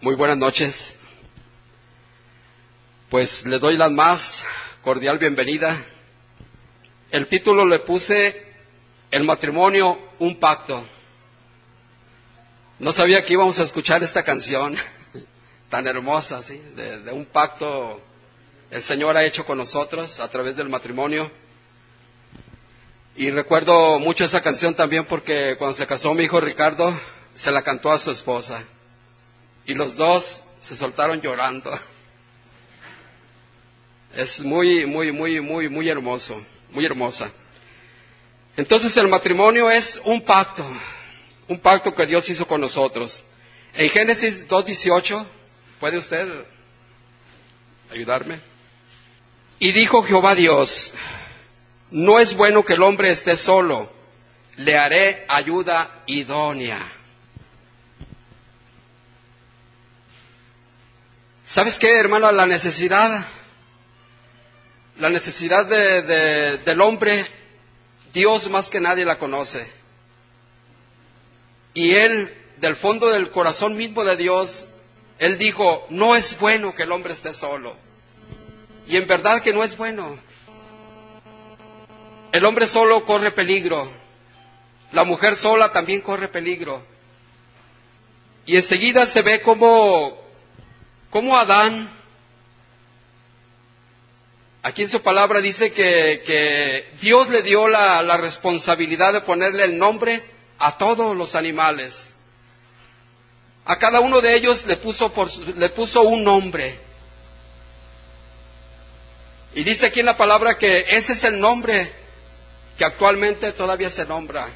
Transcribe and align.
Muy 0.00 0.14
buenas 0.14 0.38
noches. 0.38 0.96
Pues 3.10 3.44
le 3.46 3.58
doy 3.58 3.76
la 3.76 3.88
más 3.88 4.44
cordial 4.84 5.18
bienvenida. 5.18 5.76
El 7.10 7.26
título 7.26 7.66
le 7.66 7.80
puse 7.80 8.46
El 9.10 9.24
matrimonio, 9.24 9.98
un 10.20 10.38
pacto. 10.38 10.86
No 12.78 12.92
sabía 12.92 13.24
que 13.24 13.32
íbamos 13.32 13.58
a 13.58 13.64
escuchar 13.64 14.04
esta 14.04 14.22
canción 14.22 14.76
tan 15.68 15.88
hermosa, 15.88 16.42
¿sí? 16.42 16.62
De, 16.76 17.00
de 17.00 17.10
un 17.10 17.24
pacto 17.24 18.00
el 18.70 18.84
Señor 18.84 19.16
ha 19.16 19.24
hecho 19.24 19.44
con 19.44 19.58
nosotros 19.58 20.20
a 20.20 20.30
través 20.30 20.54
del 20.54 20.68
matrimonio. 20.68 21.28
Y 23.16 23.32
recuerdo 23.32 23.98
mucho 23.98 24.22
esa 24.22 24.44
canción 24.44 24.76
también 24.76 25.06
porque 25.06 25.56
cuando 25.58 25.74
se 25.74 25.88
casó 25.88 26.14
mi 26.14 26.22
hijo 26.22 26.40
Ricardo, 26.40 26.96
se 27.34 27.50
la 27.50 27.62
cantó 27.62 27.90
a 27.90 27.98
su 27.98 28.12
esposa. 28.12 28.64
Y 29.68 29.74
los 29.74 29.96
dos 29.98 30.42
se 30.58 30.74
soltaron 30.74 31.20
llorando. 31.20 31.70
Es 34.16 34.40
muy, 34.40 34.86
muy, 34.86 35.12
muy, 35.12 35.42
muy, 35.42 35.68
muy 35.68 35.90
hermoso, 35.90 36.42
muy 36.70 36.86
hermosa. 36.86 37.30
Entonces 38.56 38.96
el 38.96 39.08
matrimonio 39.08 39.70
es 39.70 40.00
un 40.06 40.22
pacto, 40.22 40.66
un 41.48 41.58
pacto 41.58 41.94
que 41.94 42.06
Dios 42.06 42.30
hizo 42.30 42.48
con 42.48 42.62
nosotros. 42.62 43.22
En 43.74 43.90
Génesis 43.90 44.48
2.18, 44.48 45.26
¿puede 45.78 45.98
usted 45.98 46.46
ayudarme? 47.92 48.40
Y 49.58 49.72
dijo 49.72 50.02
Jehová 50.02 50.34
Dios, 50.34 50.94
no 51.90 52.18
es 52.18 52.34
bueno 52.34 52.64
que 52.64 52.72
el 52.72 52.82
hombre 52.82 53.10
esté 53.10 53.36
solo, 53.36 53.92
le 54.56 54.78
haré 54.78 55.26
ayuda 55.28 56.04
idónea. 56.06 56.97
¿Sabes 61.48 61.78
qué, 61.78 61.98
hermano? 61.98 62.30
La 62.30 62.44
necesidad, 62.44 63.26
la 64.98 65.08
necesidad 65.08 65.64
de, 65.64 66.02
de, 66.02 66.58
del 66.58 66.78
hombre, 66.82 67.24
Dios 68.12 68.50
más 68.50 68.68
que 68.68 68.80
nadie 68.80 69.06
la 69.06 69.18
conoce. 69.18 69.66
Y 71.72 71.94
Él, 71.94 72.36
del 72.58 72.76
fondo 72.76 73.08
del 73.08 73.30
corazón 73.30 73.78
mismo 73.78 74.04
de 74.04 74.18
Dios, 74.18 74.68
Él 75.18 75.38
dijo, 75.38 75.86
no 75.88 76.16
es 76.16 76.38
bueno 76.38 76.74
que 76.74 76.82
el 76.82 76.92
hombre 76.92 77.14
esté 77.14 77.32
solo. 77.32 77.74
Y 78.86 78.98
en 78.98 79.06
verdad 79.06 79.40
que 79.40 79.54
no 79.54 79.64
es 79.64 79.74
bueno. 79.78 80.18
El 82.30 82.44
hombre 82.44 82.66
solo 82.66 83.06
corre 83.06 83.30
peligro. 83.30 83.90
La 84.92 85.04
mujer 85.04 85.34
sola 85.34 85.72
también 85.72 86.02
corre 86.02 86.28
peligro. 86.28 86.84
Y 88.44 88.56
enseguida 88.56 89.06
se 89.06 89.22
ve 89.22 89.40
como, 89.40 90.27
como 91.10 91.36
Adán, 91.38 91.88
aquí 94.62 94.82
en 94.82 94.88
su 94.88 95.02
palabra 95.02 95.40
dice 95.40 95.72
que, 95.72 96.90
Dios 97.00 97.30
le 97.30 97.42
dio 97.42 97.68
la, 97.68 98.02
la, 98.02 98.16
responsabilidad 98.16 99.12
de 99.12 99.22
ponerle 99.22 99.64
el 99.64 99.78
nombre 99.78 100.22
a 100.58 100.76
todos 100.76 101.16
los 101.16 101.34
animales. 101.34 102.14
A 103.64 103.78
cada 103.78 104.00
uno 104.00 104.20
de 104.20 104.34
ellos 104.34 104.66
le 104.66 104.76
puso, 104.76 105.12
por, 105.12 105.34
le 105.56 105.68
puso 105.68 106.02
un 106.02 106.24
nombre. 106.24 106.78
Y 109.54 109.64
dice 109.64 109.86
aquí 109.86 110.00
en 110.00 110.06
la 110.06 110.16
palabra 110.16 110.58
que 110.58 110.86
ese 110.88 111.14
es 111.14 111.24
el 111.24 111.38
nombre 111.38 111.92
que 112.76 112.84
actualmente 112.84 113.52
todavía 113.52 113.90
se 113.90 114.06
nombra. 114.06 114.48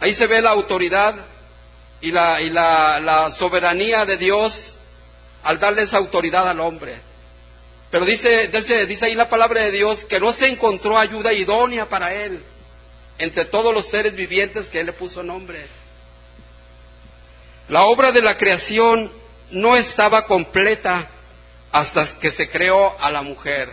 Ahí 0.00 0.12
se 0.12 0.26
ve 0.26 0.42
la 0.42 0.50
autoridad 0.50 1.14
y 2.04 2.50
la, 2.50 3.30
soberanía 3.30 4.04
de 4.04 4.16
Dios 4.16 4.76
al 5.42 5.58
darle 5.58 5.82
esa 5.82 5.98
autoridad 5.98 6.48
al 6.48 6.60
hombre. 6.60 6.96
Pero 7.90 8.04
dice, 8.04 8.48
dice, 8.48 8.86
dice 8.86 9.06
ahí 9.06 9.14
la 9.14 9.28
palabra 9.28 9.62
de 9.62 9.70
Dios 9.70 10.04
que 10.04 10.20
no 10.20 10.32
se 10.32 10.48
encontró 10.48 10.98
ayuda 10.98 11.32
idónea 11.32 11.88
para 11.88 12.12
él 12.12 12.42
entre 13.18 13.44
todos 13.44 13.72
los 13.72 13.86
seres 13.86 14.14
vivientes 14.14 14.68
que 14.68 14.80
él 14.80 14.86
le 14.86 14.92
puso 14.92 15.22
nombre. 15.22 15.66
La 17.68 17.84
obra 17.84 18.12
de 18.12 18.20
la 18.20 18.36
creación 18.36 19.10
no 19.50 19.76
estaba 19.76 20.26
completa 20.26 21.08
hasta 21.72 22.04
que 22.18 22.30
se 22.30 22.48
creó 22.48 23.00
a 23.00 23.10
la 23.10 23.22
mujer. 23.22 23.70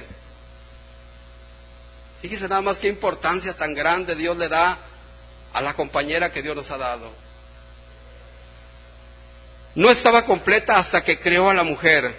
Fíjese 2.22 2.48
nada 2.48 2.62
más 2.62 2.80
qué 2.80 2.88
importancia 2.88 3.56
tan 3.56 3.74
grande 3.74 4.16
Dios 4.16 4.38
le 4.38 4.48
da 4.48 4.78
a 5.54 5.62
la 5.62 5.74
compañera 5.74 6.32
que 6.32 6.44
Dios 6.44 6.56
nos 6.56 6.70
ha 6.72 6.78
dado. 6.78 7.12
No 9.76 9.90
estaba 9.90 10.26
completa 10.26 10.78
hasta 10.78 11.04
que 11.04 11.20
creó 11.20 11.50
a 11.50 11.54
la 11.54 11.64
mujer. 11.64 12.14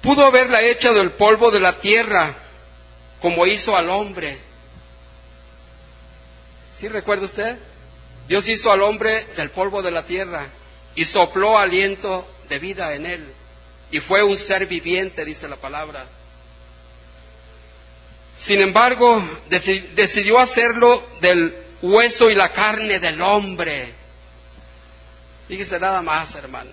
Pudo 0.00 0.24
haberla 0.24 0.62
hecha 0.62 0.92
del 0.92 1.10
polvo 1.10 1.50
de 1.50 1.60
la 1.60 1.80
tierra, 1.80 2.36
como 3.20 3.46
hizo 3.46 3.76
al 3.76 3.88
hombre. 3.88 4.38
¿Sí 6.74 6.88
recuerda 6.88 7.24
usted? 7.24 7.58
Dios 8.28 8.48
hizo 8.48 8.70
al 8.70 8.82
hombre 8.82 9.26
del 9.36 9.50
polvo 9.50 9.82
de 9.82 9.90
la 9.90 10.04
tierra 10.04 10.46
y 10.94 11.04
sopló 11.04 11.58
aliento 11.58 12.26
de 12.48 12.58
vida 12.58 12.94
en 12.94 13.06
él. 13.06 13.26
Y 13.90 14.00
fue 14.00 14.22
un 14.22 14.36
ser 14.36 14.66
viviente, 14.66 15.24
dice 15.24 15.48
la 15.48 15.56
palabra. 15.56 16.06
Sin 18.36 18.60
embargo, 18.60 19.20
decidió 19.48 20.38
hacerlo 20.38 21.04
del 21.20 21.56
hueso 21.82 22.30
y 22.30 22.34
la 22.34 22.52
carne 22.52 23.00
del 23.00 23.20
hombre. 23.22 23.97
Fíjese 25.48 25.80
nada 25.80 26.02
más, 26.02 26.34
hermano. 26.34 26.70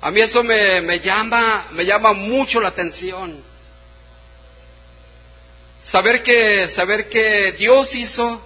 A 0.00 0.10
mí 0.10 0.20
eso 0.20 0.42
me, 0.42 0.80
me, 0.80 1.00
llama, 1.00 1.68
me 1.72 1.84
llama 1.84 2.14
mucho 2.14 2.60
la 2.60 2.68
atención. 2.68 3.42
Saber 5.82 6.22
que, 6.22 6.66
saber 6.68 7.08
que 7.08 7.52
Dios 7.52 7.94
hizo 7.94 8.42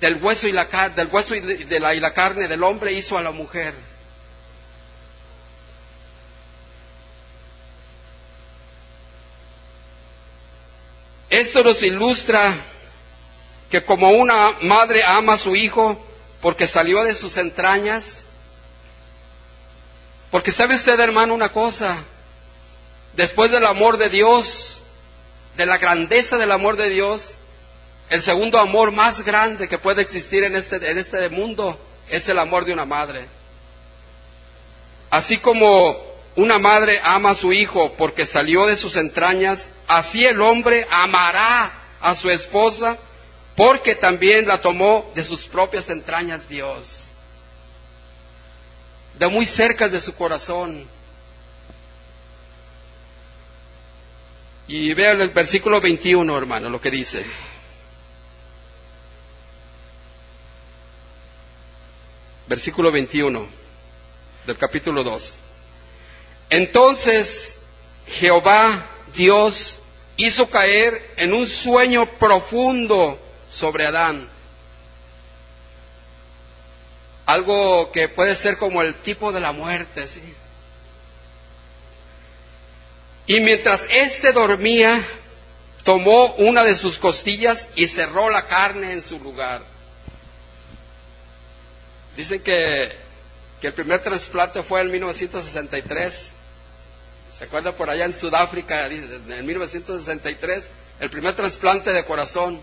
del 0.00 0.16
hueso 0.22 0.48
y 0.48 0.52
la, 0.52 0.64
del 0.96 1.06
hueso 1.08 1.36
y 1.36 1.40
de 1.40 1.80
la, 1.80 1.94
y 1.94 2.00
la 2.00 2.12
carne 2.12 2.48
del 2.48 2.64
hombre 2.64 2.92
hizo 2.92 3.16
a 3.16 3.22
la 3.22 3.30
mujer. 3.30 3.74
Esto 11.28 11.62
nos 11.62 11.80
ilustra 11.84 12.64
que 13.70 13.84
como 13.84 14.10
una 14.10 14.56
madre 14.62 15.04
ama 15.06 15.34
a 15.34 15.38
su 15.38 15.54
hijo 15.54 16.04
porque 16.40 16.66
salió 16.66 17.04
de 17.04 17.14
sus 17.14 17.36
entrañas, 17.36 18.24
porque 20.30 20.52
sabe 20.52 20.76
usted 20.76 20.98
hermano 21.00 21.34
una 21.34 21.50
cosa, 21.50 22.04
después 23.14 23.50
del 23.50 23.66
amor 23.66 23.98
de 23.98 24.08
Dios, 24.08 24.84
de 25.56 25.66
la 25.66 25.78
grandeza 25.78 26.38
del 26.38 26.52
amor 26.52 26.76
de 26.76 26.88
Dios, 26.88 27.36
el 28.08 28.22
segundo 28.22 28.58
amor 28.58 28.92
más 28.92 29.22
grande 29.22 29.68
que 29.68 29.78
puede 29.78 30.02
existir 30.02 30.44
en 30.44 30.56
este, 30.56 30.76
en 30.90 30.98
este 30.98 31.28
mundo 31.28 31.78
es 32.08 32.28
el 32.28 32.38
amor 32.38 32.64
de 32.64 32.72
una 32.72 32.84
madre. 32.84 33.28
Así 35.10 35.38
como 35.38 35.96
una 36.36 36.58
madre 36.58 37.00
ama 37.02 37.30
a 37.30 37.34
su 37.34 37.52
hijo 37.52 37.92
porque 37.94 38.26
salió 38.26 38.66
de 38.66 38.76
sus 38.76 38.96
entrañas, 38.96 39.72
así 39.86 40.24
el 40.24 40.40
hombre 40.40 40.86
amará 40.90 41.72
a 42.00 42.14
su 42.14 42.30
esposa 42.30 42.98
porque 43.60 43.94
también 43.94 44.46
la 44.46 44.58
tomó 44.58 45.12
de 45.14 45.22
sus 45.22 45.46
propias 45.46 45.90
entrañas 45.90 46.48
Dios, 46.48 47.10
de 49.18 49.28
muy 49.28 49.44
cerca 49.44 49.86
de 49.86 50.00
su 50.00 50.14
corazón. 50.14 50.88
Y 54.66 54.94
vean 54.94 55.20
el 55.20 55.28
versículo 55.28 55.78
21, 55.78 56.38
hermano, 56.38 56.70
lo 56.70 56.80
que 56.80 56.90
dice. 56.90 57.22
Versículo 62.46 62.90
21 62.90 63.46
del 64.46 64.56
capítulo 64.56 65.04
2. 65.04 65.36
Entonces 66.48 67.58
Jehová 68.06 68.86
Dios 69.14 69.80
hizo 70.16 70.48
caer 70.48 71.12
en 71.18 71.34
un 71.34 71.46
sueño 71.46 72.16
profundo 72.18 73.26
sobre 73.50 73.86
Adán. 73.86 74.28
Algo 77.26 77.92
que 77.92 78.08
puede 78.08 78.34
ser 78.34 78.56
como 78.56 78.82
el 78.82 78.94
tipo 78.94 79.32
de 79.32 79.40
la 79.40 79.52
muerte, 79.52 80.06
¿sí? 80.06 80.22
Y 83.26 83.40
mientras 83.40 83.86
éste 83.90 84.32
dormía, 84.32 85.06
tomó 85.84 86.34
una 86.34 86.64
de 86.64 86.74
sus 86.74 86.98
costillas 86.98 87.68
y 87.76 87.86
cerró 87.86 88.30
la 88.30 88.46
carne 88.46 88.92
en 88.92 89.02
su 89.02 89.18
lugar. 89.18 89.62
Dicen 92.16 92.42
que, 92.42 92.92
que 93.60 93.68
el 93.68 93.74
primer 93.74 94.02
trasplante 94.02 94.62
fue 94.62 94.80
en 94.80 94.90
1963 94.90 96.32
¿Se 97.30 97.44
acuerda 97.44 97.72
por 97.72 97.88
allá 97.88 98.04
en 98.04 98.12
Sudáfrica, 98.12 98.86
en 98.86 99.46
1963, 99.46 100.68
el 100.98 101.10
primer 101.10 101.34
trasplante 101.34 101.92
de 101.92 102.04
corazón? 102.04 102.60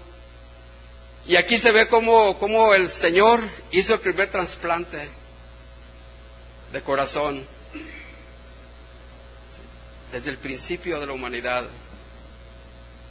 Y 1.27 1.35
aquí 1.35 1.57
se 1.57 1.71
ve 1.71 1.89
cómo, 1.89 2.39
cómo 2.39 2.73
el 2.73 2.87
Señor 2.87 3.41
hizo 3.71 3.95
el 3.95 3.99
primer 3.99 4.31
trasplante 4.31 5.09
de 6.71 6.81
corazón 6.81 7.45
desde 10.11 10.29
el 10.29 10.37
principio 10.37 11.01
de 11.01 11.05
la 11.05 11.11
humanidad. 11.11 11.65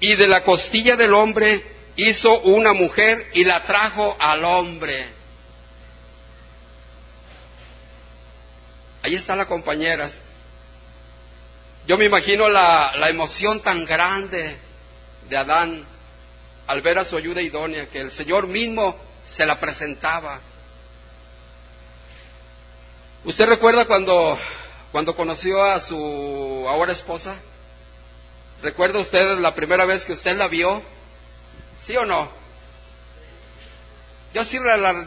Y 0.01 0.15
de 0.17 0.29
la 0.29 0.43
costilla 0.43 0.97
del 0.97 1.13
hombre 1.13 1.63
hizo 1.97 2.41
una 2.41 2.73
mujer 2.73 3.31
y 3.35 3.45
la 3.45 3.63
trajo 3.63 4.17
al 4.19 4.45
hombre. 4.45 5.11
Ahí 9.03 9.15
está 9.15 9.37
la 9.37 9.47
compañera. 9.47 10.09
Yo 11.87 11.99
me 11.99 12.07
imagino 12.07 12.49
la, 12.49 12.93
la 12.97 13.11
emoción 13.11 13.61
tan 13.61 13.85
grande 13.85 14.59
de 15.29 15.37
Adán 15.37 15.87
al 16.67 16.83
ver 16.83 16.99
a 16.99 17.05
su 17.05 17.17
ayuda 17.17 17.43
idónea, 17.43 17.87
que 17.89 18.01
el 18.01 18.11
Señor 18.11 18.49
mismo 18.49 18.97
se 19.27 19.47
la 19.47 19.61
presentaba. 19.61 20.41
¿Usted 23.25 23.47
recuerda 23.47 23.87
cuando, 23.87 24.39
cuando 24.93 25.17
conoció 25.17 25.63
a 25.63 25.81
su 25.81 26.67
ahora 26.69 26.93
esposa? 26.93 27.37
¿Recuerda 28.63 28.99
usted 28.99 29.39
la 29.39 29.55
primera 29.55 29.85
vez 29.85 30.05
que 30.05 30.13
usted 30.13 30.37
la 30.37 30.49
vio? 30.49 30.83
¿Sí 31.81 31.97
o 31.97 32.07
no? 32.07 32.31
Yo 34.35 34.45
sí, 34.45 34.59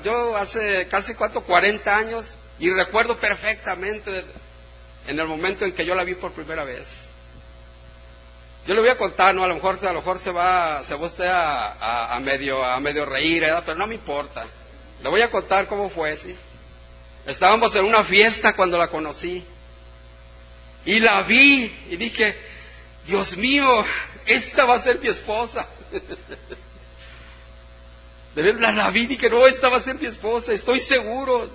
yo 0.03 0.37
hace 0.37 0.87
casi 0.87 1.13
cuatro, 1.13 1.43
40 1.43 1.95
años 1.95 2.35
y 2.57 2.71
recuerdo 2.71 3.19
perfectamente 3.19 4.25
en 5.07 5.19
el 5.19 5.27
momento 5.27 5.65
en 5.65 5.71
que 5.71 5.85
yo 5.85 5.95
la 5.95 6.03
vi 6.03 6.15
por 6.15 6.33
primera 6.33 6.63
vez. 6.63 7.08
Yo 8.69 8.75
le 8.75 8.81
voy 8.81 8.91
a 8.91 8.97
contar, 8.97 9.33
¿no? 9.33 9.43
A 9.43 9.47
lo 9.47 9.55
mejor, 9.55 9.79
a 9.81 9.93
lo 9.93 9.95
mejor 9.95 10.19
se 10.19 10.29
va, 10.29 10.83
se 10.83 10.93
usted 10.93 11.25
a, 11.25 12.19
medio, 12.21 12.63
a 12.63 12.79
medio 12.79 13.03
reír, 13.03 13.43
pero 13.65 13.75
no 13.75 13.87
me 13.87 13.95
importa. 13.95 14.45
Le 15.01 15.09
voy 15.09 15.23
a 15.23 15.31
contar 15.31 15.65
cómo 15.65 15.89
fue, 15.89 16.15
¿sí? 16.15 16.35
Estábamos 17.25 17.75
en 17.75 17.85
una 17.85 18.03
fiesta 18.03 18.55
cuando 18.55 18.77
la 18.77 18.89
conocí. 18.89 19.43
Y 20.85 20.99
la 20.99 21.23
vi 21.23 21.63
y 21.89 21.97
dije, 21.97 22.37
Dios 23.07 23.37
mío, 23.37 23.65
esta 24.27 24.65
va 24.65 24.75
a 24.75 24.79
ser 24.79 24.99
mi 24.99 25.07
esposa. 25.07 25.67
De 28.35 28.43
verdad 28.43 28.75
la 28.75 28.91
vi 28.91 29.01
y 29.01 29.07
dije, 29.07 29.31
no, 29.31 29.47
esta 29.47 29.69
va 29.69 29.77
a 29.77 29.81
ser 29.81 29.95
mi 29.95 30.05
esposa, 30.05 30.53
estoy 30.53 30.79
seguro. 30.79 31.49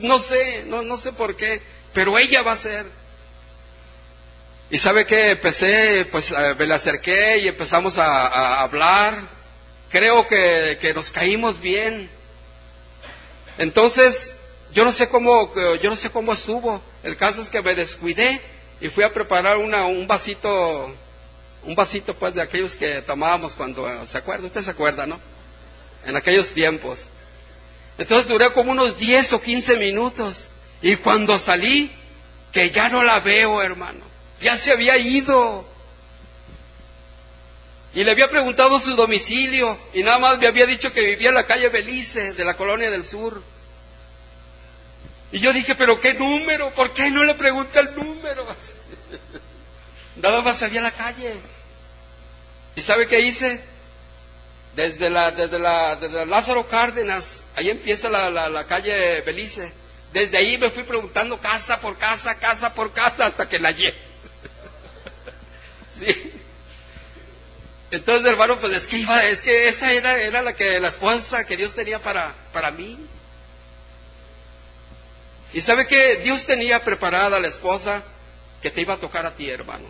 No 0.00 0.18
sé, 0.18 0.64
no, 0.66 0.82
no 0.82 0.98
sé 0.98 1.14
por 1.14 1.34
qué, 1.34 1.62
pero 1.94 2.18
ella 2.18 2.42
va 2.42 2.52
a 2.52 2.56
ser. 2.56 2.90
Y 4.70 4.76
sabe 4.76 5.06
que 5.06 5.30
empecé, 5.30 6.06
pues 6.10 6.34
me 6.58 6.66
le 6.66 6.74
acerqué 6.74 7.38
y 7.38 7.48
empezamos 7.48 7.96
a, 7.96 8.60
hablar. 8.60 9.14
Creo 9.88 10.26
que, 10.26 10.76
que, 10.78 10.92
nos 10.92 11.10
caímos 11.10 11.58
bien. 11.58 12.10
Entonces, 13.56 14.34
yo 14.72 14.84
no 14.84 14.92
sé 14.92 15.08
cómo, 15.08 15.54
yo 15.82 15.88
no 15.88 15.96
sé 15.96 16.10
cómo 16.10 16.34
estuvo. 16.34 16.82
El 17.02 17.16
caso 17.16 17.40
es 17.40 17.48
que 17.48 17.62
me 17.62 17.74
descuidé 17.74 18.42
y 18.78 18.90
fui 18.90 19.04
a 19.04 19.12
preparar 19.12 19.56
una, 19.56 19.86
un 19.86 20.06
vasito, 20.06 20.94
un 21.62 21.74
vasito 21.74 22.12
pues 22.18 22.34
de 22.34 22.42
aquellos 22.42 22.76
que 22.76 23.00
tomábamos 23.00 23.54
cuando, 23.54 24.04
¿se 24.04 24.18
acuerda? 24.18 24.46
Usted 24.46 24.60
se 24.60 24.70
acuerda, 24.70 25.06
¿no? 25.06 25.18
En 26.04 26.14
aquellos 26.14 26.52
tiempos. 26.52 27.08
Entonces 27.96 28.28
duré 28.28 28.52
como 28.52 28.72
unos 28.72 28.98
10 28.98 29.32
o 29.32 29.40
15 29.40 29.76
minutos. 29.78 30.50
Y 30.82 30.96
cuando 30.96 31.38
salí, 31.38 31.90
que 32.52 32.68
ya 32.68 32.90
no 32.90 33.02
la 33.02 33.20
veo, 33.20 33.62
hermano 33.62 34.07
ya 34.40 34.56
se 34.56 34.72
había 34.72 34.96
ido. 34.96 35.66
Y 37.94 38.04
le 38.04 38.10
había 38.10 38.28
preguntado 38.28 38.78
su 38.78 38.94
domicilio 38.94 39.78
y 39.94 40.02
nada 40.02 40.18
más 40.18 40.38
me 40.38 40.46
había 40.46 40.66
dicho 40.66 40.92
que 40.92 41.00
vivía 41.00 41.30
en 41.30 41.34
la 41.34 41.46
calle 41.46 41.68
Belice 41.68 42.32
de 42.34 42.44
la 42.44 42.54
colonia 42.54 42.90
del 42.90 43.02
sur. 43.02 43.42
Y 45.32 45.40
yo 45.40 45.52
dije, 45.52 45.74
pero 45.74 46.00
¿qué 46.00 46.14
número? 46.14 46.72
¿Por 46.74 46.92
qué 46.92 47.10
no 47.10 47.24
le 47.24 47.34
pregunta 47.34 47.80
el 47.80 47.94
número? 47.94 48.46
nada 50.16 50.42
más 50.42 50.58
sabía 50.58 50.80
la 50.80 50.92
calle. 50.92 51.40
¿Y 52.76 52.80
sabe 52.82 53.08
qué 53.08 53.20
hice? 53.20 53.60
Desde 54.76 55.10
la, 55.10 55.32
desde 55.32 55.58
la, 55.58 55.96
desde 55.96 56.24
Lázaro 56.24 56.68
Cárdenas, 56.68 57.42
ahí 57.56 57.68
empieza 57.68 58.08
la, 58.08 58.30
la, 58.30 58.48
la 58.48 58.66
calle 58.66 59.22
Belice. 59.22 59.72
Desde 60.12 60.38
ahí 60.38 60.56
me 60.56 60.70
fui 60.70 60.84
preguntando 60.84 61.40
casa 61.40 61.80
por 61.80 61.98
casa, 61.98 62.38
casa 62.38 62.72
por 62.72 62.92
casa, 62.92 63.26
hasta 63.26 63.48
que 63.48 63.58
la 63.58 63.70
hallé. 63.70 64.07
Sí. 65.98 66.32
Entonces, 67.90 68.26
hermano, 68.30 68.58
pues 68.58 68.72
es 68.72 68.86
que 68.86 68.98
iba, 68.98 69.24
es 69.24 69.42
que 69.42 69.68
esa 69.68 69.92
era, 69.92 70.20
era 70.20 70.42
la 70.42 70.54
que 70.54 70.78
la 70.78 70.88
esposa 70.88 71.46
que 71.46 71.56
Dios 71.56 71.74
tenía 71.74 72.02
para, 72.02 72.34
para 72.52 72.70
mí. 72.70 72.98
Y 75.54 75.60
sabe 75.62 75.86
que 75.86 76.16
Dios 76.16 76.44
tenía 76.44 76.84
preparada 76.84 77.40
la 77.40 77.48
esposa 77.48 78.04
que 78.60 78.70
te 78.70 78.82
iba 78.82 78.94
a 78.94 78.98
tocar 78.98 79.24
a 79.24 79.34
ti, 79.34 79.48
hermano. 79.48 79.86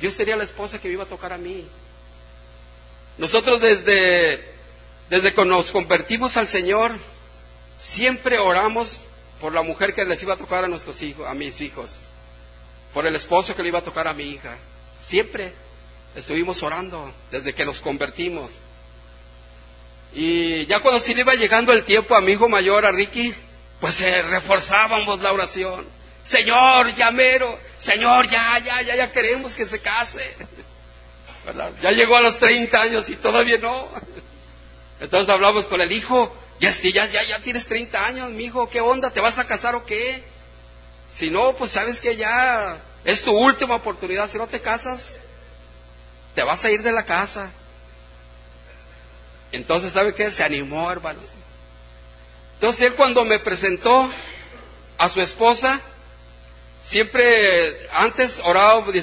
Dios 0.00 0.16
tenía 0.16 0.36
la 0.36 0.44
esposa 0.44 0.80
que 0.80 0.88
me 0.88 0.94
iba 0.94 1.04
a 1.04 1.08
tocar 1.08 1.32
a 1.32 1.38
mí. 1.38 1.68
Nosotros 3.18 3.60
desde, 3.60 4.44
desde 5.08 5.32
que 5.32 5.44
nos 5.44 5.70
convertimos 5.70 6.36
al 6.36 6.48
Señor, 6.48 6.98
siempre 7.78 8.40
oramos 8.40 9.06
por 9.40 9.52
la 9.52 9.62
mujer 9.62 9.94
que 9.94 10.04
les 10.04 10.20
iba 10.24 10.34
a 10.34 10.38
tocar 10.38 10.64
a 10.64 10.68
nuestros 10.68 11.00
hijos, 11.02 11.28
a 11.28 11.34
mis 11.34 11.60
hijos, 11.60 12.00
por 12.92 13.06
el 13.06 13.14
esposo 13.14 13.54
que 13.54 13.62
le 13.62 13.68
iba 13.68 13.78
a 13.78 13.84
tocar 13.84 14.08
a 14.08 14.14
mi 14.14 14.24
hija. 14.24 14.58
Siempre 15.04 15.52
estuvimos 16.16 16.62
orando 16.62 17.14
desde 17.30 17.54
que 17.54 17.66
nos 17.66 17.82
convertimos. 17.82 18.50
Y 20.14 20.64
ya 20.64 20.80
cuando 20.80 20.98
sí 20.98 21.12
le 21.12 21.20
iba 21.20 21.34
llegando 21.34 21.74
el 21.74 21.84
tiempo 21.84 22.14
a 22.14 22.22
mi 22.22 22.32
hijo 22.32 22.48
mayor, 22.48 22.86
a 22.86 22.90
Ricky, 22.90 23.34
pues 23.80 24.00
eh, 24.00 24.22
reforzábamos 24.22 25.20
la 25.20 25.34
oración. 25.34 25.86
Señor, 26.22 26.94
llamero, 26.94 27.58
Señor, 27.76 28.30
ya, 28.30 28.58
ya, 28.64 28.80
ya, 28.80 28.96
ya 28.96 29.12
queremos 29.12 29.54
que 29.54 29.66
se 29.66 29.82
case. 29.82 30.24
Ya 31.82 31.92
llegó 31.92 32.16
a 32.16 32.22
los 32.22 32.38
30 32.38 32.80
años 32.80 33.10
y 33.10 33.16
todavía 33.16 33.58
no. 33.58 33.86
Entonces 35.00 35.28
hablamos 35.28 35.66
con 35.66 35.82
el 35.82 35.92
hijo, 35.92 36.34
ya, 36.60 36.70
ya, 36.70 37.04
ya, 37.04 37.20
ya 37.28 37.42
tienes 37.42 37.66
30 37.66 38.06
años, 38.06 38.30
mi 38.30 38.44
hijo, 38.44 38.70
¿qué 38.70 38.80
onda? 38.80 39.10
¿Te 39.10 39.20
vas 39.20 39.38
a 39.38 39.46
casar 39.46 39.74
o 39.74 39.84
qué? 39.84 40.24
Si 41.12 41.30
no, 41.30 41.54
pues 41.56 41.72
sabes 41.72 42.00
que 42.00 42.16
ya 42.16 42.80
es 43.04 43.22
tu 43.22 43.32
última 43.32 43.76
oportunidad. 43.76 44.28
Si 44.28 44.38
no 44.38 44.46
te 44.46 44.60
casas, 44.60 45.20
te 46.34 46.42
vas 46.42 46.64
a 46.64 46.70
ir 46.70 46.82
de 46.82 46.92
la 46.92 47.04
casa. 47.04 47.50
Entonces, 49.52 49.92
¿sabe 49.92 50.14
qué? 50.14 50.30
Se 50.30 50.42
animó, 50.42 50.90
hermanos. 50.90 51.34
Entonces, 52.54 52.82
él 52.82 52.94
cuando 52.94 53.24
me 53.24 53.38
presentó 53.38 54.10
a 54.98 55.08
su 55.08 55.20
esposa, 55.20 55.80
siempre, 56.82 57.88
antes 57.92 58.40
orábamos, 58.44 58.94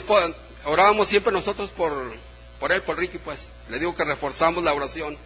orábamos 0.65 1.07
siempre 1.07 1.31
nosotros 1.31 1.69
por, 1.71 2.11
por 2.59 2.71
él, 2.71 2.81
por 2.81 2.97
Ricky, 2.97 3.17
pues. 3.19 3.51
Le 3.69 3.79
digo 3.79 3.95
que 3.95 4.03
reforzamos 4.03 4.63
la 4.63 4.73
oración. 4.73 5.17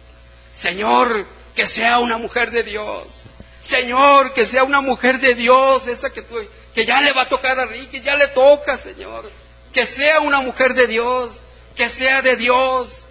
Señor, 0.52 1.26
que 1.54 1.66
sea 1.66 1.98
una 1.98 2.18
mujer 2.18 2.50
de 2.50 2.62
Dios. 2.62 3.22
Señor, 3.60 4.32
que 4.32 4.46
sea 4.46 4.62
una 4.62 4.80
mujer 4.80 5.18
de 5.18 5.34
Dios, 5.34 5.88
esa 5.88 6.10
que 6.10 6.22
tú, 6.22 6.36
que 6.76 6.84
ya 6.84 7.00
le 7.00 7.14
va 7.14 7.22
a 7.22 7.28
tocar 7.28 7.58
a 7.58 7.64
Ricky, 7.64 8.02
ya 8.02 8.16
le 8.16 8.28
toca, 8.28 8.76
Señor. 8.76 9.32
Que 9.72 9.86
sea 9.86 10.20
una 10.20 10.42
mujer 10.42 10.74
de 10.74 10.86
Dios, 10.86 11.40
que 11.74 11.88
sea 11.88 12.20
de 12.20 12.36
Dios. 12.36 13.06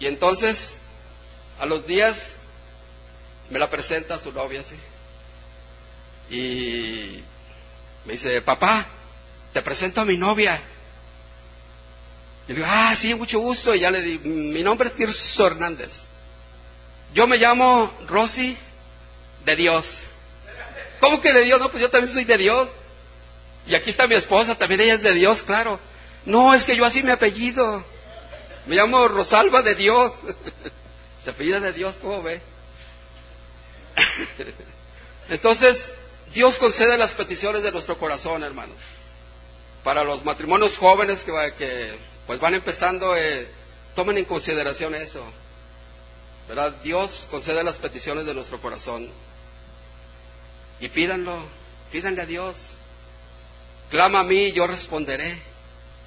Y 0.00 0.08
entonces, 0.08 0.80
a 1.60 1.64
los 1.64 1.86
días, 1.86 2.38
me 3.50 3.60
la 3.60 3.70
presenta 3.70 4.18
su 4.18 4.32
novia, 4.32 4.64
¿sí? 4.64 4.74
Y 6.28 7.22
me 8.04 8.14
dice, 8.14 8.42
papá, 8.42 8.88
te 9.52 9.62
presento 9.62 10.00
a 10.00 10.04
mi 10.04 10.16
novia. 10.16 10.60
Y 12.48 12.52
le 12.52 12.54
digo, 12.56 12.66
ah, 12.68 12.96
sí, 12.96 13.14
mucho 13.14 13.38
gusto. 13.38 13.76
Y 13.76 13.78
ya 13.78 13.92
le 13.92 14.02
digo, 14.02 14.24
mi 14.24 14.64
nombre 14.64 14.88
es 14.88 14.96
Tirso 14.96 15.46
Hernández. 15.46 16.06
Yo 17.14 17.28
me 17.28 17.36
llamo 17.36 17.96
Rosy 18.08 18.56
de 19.44 19.54
Dios. 19.54 20.02
¿Cómo 21.06 21.20
que 21.20 21.32
de 21.32 21.44
Dios? 21.44 21.60
No, 21.60 21.70
pues 21.70 21.80
yo 21.80 21.88
también 21.88 22.12
soy 22.12 22.24
de 22.24 22.36
Dios. 22.36 22.68
Y 23.64 23.76
aquí 23.76 23.90
está 23.90 24.08
mi 24.08 24.16
esposa, 24.16 24.58
también 24.58 24.80
ella 24.80 24.94
es 24.94 25.02
de 25.02 25.14
Dios, 25.14 25.44
claro. 25.44 25.78
No, 26.24 26.52
es 26.52 26.66
que 26.66 26.76
yo 26.76 26.84
así 26.84 27.04
me 27.04 27.12
apellido. 27.12 27.84
Me 28.66 28.74
llamo 28.74 29.06
Rosalba 29.06 29.62
de 29.62 29.76
Dios. 29.76 30.14
Se 31.22 31.30
apellida 31.30 31.60
de 31.60 31.72
Dios, 31.72 31.98
¿cómo 32.02 32.24
ve? 32.24 32.40
Entonces, 35.28 35.94
Dios 36.34 36.58
concede 36.58 36.98
las 36.98 37.14
peticiones 37.14 37.62
de 37.62 37.70
nuestro 37.70 37.96
corazón, 37.98 38.42
hermanos. 38.42 38.76
Para 39.84 40.02
los 40.02 40.24
matrimonios 40.24 40.76
jóvenes 40.76 41.22
que, 41.22 41.30
que 41.56 41.96
pues 42.26 42.40
van 42.40 42.54
empezando, 42.54 43.14
eh, 43.14 43.48
tomen 43.94 44.18
en 44.18 44.24
consideración 44.24 44.96
eso. 44.96 45.22
¿Verdad? 46.48 46.74
Dios 46.82 47.28
concede 47.30 47.62
las 47.62 47.78
peticiones 47.78 48.26
de 48.26 48.34
nuestro 48.34 48.60
corazón. 48.60 49.08
Y 50.80 50.88
pídanlo, 50.88 51.42
pídanle 51.90 52.22
a 52.22 52.26
Dios. 52.26 52.76
Clama 53.90 54.20
a 54.20 54.24
mí, 54.24 54.52
yo 54.52 54.66
responderé. 54.66 55.38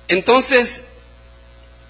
Entonces, 0.08 0.84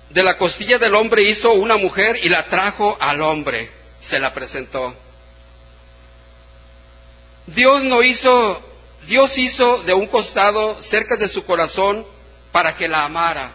de 0.09 0.23
la 0.23 0.37
costilla 0.37 0.77
del 0.77 0.95
hombre 0.95 1.23
hizo 1.23 1.53
una 1.53 1.77
mujer 1.77 2.17
y 2.21 2.29
la 2.29 2.47
trajo 2.47 2.97
al 2.99 3.21
hombre, 3.21 3.71
se 3.99 4.19
la 4.19 4.33
presentó. 4.33 4.95
Dios 7.47 7.83
no 7.83 8.03
hizo, 8.03 8.61
Dios 9.07 9.37
hizo 9.37 9.79
de 9.79 9.93
un 9.93 10.07
costado 10.07 10.81
cerca 10.81 11.15
de 11.15 11.27
su 11.27 11.43
corazón 11.43 12.05
para 12.51 12.75
que 12.75 12.87
la 12.87 13.05
amara. 13.05 13.51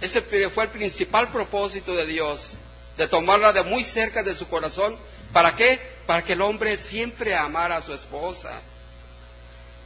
Ese 0.00 0.22
fue 0.22 0.64
el 0.64 0.70
principal 0.70 1.30
propósito 1.30 1.94
de 1.94 2.06
Dios, 2.06 2.56
de 2.96 3.08
tomarla 3.08 3.52
de 3.52 3.62
muy 3.64 3.84
cerca 3.84 4.22
de 4.22 4.34
su 4.34 4.48
corazón. 4.48 4.96
¿Para 5.32 5.54
qué? 5.54 5.80
Para 6.06 6.22
que 6.22 6.32
el 6.32 6.42
hombre 6.42 6.76
siempre 6.76 7.36
amara 7.36 7.76
a 7.76 7.82
su 7.82 7.92
esposa 7.92 8.60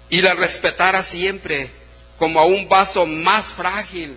y 0.08 0.20
la 0.20 0.34
respetara 0.34 1.02
siempre 1.02 1.70
como 2.18 2.38
a 2.38 2.44
un 2.44 2.68
vaso 2.68 3.06
más 3.06 3.52
frágil, 3.52 4.16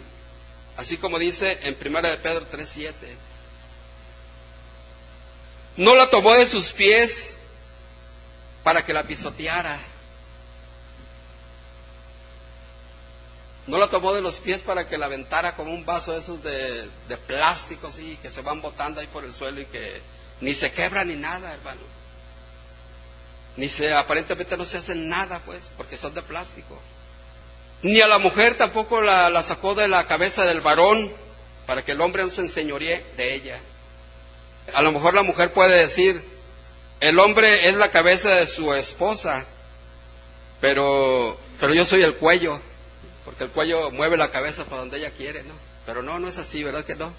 así 0.77 0.98
como 0.98 1.17
dice 1.17 1.58
en 1.63 1.77
1 1.79 2.01
de 2.01 2.17
Pedro 2.17 2.46
3:7. 2.51 2.94
No 5.77 5.96
la 5.96 6.10
tomó 6.10 6.34
de 6.36 6.48
sus 6.48 6.72
pies 6.72 7.38
para 8.63 8.86
que 8.86 8.94
la 8.94 9.03
pisoteara. 9.03 9.77
No 13.67 13.77
la 13.77 13.89
tomó 13.89 14.13
de 14.13 14.22
los 14.22 14.39
pies 14.39 14.62
para 14.62 14.88
que 14.88 14.98
la 14.98 15.08
aventara 15.08 15.55
como 15.55 15.74
un 15.74 15.86
vaso 15.86 16.13
de 16.13 16.20
esos 16.20 16.44
de, 16.44 17.17
plástico, 17.25 17.88
así, 17.88 18.17
que 18.22 18.29
se 18.29 18.41
van 18.41 18.62
botando 18.62 19.01
ahí 19.01 19.08
por 19.08 19.25
el 19.25 19.34
suelo 19.34 19.62
y 19.62 19.65
que 19.65 20.01
ni 20.42 20.54
se 20.54 20.72
quebra 20.72 21.04
ni 21.04 21.15
nada, 21.15 21.54
hermano. 21.54 21.82
Ni 23.58 23.70
se, 23.70 23.94
aparentemente 23.94 24.58
no 24.58 24.65
se 24.65 24.77
hace 24.77 24.96
nada, 24.96 25.42
pues, 25.46 25.72
porque 25.77 25.98
son 25.98 26.13
de 26.13 26.22
plástico. 26.22 26.80
Ni 27.82 28.01
a 28.01 28.08
la 28.08 28.18
mujer 28.18 28.56
tampoco 28.56 29.01
la, 29.01 29.30
la 29.30 29.44
sacó 29.44 29.75
de 29.75 29.88
la 29.88 30.08
cabeza 30.08 30.44
del 30.44 30.62
varón 30.62 31.13
para 31.65 31.84
que 31.84 31.94
el 31.94 32.01
hombre 32.01 32.24
no 32.24 32.30
se 32.30 32.42
enseñoríe 32.42 33.06
de 33.15 33.34
ella. 33.34 33.60
A 34.74 34.82
lo 34.82 34.92
mejor 34.92 35.13
la 35.13 35.24
mujer 35.24 35.54
puede 35.54 35.80
decir, 35.80 36.24
el 37.00 37.20
hombre 37.20 37.70
es 37.70 37.75
la 37.75 37.92
cabeza 37.92 38.32
de 38.32 38.48
su 38.48 38.74
esposa, 38.74 39.46
pero, 40.60 41.39
pero 41.60 41.74
yo 41.74 41.86
soy 41.86 42.04
el 42.04 42.15
cuello 42.15 42.60
porque 43.25 43.44
el 43.44 43.50
cuello 43.50 43.89
mueve 43.89 44.18
la 44.18 44.30
cabeza 44.30 44.65
para 44.65 44.82
donde 44.82 45.00
ella 45.00 45.10
quiere, 45.10 45.44
¿no? 45.44 45.56
Pero 45.86 46.04
no, 46.04 46.20
no 46.20 46.27
es 46.27 46.38
así, 46.38 46.63
¿verdad 46.63 46.86
que 46.86 46.96
no? 46.96 47.12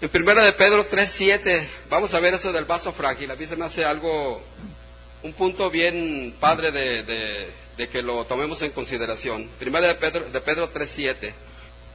En 0.00 0.08
primera 0.10 0.44
de 0.44 0.52
Pedro 0.52 0.88
3.7, 0.88 1.66
vamos 1.90 2.14
a 2.14 2.20
ver 2.20 2.34
eso 2.34 2.52
del 2.52 2.66
vaso 2.66 2.92
frágil. 2.92 3.32
A 3.32 3.34
mí 3.34 3.48
se 3.48 3.56
me 3.56 3.64
hace 3.64 3.84
algo, 3.84 4.40
un 5.24 5.32
punto 5.32 5.70
bien 5.70 6.36
padre 6.38 6.70
de, 6.70 7.88
que 7.90 8.00
lo 8.00 8.24
tomemos 8.24 8.62
en 8.62 8.70
consideración. 8.70 9.50
Primera 9.58 9.88
de 9.88 9.96
Pedro, 9.96 10.30
de 10.30 10.40
Pedro 10.40 10.72
3.7. 10.72 11.32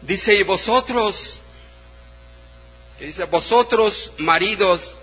Dice, 0.02 0.36
y 0.36 0.44
vosotros, 0.44 1.42
que 3.00 3.06
dice, 3.06 3.24
vosotros 3.24 4.12
maridos, 4.18 4.98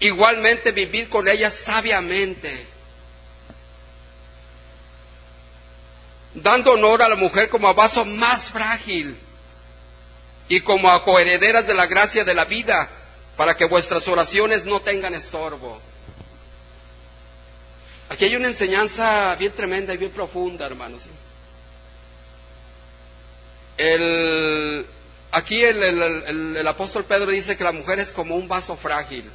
igualmente 0.00 0.72
vivid 0.72 1.08
con 1.08 1.28
ella 1.28 1.50
sabiamente 1.50 2.66
dando 6.34 6.72
honor 6.72 7.02
a 7.02 7.10
la 7.10 7.16
mujer 7.16 7.50
como 7.50 7.68
a 7.68 7.74
vaso 7.74 8.06
más 8.06 8.50
frágil 8.50 9.18
y 10.52 10.60
como 10.60 10.90
a 10.90 11.02
coherederas 11.02 11.66
de 11.66 11.72
la 11.72 11.86
gracia 11.86 12.24
de 12.24 12.34
la 12.34 12.44
vida, 12.44 12.90
para 13.38 13.56
que 13.56 13.64
vuestras 13.64 14.06
oraciones 14.06 14.66
no 14.66 14.80
tengan 14.80 15.14
estorbo. 15.14 15.80
Aquí 18.10 18.26
hay 18.26 18.36
una 18.36 18.48
enseñanza 18.48 19.34
bien 19.36 19.50
tremenda 19.52 19.94
y 19.94 19.96
bien 19.96 20.10
profunda, 20.10 20.66
hermanos. 20.66 21.08
Aquí 25.30 25.64
el, 25.64 25.82
el, 26.58 26.68
apóstol 26.68 27.06
Pedro 27.06 27.30
dice 27.30 27.56
que 27.56 27.64
la 27.64 27.72
mujer 27.72 27.98
es 28.00 28.12
como 28.12 28.36
un 28.36 28.46
vaso 28.46 28.76
frágil. 28.76 29.30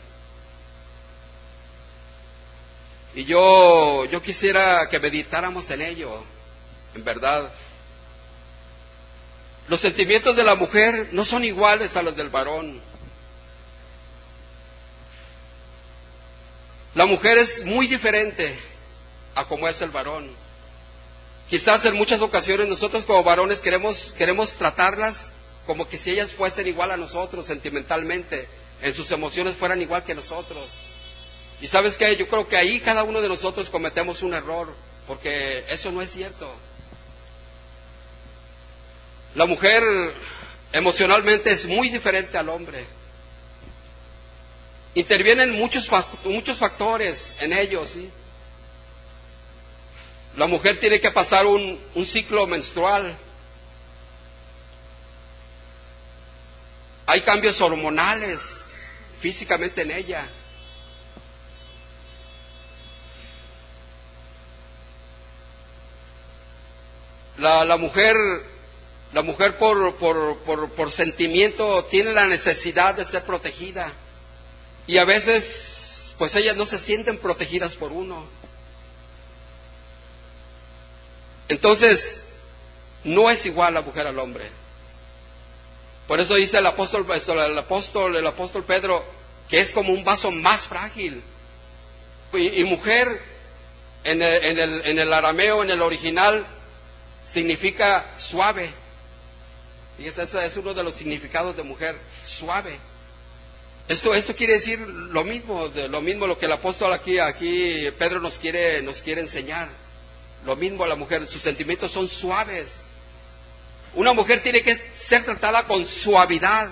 Y 3.15 3.25
yo, 3.25 4.05
yo 4.05 4.21
quisiera 4.21 4.88
que 4.88 5.00
meditáramos 5.00 5.71
en 5.71 5.81
ello 5.81 6.24
en 6.93 7.03
verdad. 7.03 7.50
Los 9.67 9.81
sentimientos 9.81 10.36
de 10.36 10.43
la 10.43 10.55
mujer 10.55 11.09
no 11.12 11.25
son 11.25 11.43
iguales 11.43 11.95
a 11.97 12.01
los 12.01 12.15
del 12.15 12.29
varón. 12.29 12.81
La 16.95 17.05
mujer 17.05 17.38
es 17.38 17.65
muy 17.65 17.88
diferente 17.88 18.57
a 19.36 19.45
como 19.45 19.67
es 19.67 19.81
el 19.81 19.91
varón. 19.91 20.31
Quizás 21.50 21.86
en 21.86 21.95
muchas 21.95 22.21
ocasiones 22.21 22.67
nosotros 22.67 23.05
como 23.05 23.24
varones 23.24 23.62
queremos, 23.62 24.13
queremos 24.13 24.55
tratarlas 24.55 25.31
como 25.65 25.88
que 25.88 25.97
si 25.97 26.12
ellas 26.12 26.31
fuesen 26.31 26.67
igual 26.67 26.91
a 26.91 26.97
nosotros 26.97 27.45
sentimentalmente, 27.45 28.47
en 28.81 28.93
sus 28.93 29.12
emociones 29.12 29.55
fueran 29.55 29.81
igual 29.81 30.03
que 30.03 30.15
nosotros. 30.15 30.79
Y 31.62 31.67
sabes 31.67 31.97
qué, 31.97 32.15
yo 32.15 32.27
creo 32.27 32.47
que 32.47 32.57
ahí 32.57 32.79
cada 32.79 33.03
uno 33.03 33.21
de 33.21 33.27
nosotros 33.27 33.69
cometemos 33.69 34.24
un 34.24 34.33
error, 34.33 34.74
porque 35.07 35.65
eso 35.69 35.91
no 35.91 36.01
es 36.01 36.12
cierto. 36.12 36.50
La 39.36 39.46
mujer 39.46 39.84
emocionalmente 40.72 41.51
es 41.51 41.67
muy 41.67 41.89
diferente 41.89 42.38
al 42.38 42.50
hombre. 42.50 42.86
Intervienen 44.96 45.51
muchos, 45.51 45.89
muchos 46.24 46.57
factores 46.57 47.36
en 47.39 47.53
ellos. 47.53 47.89
¿sí? 47.89 48.10
La 50.36 50.48
mujer 50.48 50.79
tiene 50.79 51.00
que 51.00 51.12
pasar 51.12 51.46
un, 51.46 51.79
un 51.93 52.05
ciclo 52.05 52.48
menstrual. 52.48 53.17
Hay 57.05 57.22
cambios 57.22 57.62
hormonales 57.62 58.65
físicamente 59.19 59.81
en 59.81 59.91
ella. 59.91 60.27
La, 67.38 67.63
la 67.65 67.77
mujer 67.77 68.15
la 69.14 69.22
mujer 69.22 69.58
por, 69.58 69.96
por, 69.96 70.72
por, 70.72 70.92
sentimiento 70.92 71.86
tiene 71.86 72.14
la 72.14 72.28
necesidad 72.28 72.96
de 72.96 73.06
ser 73.06 73.24
protegida. 73.24 73.94
Y 74.86 74.98
a 74.98 75.06
veces, 75.06 76.16
pues 76.18 76.36
ellas 76.36 76.56
no 76.56 76.66
se 76.66 76.78
sienten 76.78 77.18
protegidas 77.18 77.76
por 77.76 77.92
uno. 77.92 78.26
Entonces, 81.48 82.26
no 83.04 83.30
es 83.30 83.46
igual 83.46 83.74
la 83.74 83.82
mujer 83.82 84.08
al 84.08 84.20
hombre. 84.20 84.46
Por 86.08 86.20
eso 86.20 86.36
dice 86.36 86.58
el 86.58 86.66
apóstol, 86.66 87.06
el 87.10 87.58
apóstol, 87.58 88.16
el 88.16 88.28
apóstol 88.28 88.64
Pedro, 88.64 89.06
que 89.50 89.60
es 89.60 89.72
como 89.72 89.94
un 89.94 90.04
vaso 90.04 90.32
más 90.32 90.68
frágil. 90.68 91.24
Y, 92.34 92.64
mujer, 92.66 93.22
en 94.04 94.22
el, 94.22 94.44
en, 94.44 94.60
el, 94.60 94.86
en 94.86 95.00
el 95.00 95.14
arameo, 95.14 95.64
en 95.64 95.70
el 95.70 95.82
original, 95.82 96.46
significa 97.24 98.14
suave. 98.18 98.70
Y 100.00 100.06
ese 100.06 100.24
es 100.24 100.58
uno 100.58 100.74
de 100.74 100.84
los 100.84 100.96
significados 100.96 101.56
de 101.56 101.63
mujer, 101.63 101.98
suave. 102.24 102.80
Esto, 103.88 104.13
esto 104.13 104.36
quiere 104.36 104.54
decir 104.54 104.80
lo 104.80 105.24
mismo, 105.24 105.70
de, 105.70 105.88
lo 105.88 106.01
mismo 106.01 106.27
lo 106.27 106.38
que 106.38 106.46
el 106.46 106.51
apóstol 106.51 106.92
aquí, 106.94 107.20
aquí 107.20 107.89
Pedro 107.98 108.20
nos 108.20 108.38
quiere, 108.38 108.82
nos 108.82 109.01
quiere 109.01 109.22
enseñar. 109.22 109.70
Lo 110.46 110.56
mismo 110.56 110.84
a 110.84 110.88
la 110.88 110.96
mujer, 110.96 111.25
sus 111.25 111.42
sentimientos 111.42 111.92
son 111.92 112.08
suaves. 112.08 112.82
Una 113.96 114.13
mujer 114.13 114.42
tiene 114.44 114.62
que 114.62 114.80
ser 114.96 115.24
tratada 115.24 115.66
con 115.66 115.88
suavidad. 115.88 116.70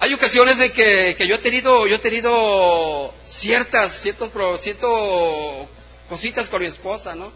Hay 0.00 0.12
ocasiones 0.12 0.60
en 0.60 0.72
que, 0.72 1.14
que 1.16 1.26
yo 1.26 1.36
he 1.36 1.38
tenido, 1.38 1.86
yo 1.86 1.96
he 1.96 2.00
tenido 2.00 3.14
ciertas, 3.24 3.92
ciertos, 3.92 4.30
cierto, 4.60 5.68
cositas 6.08 6.48
con 6.48 6.62
mi 6.62 6.68
esposa, 6.68 7.14
¿no? 7.14 7.32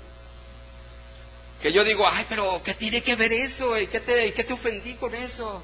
Que 1.65 1.73
yo 1.73 1.83
digo, 1.83 2.07
ay, 2.07 2.27
pero 2.29 2.61
¿qué 2.63 2.75
tiene 2.75 3.03
que 3.03 3.15
ver 3.15 3.33
eso? 3.33 3.79
¿Y 3.79 3.87
qué 3.87 3.99
te, 3.99 4.35
qué 4.35 4.45
te 4.45 4.53
ofendí 4.53 4.97
con 4.97 5.15
eso? 5.15 5.63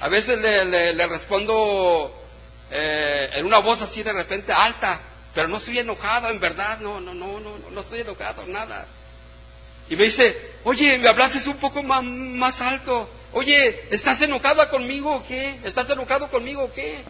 A 0.00 0.08
veces 0.08 0.40
le, 0.40 0.92
le, 0.92 1.06
respondo 1.06 2.12
eh, 2.68 3.30
en 3.34 3.46
una 3.46 3.58
voz 3.58 3.80
así 3.80 4.02
de 4.02 4.12
repente 4.12 4.52
alta, 4.52 5.00
pero 5.32 5.46
no 5.46 5.58
estoy 5.58 5.78
enojado, 5.78 6.30
en 6.30 6.40
verdad, 6.40 6.80
no, 6.80 6.98
no, 6.98 7.14
no, 7.14 7.38
no, 7.38 7.58
no 7.70 7.80
estoy 7.80 8.00
enojado, 8.00 8.44
nada. 8.48 8.88
Y 9.88 9.94
me 9.94 10.02
dice, 10.02 10.54
oye, 10.64 10.98
me 10.98 11.08
hablaste 11.08 11.48
un 11.48 11.58
poco 11.58 11.80
más, 11.84 12.02
más 12.02 12.60
alto. 12.60 13.08
Oye, 13.30 13.86
¿estás 13.92 14.20
enojada 14.22 14.68
conmigo 14.68 15.14
o 15.14 15.24
qué? 15.24 15.60
¿Estás 15.62 15.88
enojado 15.90 16.28
conmigo 16.28 16.64
o 16.64 16.72
qué? 16.72 17.04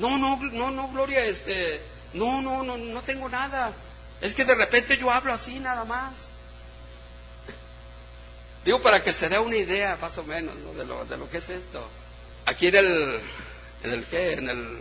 No, 0.00 0.18
no, 0.18 0.40
no, 0.42 0.72
no, 0.72 0.88
Gloria, 0.88 1.24
este, 1.24 1.80
no, 2.14 2.42
no, 2.42 2.64
no, 2.64 2.76
no 2.76 3.02
tengo 3.02 3.28
nada. 3.28 3.72
Es 4.20 4.34
que 4.34 4.44
de 4.44 4.56
repente 4.56 4.98
yo 4.98 5.12
hablo 5.12 5.32
así 5.32 5.60
nada 5.60 5.84
más. 5.84 6.32
Digo 8.66 8.82
para 8.82 9.00
que 9.00 9.12
se 9.12 9.28
dé 9.28 9.38
una 9.38 9.56
idea 9.56 9.96
más 9.96 10.18
o 10.18 10.24
menos 10.24 10.52
de, 10.76 10.84
lo, 10.84 11.04
de 11.04 11.16
lo 11.16 11.30
que 11.30 11.38
es 11.38 11.50
esto. 11.50 11.88
Aquí 12.46 12.66
en 12.66 12.74
el, 12.74 13.20
en 13.84 13.92
el 13.92 14.04
qué, 14.06 14.32
en 14.32 14.48
el, 14.48 14.78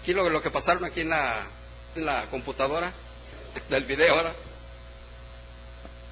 aquí 0.00 0.12
lo, 0.12 0.28
lo 0.28 0.42
que 0.42 0.50
pasaron 0.50 0.84
aquí 0.84 1.02
en 1.02 1.10
la, 1.10 2.26
computadora 2.32 2.92
del 3.70 3.84
video 3.84 4.12
ahora, 4.12 4.32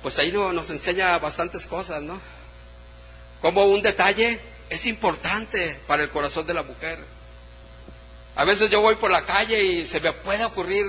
pues 0.02 0.20
ahí 0.20 0.30
no, 0.30 0.52
nos 0.52 0.70
enseña 0.70 1.18
bastantes 1.18 1.66
cosas, 1.66 2.00
¿no? 2.00 2.20
Como 3.40 3.64
un 3.64 3.82
detalle 3.82 4.38
es 4.70 4.86
importante 4.86 5.80
para 5.88 6.04
el 6.04 6.10
corazón 6.10 6.46
de 6.46 6.54
la 6.54 6.62
mujer. 6.62 7.00
A 8.36 8.44
veces 8.44 8.70
yo 8.70 8.80
voy 8.80 8.94
por 8.94 9.10
la 9.10 9.24
calle 9.24 9.64
y 9.64 9.84
se 9.84 9.98
me 9.98 10.12
puede 10.12 10.44
ocurrir, 10.44 10.84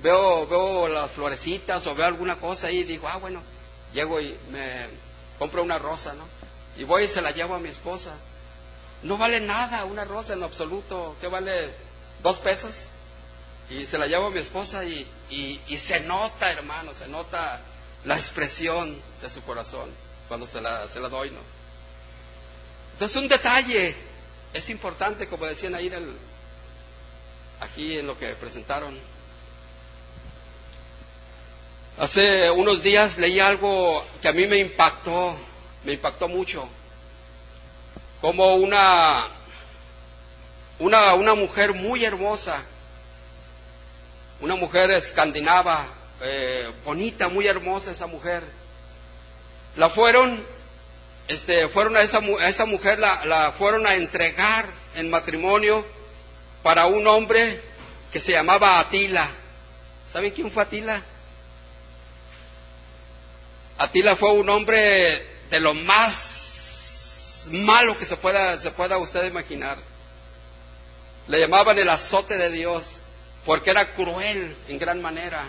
veo, 0.00 0.46
veo 0.46 0.86
las 0.86 1.10
florecitas 1.10 1.84
o 1.88 1.94
veo 1.96 2.06
alguna 2.06 2.36
cosa 2.36 2.70
y 2.70 2.84
digo, 2.84 3.08
ah, 3.08 3.16
bueno, 3.16 3.42
llego 3.92 4.20
y 4.20 4.38
me 4.52 5.09
compro 5.40 5.62
una 5.62 5.78
rosa, 5.78 6.12
¿no? 6.12 6.24
Y 6.76 6.84
voy 6.84 7.04
y 7.04 7.08
se 7.08 7.22
la 7.22 7.30
llevo 7.30 7.54
a 7.54 7.58
mi 7.58 7.70
esposa. 7.70 8.12
No 9.02 9.16
vale 9.16 9.40
nada 9.40 9.86
una 9.86 10.04
rosa 10.04 10.34
en 10.34 10.42
absoluto. 10.42 11.16
¿Qué 11.18 11.28
vale? 11.28 11.74
¿Dos 12.22 12.38
pesos? 12.40 12.88
Y 13.70 13.86
se 13.86 13.96
la 13.96 14.06
llevo 14.06 14.26
a 14.26 14.30
mi 14.30 14.38
esposa 14.38 14.84
y, 14.84 15.08
y, 15.30 15.78
se 15.78 16.00
nota, 16.00 16.52
hermano, 16.52 16.92
se 16.92 17.08
nota 17.08 17.62
la 18.04 18.16
expresión 18.16 19.00
de 19.22 19.30
su 19.30 19.42
corazón 19.42 19.88
cuando 20.28 20.46
se 20.46 20.60
la, 20.60 20.86
se 20.88 21.00
la 21.00 21.08
doy, 21.08 21.30
¿no? 21.30 21.40
Entonces 22.92 23.16
un 23.16 23.28
detalle 23.28 23.96
es 24.52 24.68
importante, 24.68 25.26
como 25.26 25.46
decían 25.46 25.74
ahí 25.74 25.86
en 25.86 25.94
el, 25.94 26.16
aquí 27.60 27.98
en 27.98 28.06
lo 28.06 28.18
que 28.18 28.34
presentaron. 28.34 28.98
Hace 31.98 32.50
unos 32.50 32.82
días 32.82 33.18
leí 33.18 33.40
algo 33.40 34.04
que 34.22 34.28
a 34.28 34.32
mí 34.32 34.46
me 34.46 34.58
impactó, 34.58 35.36
me 35.84 35.92
impactó 35.92 36.28
mucho 36.28 36.68
como 38.20 38.56
una, 38.56 39.28
una, 40.78 41.14
una 41.14 41.34
mujer 41.34 41.72
muy 41.72 42.04
hermosa, 42.04 42.64
una 44.40 44.56
mujer 44.56 44.90
escandinava, 44.90 45.86
eh, 46.20 46.70
bonita, 46.84 47.28
muy 47.28 47.46
hermosa 47.46 47.92
esa 47.92 48.06
mujer. 48.06 48.42
La 49.76 49.88
fueron, 49.88 50.44
este, 51.28 51.68
fueron 51.68 51.96
a 51.96 52.02
esa, 52.02 52.18
a 52.18 52.48
esa 52.48 52.66
mujer, 52.66 52.98
la, 52.98 53.24
la 53.24 53.52
fueron 53.52 53.86
a 53.86 53.94
entregar 53.94 54.66
en 54.96 55.08
matrimonio 55.08 55.86
para 56.62 56.86
un 56.86 57.06
hombre 57.06 57.62
que 58.12 58.20
se 58.20 58.32
llamaba 58.32 58.80
Atila. 58.80 59.30
¿Saben 60.06 60.32
quién 60.32 60.50
fue 60.50 60.62
Atila? 60.64 61.02
Atila 63.80 64.14
fue 64.14 64.32
un 64.32 64.46
hombre 64.50 65.26
de 65.48 65.58
lo 65.58 65.72
más 65.72 67.46
malo 67.50 67.96
que 67.96 68.04
se 68.04 68.18
pueda, 68.18 68.58
se 68.60 68.72
pueda 68.72 68.98
usted 68.98 69.24
imaginar. 69.24 69.78
Le 71.28 71.40
llamaban 71.40 71.78
el 71.78 71.88
azote 71.88 72.36
de 72.36 72.50
Dios, 72.50 73.00
porque 73.46 73.70
era 73.70 73.94
cruel 73.94 74.54
en 74.68 74.78
gran 74.78 75.00
manera. 75.00 75.46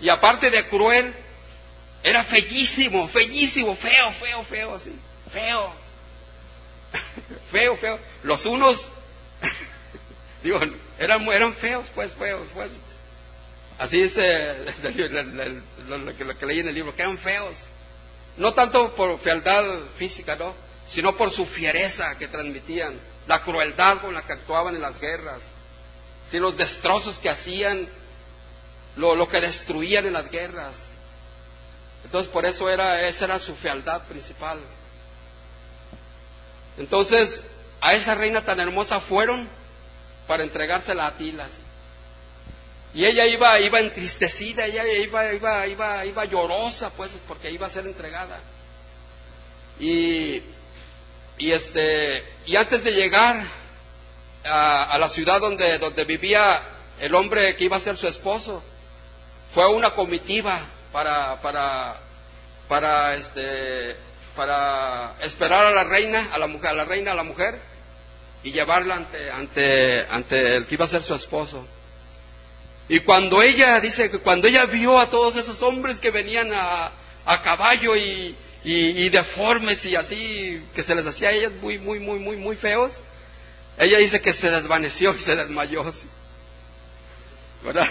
Y 0.00 0.08
aparte 0.08 0.50
de 0.50 0.66
cruel, 0.66 1.14
era 2.02 2.24
fellísimo, 2.24 3.06
fellísimo, 3.06 3.76
feo, 3.76 4.10
feo, 4.18 4.42
feo, 4.44 4.74
así, 4.74 4.98
feo. 5.30 5.74
feo, 7.52 7.76
feo. 7.76 8.00
Los 8.22 8.46
unos, 8.46 8.90
digo, 10.42 10.58
eran, 10.98 11.26
eran 11.28 11.52
feos, 11.52 11.88
pues, 11.94 12.14
feos, 12.14 12.48
pues. 12.54 12.70
Así 13.82 14.00
dice 14.00 14.64
lo, 15.88 16.38
que, 16.38 16.46
leí 16.46 16.60
en 16.60 16.68
el 16.68 16.74
libro, 16.74 16.94
que 16.94 17.02
eran 17.02 17.18
feos. 17.18 17.66
No 18.36 18.54
tanto 18.54 18.94
por 18.94 19.18
fealdad 19.18 19.64
física, 19.96 20.36
¿no? 20.36 20.54
sino 20.86 21.16
por 21.16 21.32
su 21.32 21.46
fiereza 21.46 22.16
que 22.16 22.28
transmitían, 22.28 23.00
la 23.26 23.42
crueldad 23.42 24.00
con 24.00 24.14
la 24.14 24.22
que 24.22 24.34
actuaban 24.34 24.76
en 24.76 24.82
las 24.82 25.00
guerras, 25.00 25.42
si 26.24 26.38
los 26.38 26.56
destrozos 26.56 27.18
que 27.18 27.28
hacían, 27.28 27.88
lo, 28.94 29.16
lo, 29.16 29.28
que 29.28 29.40
destruían 29.40 30.06
en 30.06 30.12
las 30.12 30.30
guerras. 30.30 30.86
Entonces 32.04 32.30
por 32.30 32.46
eso 32.46 32.70
era, 32.70 33.08
esa 33.08 33.24
era 33.24 33.40
su 33.40 33.56
fealdad 33.56 34.02
principal. 34.02 34.60
Entonces 36.78 37.42
a 37.80 37.94
esa 37.94 38.14
reina 38.14 38.44
tan 38.44 38.60
hermosa 38.60 39.00
fueron 39.00 39.48
para 40.28 40.44
entregársela 40.44 41.04
a 41.04 41.08
Atila. 41.08 41.48
Y 42.94 43.06
ella 43.06 43.26
iba, 43.26 43.58
iba 43.60 43.80
entristecida, 43.80 44.66
ella 44.66 44.86
iba, 44.86 45.32
iba, 45.32 45.66
iba, 45.66 46.04
iba 46.04 46.24
llorosa, 46.26 46.90
pues, 46.90 47.12
porque 47.26 47.50
iba 47.50 47.66
a 47.66 47.70
ser 47.70 47.86
entregada. 47.86 48.40
Y 49.80 50.42
y, 51.42 51.52
este, 51.52 52.22
y 52.46 52.54
antes 52.54 52.84
de 52.84 52.92
llegar 52.92 53.42
a, 54.44 54.96
la 54.96 55.08
ciudad 55.08 55.40
donde, 55.40 55.78
donde 55.78 56.04
vivía 56.04 56.62
el 57.00 57.14
hombre 57.16 57.56
que 57.56 57.64
iba 57.64 57.76
a 57.76 57.80
ser 57.80 57.96
su 57.96 58.06
esposo, 58.06 58.62
fue 59.52 59.68
una 59.74 59.90
comitiva 59.90 60.60
para, 60.92 61.40
para, 61.40 61.96
para, 62.68 63.14
este, 63.14 63.96
para 64.36 65.16
esperar 65.20 65.66
a 65.66 65.72
la 65.72 65.82
reina, 65.82 66.30
a 66.32 66.38
la 66.38 66.46
mujer, 66.46 66.70
a 66.70 66.74
la 66.74 66.84
reina, 66.84 67.10
a 67.12 67.16
la 67.16 67.24
mujer, 67.24 67.60
y 68.44 68.52
llevarla 68.52 68.94
ante, 68.94 69.30
ante, 69.30 70.06
ante 70.08 70.56
el 70.56 70.66
que 70.66 70.74
iba 70.74 70.84
a 70.84 70.88
ser 70.88 71.02
su 71.02 71.14
esposo. 71.14 71.66
Y 72.92 73.00
cuando 73.00 73.40
ella, 73.40 73.80
dice 73.80 74.10
que 74.10 74.18
cuando 74.18 74.48
ella 74.48 74.66
vio 74.66 75.00
a 75.00 75.08
todos 75.08 75.36
esos 75.36 75.62
hombres 75.62 75.98
que 75.98 76.10
venían 76.10 76.52
a, 76.52 76.92
a 77.24 77.40
caballo 77.40 77.96
y, 77.96 78.36
y, 78.64 79.08
deformes 79.08 79.86
y 79.86 79.96
así, 79.96 80.62
que 80.74 80.82
se 80.82 80.94
les 80.94 81.06
hacía 81.06 81.30
a 81.30 81.32
ellas 81.32 81.52
muy, 81.62 81.78
muy, 81.78 82.00
muy, 82.00 82.18
muy, 82.18 82.36
muy 82.36 82.54
feos, 82.54 83.00
ella 83.78 83.96
dice 83.96 84.20
que 84.20 84.34
se 84.34 84.50
desvaneció 84.50 85.14
y 85.14 85.18
se 85.20 85.36
desmayó. 85.36 85.86
¿Verdad? 87.64 87.88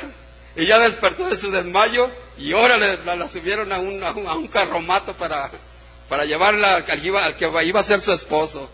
Y 0.55 0.67
ya 0.67 0.77
despertó 0.77 1.27
de 1.27 1.35
su 1.35 1.49
desmayo 1.49 2.11
y 2.37 2.53
ahora 2.53 2.77
la, 2.77 3.27
subieron 3.27 3.71
a 3.71 3.79
un, 3.79 4.03
a 4.03 4.11
un, 4.11 4.47
carromato 4.49 5.15
para, 5.15 5.49
para 6.07 6.25
llevarla 6.25 6.75
al 6.75 6.85
que, 6.85 6.95
iba, 6.97 7.25
al 7.25 7.35
que 7.35 7.49
iba 7.65 7.79
a 7.79 7.83
ser 7.83 8.01
su 8.01 8.13
esposo. 8.13 8.69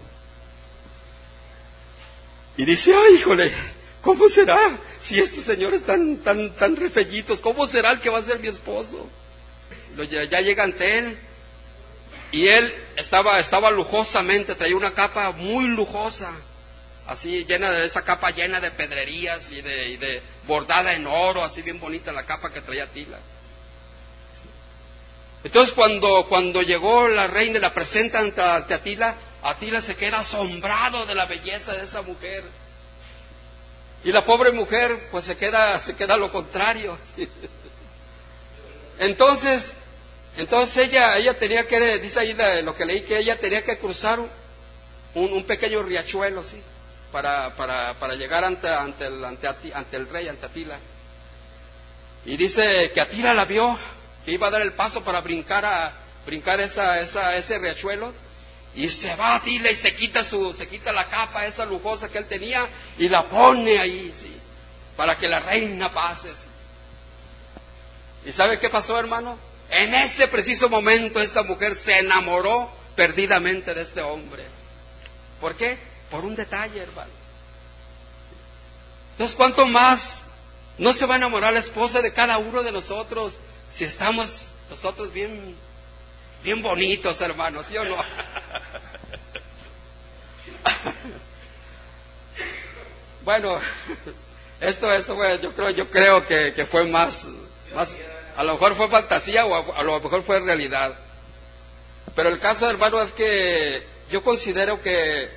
Y 2.57 2.65
dice, 2.65 2.93
ay, 2.93 3.15
híjole, 3.15 3.49
¿cómo 4.01 4.27
será? 4.27 4.77
Si 5.07 5.17
estos 5.17 5.45
señores 5.45 5.79
están 5.79 6.17
tan, 6.17 6.53
tan 6.55 6.75
refellitos, 6.75 7.39
¿cómo 7.39 7.65
será 7.65 7.93
el 7.93 8.01
que 8.01 8.09
va 8.09 8.19
a 8.19 8.21
ser 8.21 8.39
mi 8.39 8.49
esposo? 8.49 9.09
Ya, 10.11 10.41
llega 10.41 10.65
ante 10.65 10.99
él 10.99 11.17
y 12.33 12.49
él 12.49 12.73
estaba, 12.97 13.39
estaba 13.39 13.71
lujosamente, 13.71 14.53
traía 14.55 14.75
una 14.75 14.91
capa 14.91 15.31
muy 15.31 15.65
lujosa, 15.67 16.37
así 17.05 17.45
llena 17.45 17.71
de 17.71 17.85
esa 17.85 18.01
capa 18.03 18.31
llena 18.31 18.59
de 18.59 18.69
pedrerías 18.71 19.49
y 19.53 19.61
de, 19.61 20.21
bordada 20.45 20.93
en 20.93 21.07
oro, 21.07 21.41
así 21.41 21.61
bien 21.61 21.79
bonita 21.79 22.11
la 22.11 22.25
capa 22.25 22.51
que 22.51 22.59
traía 22.59 22.85
Tila. 22.87 23.19
Entonces 25.45 25.73
cuando, 25.73 26.25
cuando 26.27 26.63
llegó 26.63 27.07
la 27.07 27.27
reina 27.27 27.59
y 27.59 27.61
la 27.61 27.73
presenta 27.73 28.19
ante 28.19 28.41
Atila, 28.41 29.15
Atila 29.41 29.81
se 29.81 29.95
queda 29.95 30.19
asombrado 30.19 31.05
de 31.05 31.15
la 31.15 31.27
belleza 31.27 31.71
de 31.75 31.85
esa 31.85 32.01
mujer. 32.01 32.43
Y 34.07 34.13
la 34.13 34.23
pobre 34.23 34.53
mujer 34.53 35.09
pues 35.11 35.25
se 35.25 35.35
queda, 35.35 35.77
se 35.79 35.93
queda 35.93 36.15
lo 36.15 36.31
contrario. 36.31 36.97
Entonces 38.99 39.75
entonces 40.37 40.87
ella, 40.87 41.17
ella 41.17 41.37
tenía 41.37 41.67
que, 41.67 41.99
dice 41.99 42.21
ahí 42.21 42.33
lo 42.63 42.73
que 42.73 42.85
leí, 42.85 43.01
que 43.01 43.17
ella 43.17 43.37
tenía 43.37 43.65
que 43.65 43.77
cruzar 43.77 44.19
un, 45.13 45.43
pequeño 45.43 45.83
riachuelo, 45.83 46.41
¿sí? 46.41 46.61
Para, 47.11 47.53
para, 47.55 47.95
para 47.99 48.15
llegar 48.15 48.45
ante, 48.45 48.69
ante, 48.69 49.07
el, 49.07 49.25
ante, 49.25 49.47
ante 49.73 49.97
el 49.97 50.07
rey, 50.07 50.29
ante 50.29 50.45
Atila. 50.45 50.79
Y 52.25 52.37
dice 52.37 52.91
que 52.93 53.01
Atila 53.01 53.33
la 53.33 53.43
vio, 53.43 53.77
que 54.23 54.31
iba 54.31 54.47
a 54.47 54.51
dar 54.51 54.61
el 54.61 54.73
paso 54.73 55.03
para 55.03 55.19
brincar, 55.19 55.65
a, 55.65 55.91
brincar 56.25 56.61
esa, 56.61 57.01
esa, 57.01 57.35
ese 57.35 57.59
riachuelo. 57.59 58.13
Y 58.77 58.89
se 58.89 59.15
va 59.15 59.33
Atila 59.33 59.71
y 59.71 59.75
se 59.75 59.91
quita, 59.95 60.23
su, 60.23 60.53
se 60.53 60.67
quita 60.67 60.93
la 60.93 61.09
capa 61.09 61.47
esa 61.47 61.65
lujosa 61.65 62.09
que 62.09 62.19
él 62.19 62.27
tenía 62.27 62.69
y 62.99 63.09
la 63.09 63.27
pone 63.27 63.79
ahí, 63.79 64.13
¿sí? 64.15 64.31
Para 64.95 65.17
que 65.17 65.27
la 65.27 65.39
reina 65.39 65.91
pase. 65.91 66.31
¿Y 68.23 68.31
sabe 68.31 68.59
qué 68.59 68.69
pasó, 68.69 68.99
hermano? 68.99 69.39
En 69.71 69.95
ese 69.95 70.27
preciso 70.27 70.69
momento 70.69 71.19
esta 71.19 71.41
mujer 71.41 71.73
se 71.73 71.97
enamoró 71.97 72.69
perdidamente 72.95 73.73
de 73.73 73.81
este 73.81 74.01
hombre. 74.01 74.45
¿Por 75.41 75.55
qué? 75.55 75.79
Por 76.11 76.23
un 76.23 76.35
detalle, 76.35 76.79
hermano. 76.79 77.09
Entonces, 79.13 79.35
¿cuánto 79.35 79.65
más 79.65 80.25
no 80.77 80.93
se 80.93 81.07
va 81.07 81.15
a 81.15 81.17
enamorar 81.17 81.51
la 81.51 81.61
esposa 81.61 82.03
de 82.03 82.13
cada 82.13 82.37
uno 82.37 82.61
de 82.61 82.71
nosotros 82.71 83.39
si 83.71 83.85
estamos 83.85 84.51
nosotros 84.69 85.11
bien, 85.11 85.55
bien 86.43 86.61
bonitos, 86.61 87.19
hermanos, 87.21 87.65
¿sí 87.65 87.75
o 87.75 87.83
no? 87.83 87.97
bueno, 93.23 93.59
esto, 94.59 94.91
esto, 94.91 95.15
yo 95.41 95.53
creo, 95.53 95.69
yo 95.69 95.91
creo 95.91 96.25
que, 96.25 96.53
que 96.53 96.65
fue 96.65 96.87
más, 96.87 97.27
más, 97.73 97.95
a 98.35 98.43
lo 98.43 98.53
mejor 98.53 98.75
fue 98.75 98.89
fantasía 98.89 99.45
o 99.45 99.73
a, 99.73 99.83
lo 99.83 99.99
mejor 99.99 100.23
fue 100.23 100.39
realidad. 100.39 100.97
Pero 102.15 102.29
el 102.29 102.39
caso, 102.39 102.69
hermano, 102.69 103.01
es 103.01 103.11
que 103.11 103.85
yo 104.09 104.23
considero 104.23 104.81
que 104.81 105.29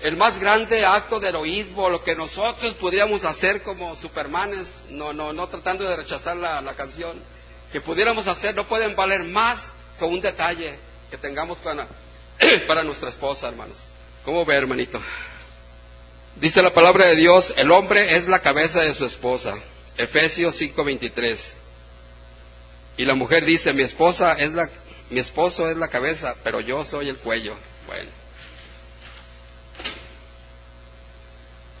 el 0.00 0.16
más 0.16 0.38
grande 0.38 0.86
acto 0.86 1.20
de 1.20 1.28
heroísmo, 1.28 1.90
lo 1.90 2.02
que 2.02 2.14
nosotros 2.14 2.74
podríamos 2.74 3.24
hacer 3.24 3.62
como 3.62 3.96
supermanes, 3.96 4.84
no, 4.88 5.12
no, 5.12 5.32
no 5.32 5.48
tratando 5.48 5.88
de 5.88 5.96
rechazar 5.96 6.36
la, 6.36 6.62
la 6.62 6.74
canción, 6.74 7.20
que 7.72 7.80
pudiéramos 7.80 8.28
hacer, 8.28 8.54
no 8.54 8.66
pueden 8.66 8.96
valer 8.96 9.24
más 9.24 9.72
con 9.98 10.10
un 10.10 10.20
detalle 10.20 10.78
que 11.10 11.18
tengamos 11.18 11.58
para, 11.58 11.86
para 12.66 12.82
nuestra 12.82 13.08
esposa, 13.08 13.48
hermanos. 13.48 13.76
¿Cómo 14.28 14.44
ve, 14.44 14.56
hermanito? 14.56 15.00
Dice 16.36 16.60
la 16.60 16.74
palabra 16.74 17.06
de 17.06 17.16
Dios, 17.16 17.54
el 17.56 17.70
hombre 17.70 18.16
es 18.16 18.28
la 18.28 18.40
cabeza 18.40 18.82
de 18.82 18.92
su 18.92 19.06
esposa. 19.06 19.54
Efesios 19.96 20.60
5:23. 20.60 21.56
Y 22.98 23.06
la 23.06 23.14
mujer 23.14 23.46
dice, 23.46 23.72
mi 23.72 23.80
esposa 23.80 24.34
es 24.34 24.52
la, 24.52 24.68
mi 25.08 25.18
esposo 25.18 25.70
es 25.70 25.78
la 25.78 25.88
cabeza, 25.88 26.36
pero 26.44 26.60
yo 26.60 26.84
soy 26.84 27.08
el 27.08 27.16
cuello. 27.16 27.56
Bueno. 27.86 28.10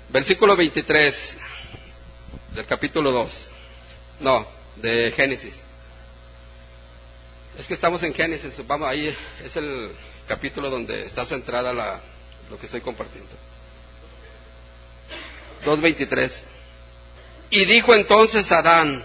Versículo 0.08 0.56
23 0.56 1.36
del 2.54 2.64
capítulo 2.64 3.12
2. 3.12 3.50
No, 4.20 4.48
de 4.76 5.12
Génesis. 5.14 5.64
Es 7.58 7.68
que 7.68 7.74
estamos 7.74 8.02
en 8.04 8.14
Génesis, 8.14 8.66
vamos 8.66 8.88
ahí, 8.88 9.14
es 9.44 9.56
el 9.56 9.92
capítulo 10.26 10.70
donde 10.70 11.04
está 11.04 11.26
centrada 11.26 11.74
la, 11.74 12.00
lo 12.50 12.58
que 12.58 12.66
estoy 12.66 12.80
compartiendo. 12.80 13.30
2.23. 15.64 16.42
Y 17.50 17.64
dijo 17.64 17.94
entonces 17.94 18.52
Adán, 18.52 19.04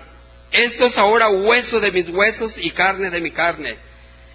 esto 0.51 0.85
es 0.85 0.97
ahora 0.97 1.29
hueso 1.29 1.79
de 1.79 1.91
mis 1.91 2.09
huesos 2.09 2.57
y 2.57 2.71
carne 2.71 3.09
de 3.09 3.21
mi 3.21 3.31
carne. 3.31 3.77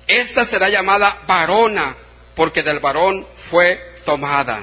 Esta 0.07 0.45
será 0.45 0.69
llamada 0.69 1.23
varona, 1.27 1.97
porque 2.35 2.63
del 2.63 2.81
varón 2.81 3.27
fue 3.51 3.95
tomada. 4.05 4.63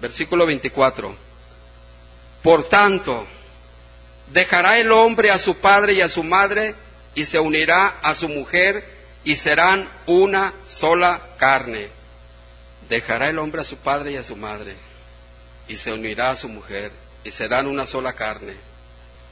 Versículo 0.00 0.46
24. 0.46 1.14
Por 2.42 2.68
tanto, 2.68 3.26
dejará 4.32 4.78
el 4.78 4.90
hombre 4.92 5.30
a 5.30 5.38
su 5.38 5.56
padre 5.56 5.94
y 5.94 6.00
a 6.00 6.08
su 6.08 6.22
madre 6.22 6.74
y 7.14 7.24
se 7.24 7.38
unirá 7.38 7.98
a 8.02 8.14
su 8.14 8.28
mujer 8.28 9.00
y 9.24 9.36
serán 9.36 9.90
una 10.06 10.54
sola 10.66 11.20
carne. 11.36 11.99
Dejará 12.90 13.28
el 13.28 13.38
hombre 13.38 13.60
a 13.60 13.64
su 13.64 13.76
padre 13.76 14.12
y 14.12 14.16
a 14.16 14.24
su 14.24 14.34
madre 14.34 14.74
y 15.68 15.76
se 15.76 15.92
unirá 15.92 16.30
a 16.30 16.36
su 16.36 16.48
mujer 16.48 16.90
y 17.22 17.30
serán 17.30 17.68
una 17.68 17.86
sola 17.86 18.14
carne. 18.14 18.54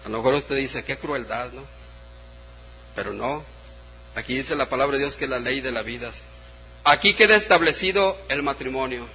A 0.07 0.09
lo 0.09 0.19
mejor 0.19 0.35
usted 0.35 0.55
dice, 0.55 0.85
qué 0.85 0.97
crueldad, 0.97 1.51
¿no? 1.51 1.63
Pero 2.95 3.13
no. 3.13 3.45
Aquí 4.15 4.37
dice 4.37 4.55
la 4.55 4.69
palabra 4.69 4.97
de 4.97 5.03
Dios 5.03 5.17
que 5.17 5.25
es 5.25 5.31
la 5.31 5.41
ley 5.41 5.61
de 5.61 5.73
la 5.73 5.83
vida. 5.83 6.13
Aquí 6.85 7.15
queda 7.15 7.35
establecido 7.35 8.17
el 8.29 8.45
matrimonio. 8.45 9.09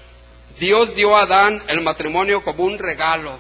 Dios 0.60 0.94
dio 0.94 1.16
a 1.16 1.22
Adán 1.22 1.64
el 1.70 1.80
matrimonio 1.80 2.44
como 2.44 2.66
un 2.66 2.78
regalo. 2.78 3.40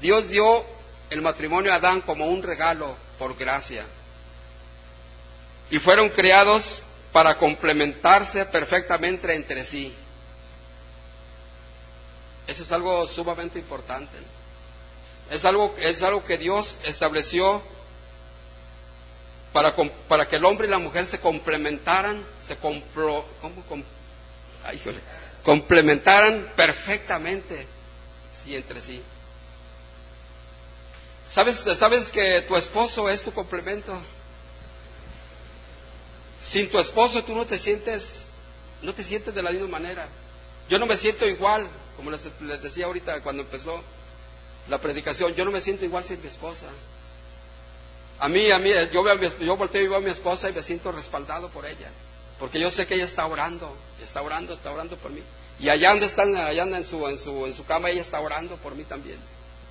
Dios 0.00 0.30
dio 0.30 0.64
el 1.10 1.20
matrimonio 1.20 1.74
a 1.74 1.76
Adán 1.76 2.00
como 2.00 2.26
un 2.28 2.42
regalo 2.42 2.96
por 3.18 3.36
gracia. 3.36 3.84
Y 5.70 5.78
fueron 5.78 6.08
creados 6.08 6.85
para 7.16 7.38
complementarse 7.38 8.44
perfectamente 8.44 9.34
entre 9.34 9.64
sí. 9.64 9.94
Eso 12.46 12.62
es 12.62 12.70
algo 12.72 13.08
sumamente 13.08 13.58
importante. 13.58 14.18
Es 15.30 15.46
algo, 15.46 15.74
es 15.78 16.02
algo 16.02 16.22
que 16.24 16.36
Dios 16.36 16.78
estableció 16.84 17.62
para, 19.54 19.74
para 20.08 20.28
que 20.28 20.36
el 20.36 20.44
hombre 20.44 20.66
y 20.66 20.70
la 20.70 20.78
mujer 20.78 21.06
se 21.06 21.18
complementaran, 21.18 22.22
se 22.38 22.58
compro, 22.58 23.24
complementaran 25.42 26.52
perfectamente 26.54 27.66
sí, 28.44 28.56
entre 28.56 28.82
sí. 28.82 29.02
¿Sabes, 31.26 31.64
¿Sabes 31.78 32.12
que 32.12 32.42
tu 32.42 32.56
esposo 32.56 33.08
es 33.08 33.22
tu 33.22 33.32
complemento? 33.32 33.98
Sin 36.46 36.70
tu 36.70 36.78
esposo 36.78 37.24
tú 37.24 37.34
no 37.34 37.44
te 37.44 37.58
sientes, 37.58 38.28
no 38.80 38.94
te 38.94 39.02
sientes 39.02 39.34
de 39.34 39.42
la 39.42 39.50
misma 39.50 39.66
manera. 39.66 40.08
Yo 40.68 40.78
no 40.78 40.86
me 40.86 40.96
siento 40.96 41.26
igual, 41.26 41.68
como 41.96 42.12
les, 42.12 42.28
decía 42.62 42.86
ahorita 42.86 43.20
cuando 43.24 43.42
empezó 43.42 43.82
la 44.68 44.80
predicación, 44.80 45.34
yo 45.34 45.44
no 45.44 45.50
me 45.50 45.60
siento 45.60 45.84
igual 45.84 46.04
sin 46.04 46.20
mi 46.22 46.28
esposa. 46.28 46.66
A 48.20 48.28
mí, 48.28 48.48
a 48.52 48.60
mí, 48.60 48.70
yo, 48.92 49.56
volteo 49.56 49.82
y 49.82 49.88
veo 49.88 49.96
a 49.96 50.00
mi 50.00 50.10
esposa 50.10 50.48
y 50.48 50.52
me 50.52 50.62
siento 50.62 50.92
respaldado 50.92 51.48
por 51.48 51.66
ella, 51.66 51.90
porque 52.38 52.60
yo 52.60 52.70
sé 52.70 52.86
que 52.86 52.94
ella 52.94 53.06
está 53.06 53.26
orando, 53.26 53.76
está 54.00 54.22
orando, 54.22 54.54
está 54.54 54.70
orando 54.70 54.96
por 54.98 55.10
mí. 55.10 55.22
Y 55.58 55.68
allá 55.68 55.90
donde 55.90 56.06
están, 56.06 56.36
allá 56.36 56.62
anda 56.62 56.78
en 56.78 56.86
su, 56.86 57.08
en 57.08 57.18
su, 57.18 57.44
en 57.44 57.54
su 57.54 57.64
cama, 57.64 57.90
ella 57.90 58.02
está 58.02 58.20
orando 58.20 58.56
por 58.58 58.76
mí 58.76 58.84
también. 58.84 59.18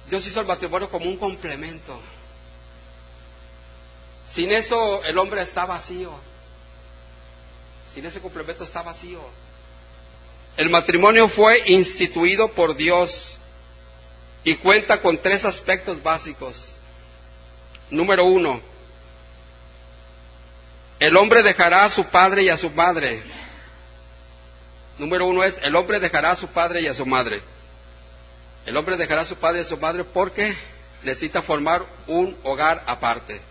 Dios 0.09 0.27
hizo 0.27 0.41
el 0.41 0.45
matrimonio 0.45 0.89
como 0.89 1.05
un 1.05 1.15
complemento. 1.15 1.97
Sin 4.27 4.51
eso 4.51 5.01
el 5.05 5.17
hombre 5.17 5.41
está 5.41 5.65
vacío. 5.65 6.34
Sin 7.87 8.05
ese 8.05 8.21
complemento 8.21 8.63
está 8.63 8.81
vacío. 8.81 9.21
El 10.57 10.69
matrimonio 10.69 11.27
fue 11.27 11.63
instituido 11.67 12.51
por 12.51 12.75
Dios 12.75 13.39
y 14.43 14.55
cuenta 14.55 15.01
con 15.01 15.17
tres 15.17 15.43
aspectos 15.43 16.01
básicos. 16.01 16.79
Número 17.89 18.25
uno, 18.25 18.61
el 20.99 21.17
hombre 21.17 21.43
dejará 21.43 21.83
a 21.83 21.89
su 21.89 22.05
padre 22.05 22.43
y 22.43 22.49
a 22.49 22.57
su 22.57 22.69
madre. 22.69 23.21
Número 24.97 25.27
uno 25.27 25.43
es, 25.43 25.59
el 25.63 25.75
hombre 25.75 25.99
dejará 25.99 26.31
a 26.31 26.35
su 26.35 26.47
padre 26.47 26.81
y 26.81 26.87
a 26.87 26.93
su 26.93 27.05
madre. 27.05 27.41
El 28.65 28.77
hombre 28.77 28.95
dejará 28.95 29.21
a 29.21 29.25
su 29.25 29.35
padre 29.35 29.59
y 29.59 29.61
a 29.63 29.65
su 29.65 29.77
madre 29.77 30.05
porque 30.05 30.55
necesita 31.03 31.41
formar 31.41 31.85
un 32.07 32.37
hogar 32.43 32.83
aparte. 32.87 33.41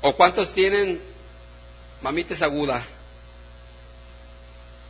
¿O 0.00 0.16
cuántos 0.16 0.54
tienen 0.54 1.02
mamites 2.02 2.42
aguda? 2.42 2.84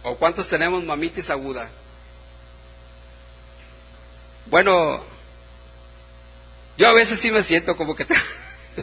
¿O 0.03 0.17
cuántos 0.17 0.49
tenemos 0.49 0.83
mamitis 0.85 1.31
aguda? 1.31 1.71
Bueno, 4.47 5.05
yo 6.77 6.89
a 6.89 6.93
veces 6.95 7.21
sí 7.21 7.31
me 7.31 7.43
siento 7.43 7.77
como 7.77 7.95
que, 7.95 8.07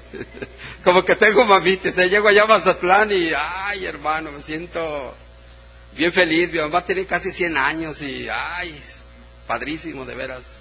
como 0.84 1.04
que 1.04 1.16
tengo 1.16 1.46
mamitis. 1.46 1.98
¿eh? 1.98 2.10
Llego 2.10 2.28
allá 2.28 2.44
a 2.44 2.48
Mazatlán 2.48 3.12
y, 3.12 3.32
ay 3.36 3.86
hermano, 3.86 4.32
me 4.32 4.42
siento 4.42 5.16
bien 5.94 6.14
feliz. 6.14 6.52
Mi 6.52 6.60
mamá 6.60 6.86
tiene 6.86 7.06
casi 7.06 7.32
100 7.32 7.58
años 7.58 8.02
y, 8.02 8.30
ay, 8.30 8.80
padrísimo, 9.48 10.06
de 10.06 10.16
veras. 10.16 10.60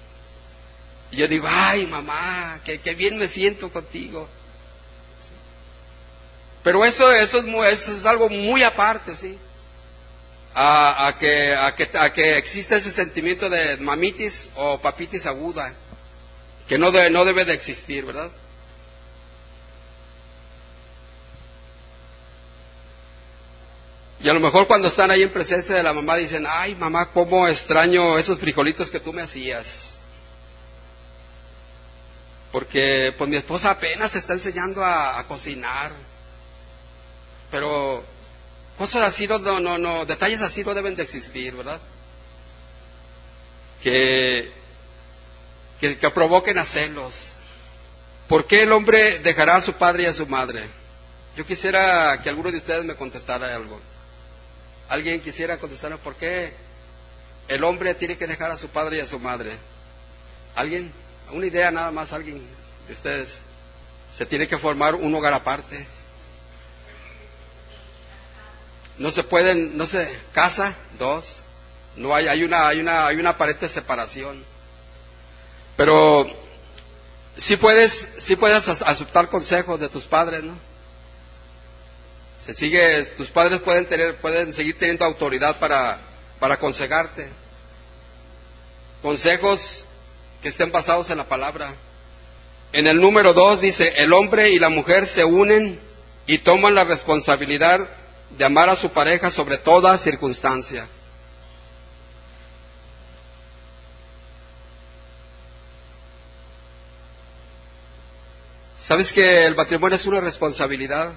Y 1.11 1.17
yo 1.17 1.27
digo, 1.27 1.47
ay, 1.49 1.85
mamá, 1.85 2.59
qué, 2.65 2.95
bien 2.95 3.17
me 3.17 3.27
siento 3.27 3.71
contigo. 3.71 4.27
Pero 6.67 6.83
eso, 6.83 7.09
eso, 7.13 7.37
es, 7.37 7.71
eso 7.71 7.93
es 7.93 8.05
algo 8.05 8.27
muy 8.27 8.61
aparte, 8.61 9.15
¿sí? 9.15 9.39
A, 10.53 11.15
que, 11.17 11.55
a, 11.55 11.73
que, 11.73 11.89
a 11.97 12.11
que 12.11 12.37
exista 12.37 12.75
ese 12.75 12.91
sentimiento 12.91 13.49
de 13.49 13.77
mamitis 13.77 14.49
o 14.53 14.77
papitis 14.77 15.27
aguda, 15.27 15.73
que 16.67 16.77
no, 16.77 16.91
no 16.91 17.23
debe 17.23 17.45
de 17.45 17.53
existir, 17.53 18.03
¿verdad? 18.03 18.29
Y 24.19 24.27
a 24.27 24.33
lo 24.33 24.41
mejor 24.41 24.67
cuando 24.67 24.89
están 24.89 25.09
ahí 25.09 25.23
en 25.23 25.31
presencia 25.31 25.73
de 25.73 25.83
la 25.83 25.93
mamá 25.93 26.17
dicen, 26.17 26.45
ay 26.49 26.75
mamá, 26.75 27.11
cómo 27.13 27.47
extraño 27.47 28.17
esos 28.17 28.41
frijolitos 28.41 28.91
que 28.91 28.99
tú 28.99 29.13
me 29.13 29.21
hacías. 29.21 30.01
Porque 32.51 33.15
pues 33.17 33.29
mi 33.29 33.37
esposa 33.37 33.71
apenas 33.71 34.11
se 34.11 34.17
está 34.17 34.33
enseñando 34.33 34.83
a, 34.83 35.25
cocinar. 35.29 36.16
Pero 37.51 38.03
cosas 38.77 39.03
así 39.03 39.27
no, 39.27 39.39
no, 39.59 39.77
no, 39.77 40.05
detalles 40.05 40.41
así 40.41 40.63
no 40.63 40.73
deben 40.73 40.95
de 40.95 41.03
existir, 41.03 41.55
¿verdad? 41.55 41.81
Que, 43.81 44.51
que, 45.79 45.97
que 45.97 46.09
provoquen 46.11 46.57
a 46.57 46.65
celos. 46.65 47.33
¿Por 48.27 48.45
qué 48.45 48.61
el 48.61 48.71
hombre 48.71 49.19
dejará 49.19 49.55
a 49.55 49.61
su 49.61 49.73
padre 49.73 50.03
y 50.03 50.05
a 50.07 50.13
su 50.13 50.27
madre? 50.27 50.67
Yo 51.37 51.45
quisiera 51.45 52.19
que 52.21 52.29
alguno 52.29 52.51
de 52.51 52.57
ustedes 52.57 52.83
me 52.83 52.95
contestara 52.95 53.55
algo. 53.55 53.79
¿Alguien 54.89 55.21
quisiera 55.21 55.57
contestarnos 55.57 55.99
por 55.99 56.15
qué 56.15 56.53
el 57.47 57.63
hombre 57.63 57.93
tiene 57.93 58.17
que 58.17 58.27
dejar 58.27 58.51
a 58.51 58.57
su 58.57 58.69
padre 58.69 58.97
y 58.97 58.99
a 59.01 59.07
su 59.07 59.19
madre? 59.19 59.51
¿Alguien? 60.55 60.91
Una 61.31 61.45
idea 61.45 61.71
nada 61.71 61.91
más, 61.91 62.13
alguien 62.13 62.45
de 62.87 62.93
ustedes. 62.93 63.39
Se 64.11 64.25
tiene 64.25 64.47
que 64.47 64.57
formar 64.57 64.95
un 64.95 65.13
hogar 65.13 65.33
aparte. 65.33 65.85
No 68.97 69.11
se 69.11 69.23
pueden, 69.23 69.77
no 69.77 69.85
se, 69.85 70.17
casa, 70.33 70.75
dos. 70.97 71.43
No 71.95 72.15
hay, 72.15 72.27
hay 72.27 72.43
una, 72.43 72.67
hay 72.67 72.79
una, 72.79 73.07
hay 73.07 73.17
una 73.17 73.37
pared 73.37 73.55
de 73.55 73.67
separación. 73.67 74.43
Pero 75.75 76.25
sí 77.35 77.57
puedes, 77.57 78.09
sí 78.17 78.35
puedes 78.35 78.67
aceptar 78.67 79.29
consejos 79.29 79.79
de 79.79 79.89
tus 79.89 80.05
padres, 80.05 80.43
¿no? 80.43 80.57
Se 82.39 82.53
sigue, 82.53 83.03
tus 83.17 83.29
padres 83.29 83.59
pueden 83.61 83.85
tener, 83.87 84.17
pueden 84.17 84.53
seguir 84.53 84.77
teniendo 84.77 85.05
autoridad 85.05 85.59
para, 85.59 85.99
para 86.39 86.55
aconsejarte. 86.55 87.29
Consejos 89.01 89.87
que 90.41 90.49
estén 90.49 90.71
basados 90.71 91.09
en 91.09 91.17
la 91.17 91.27
palabra. 91.27 91.73
En 92.73 92.87
el 92.87 92.99
número 92.99 93.33
dos 93.33 93.61
dice, 93.61 93.93
el 93.97 94.13
hombre 94.13 94.51
y 94.51 94.59
la 94.59 94.69
mujer 94.69 95.07
se 95.07 95.23
unen 95.23 95.79
y 96.25 96.39
toman 96.39 96.75
la 96.75 96.83
responsabilidad 96.83 97.79
de 98.31 98.45
amar 98.45 98.69
a 98.69 98.75
su 98.75 98.91
pareja 98.91 99.29
sobre 99.29 99.57
toda 99.57 99.97
circunstancia. 99.97 100.87
¿Sabes 108.77 109.11
que 109.11 109.45
el 109.45 109.55
matrimonio 109.55 109.95
es 109.95 110.05
una 110.05 110.21
responsabilidad? 110.21 111.13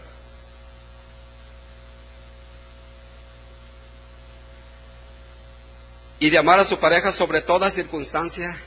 Y 6.18 6.30
de 6.30 6.38
amar 6.38 6.58
a 6.58 6.64
su 6.64 6.78
pareja 6.78 7.12
sobre 7.12 7.42
toda 7.42 7.70
circunstancia. 7.70 8.58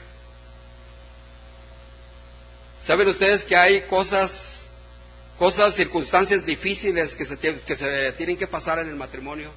¿Saben 2.80 3.08
ustedes 3.08 3.44
que 3.44 3.56
hay 3.56 3.82
cosas 3.82 4.53
cosas, 5.38 5.74
circunstancias 5.74 6.44
difíciles 6.46 7.16
que 7.16 7.24
se, 7.24 7.38
que 7.38 7.76
se 7.76 8.12
tienen 8.12 8.36
que 8.36 8.46
pasar 8.46 8.78
en 8.78 8.88
el 8.88 8.96
matrimonio? 8.96 9.50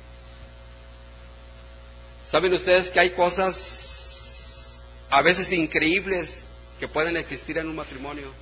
¿Saben 2.24 2.54
ustedes 2.54 2.90
que 2.90 3.00
hay 3.00 3.12
cosas 3.12 4.78
a 5.10 5.22
veces 5.22 5.52
increíbles 5.54 6.46
que 6.80 6.88
pueden 6.88 7.16
existir 7.16 7.58
en 7.58 7.68
un 7.68 7.76
matrimonio? 7.76 8.34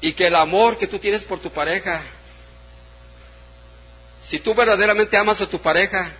Y 0.00 0.12
que 0.12 0.28
el 0.28 0.34
amor 0.34 0.78
que 0.78 0.86
tú 0.86 0.98
tienes 0.98 1.24
por 1.24 1.40
tu 1.40 1.50
pareja, 1.50 2.02
si 4.22 4.38
tú 4.38 4.54
verdaderamente 4.54 5.16
amas 5.16 5.40
a 5.40 5.48
tu 5.48 5.60
pareja, 5.60 6.12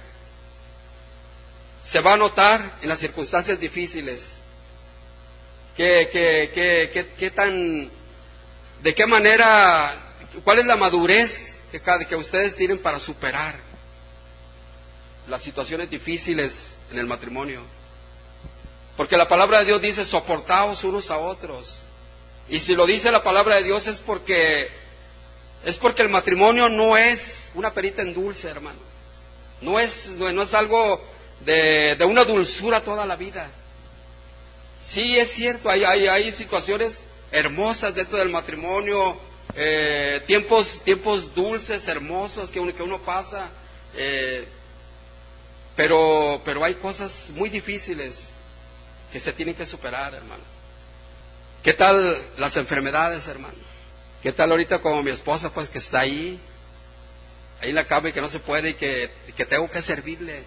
se 1.83 2.01
va 2.01 2.15
a 2.15 2.17
notar 2.17 2.79
en 2.83 2.89
las 2.89 2.99
circunstancias 2.99 3.61
difíciles. 3.61 4.41
¿Qué, 5.77 6.09
qué, 6.11 6.51
qué, 6.55 7.07
qué, 7.19 7.31
tan, 7.31 7.91
de 8.83 8.95
qué 8.95 9.07
manera, 9.07 10.15
cuál 10.43 10.61
es 10.61 10.67
la 10.67 10.77
madurez 10.77 11.57
que, 11.71 11.83
que 12.09 12.17
ustedes 12.17 12.57
tienen 12.57 12.79
para 12.79 12.99
superar 12.99 13.59
las 15.29 15.43
situaciones 15.43 15.91
difíciles 15.91 16.79
en 16.91 16.99
el 16.99 17.07
matrimonio? 17.07 17.63
Porque 18.97 19.19
la 19.19 19.29
palabra 19.29 19.59
de 19.59 19.67
Dios 19.67 19.83
dice, 19.83 20.05
soportaos 20.05 20.83
unos 20.85 21.11
a 21.11 21.19
otros. 21.19 21.85
Y 22.49 22.61
si 22.61 22.75
lo 22.75 22.87
dice 22.87 23.11
la 23.11 23.23
palabra 23.23 23.57
de 23.57 23.65
Dios 23.65 23.87
es 23.87 23.99
porque 23.99 24.71
es 25.65 25.77
porque 25.79 26.03
el 26.03 26.09
matrimonio 26.09 26.69
no 26.69 26.97
es 26.97 27.51
una 27.55 27.75
perita 27.75 28.01
en 28.01 28.15
dulce, 28.15 28.49
hermano. 28.49 28.79
No 29.61 29.81
es, 29.81 30.11
no, 30.11 30.43
es 30.43 30.55
algo 30.55 31.05
de, 31.41 31.97
de, 31.97 32.05
una 32.05 32.25
dulzura 32.25 32.83
toda 32.83 33.05
la 33.05 33.17
vida. 33.17 33.51
Sí, 34.87 35.19
es 35.19 35.33
cierto, 35.33 35.69
hay, 35.69 35.83
hay, 35.83 36.07
hay 36.07 36.31
situaciones 36.31 37.03
hermosas 37.33 37.93
dentro 37.93 38.19
del 38.19 38.29
matrimonio, 38.29 39.19
eh, 39.57 40.23
tiempos, 40.29 40.81
tiempos 40.85 41.35
dulces, 41.35 41.89
hermosos 41.89 42.53
que 42.53 42.61
uno, 42.61 42.73
que 42.73 42.85
uno 42.85 43.03
pasa, 43.03 43.51
eh, 43.97 44.47
pero, 45.75 46.41
pero 46.45 46.63
hay 46.63 46.75
cosas 46.75 47.33
muy 47.35 47.51
difíciles 47.51 48.31
que 49.13 49.19
se 49.19 49.33
tienen 49.33 49.57
que 49.57 49.67
superar, 49.67 50.15
hermano. 50.15 50.45
¿Qué 51.65 51.73
tal 51.73 52.25
las 52.39 52.57
enfermedades, 52.57 53.27
hermano? 53.27 53.59
¿Qué 54.23 54.31
tal 54.31 54.53
ahorita 54.53 54.79
como 54.79 55.03
mi 55.03 55.11
esposa, 55.11 55.53
pues 55.53 55.69
que 55.69 55.79
está 55.79 55.99
ahí, 55.99 56.41
ahí 57.61 57.71
en 57.71 57.75
la 57.75 57.89
cama 57.89 58.11
y 58.11 58.13
que 58.13 58.21
no 58.21 58.29
se 58.29 58.39
puede 58.39 58.71
y 58.71 58.75
que, 58.75 59.11
que 59.37 59.47
tengo 59.47 59.69
que 59.69 59.83
servirle? 59.83 60.45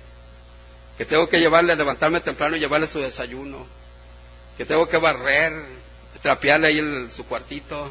Que 0.97 1.03
tengo 1.03 1.27
que 1.27 1.41
llevarle, 1.41 1.75
levantarme 1.75 2.21
temprano 2.21 2.55
y 2.55 2.61
llevarle 2.61 2.87
su 2.87 3.01
desayuno. 3.01 3.78
Que 4.59 4.65
tengo 4.65 4.89
que 4.89 4.97
barrer, 4.97 5.53
trapearle 6.21 6.67
ahí 6.67 6.79
en 6.79 7.09
su 7.09 7.25
cuartito. 7.25 7.89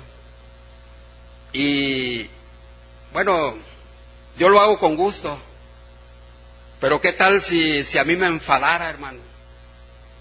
Y 1.54 2.28
bueno, 3.10 3.56
yo 4.36 4.50
lo 4.50 4.60
hago 4.60 4.78
con 4.78 4.94
gusto. 4.94 5.38
Pero 6.78 7.00
¿qué 7.00 7.14
tal 7.14 7.40
si, 7.40 7.82
si 7.84 7.96
a 7.96 8.04
mí 8.04 8.16
me 8.16 8.26
enfadara, 8.26 8.90
hermano? 8.90 9.20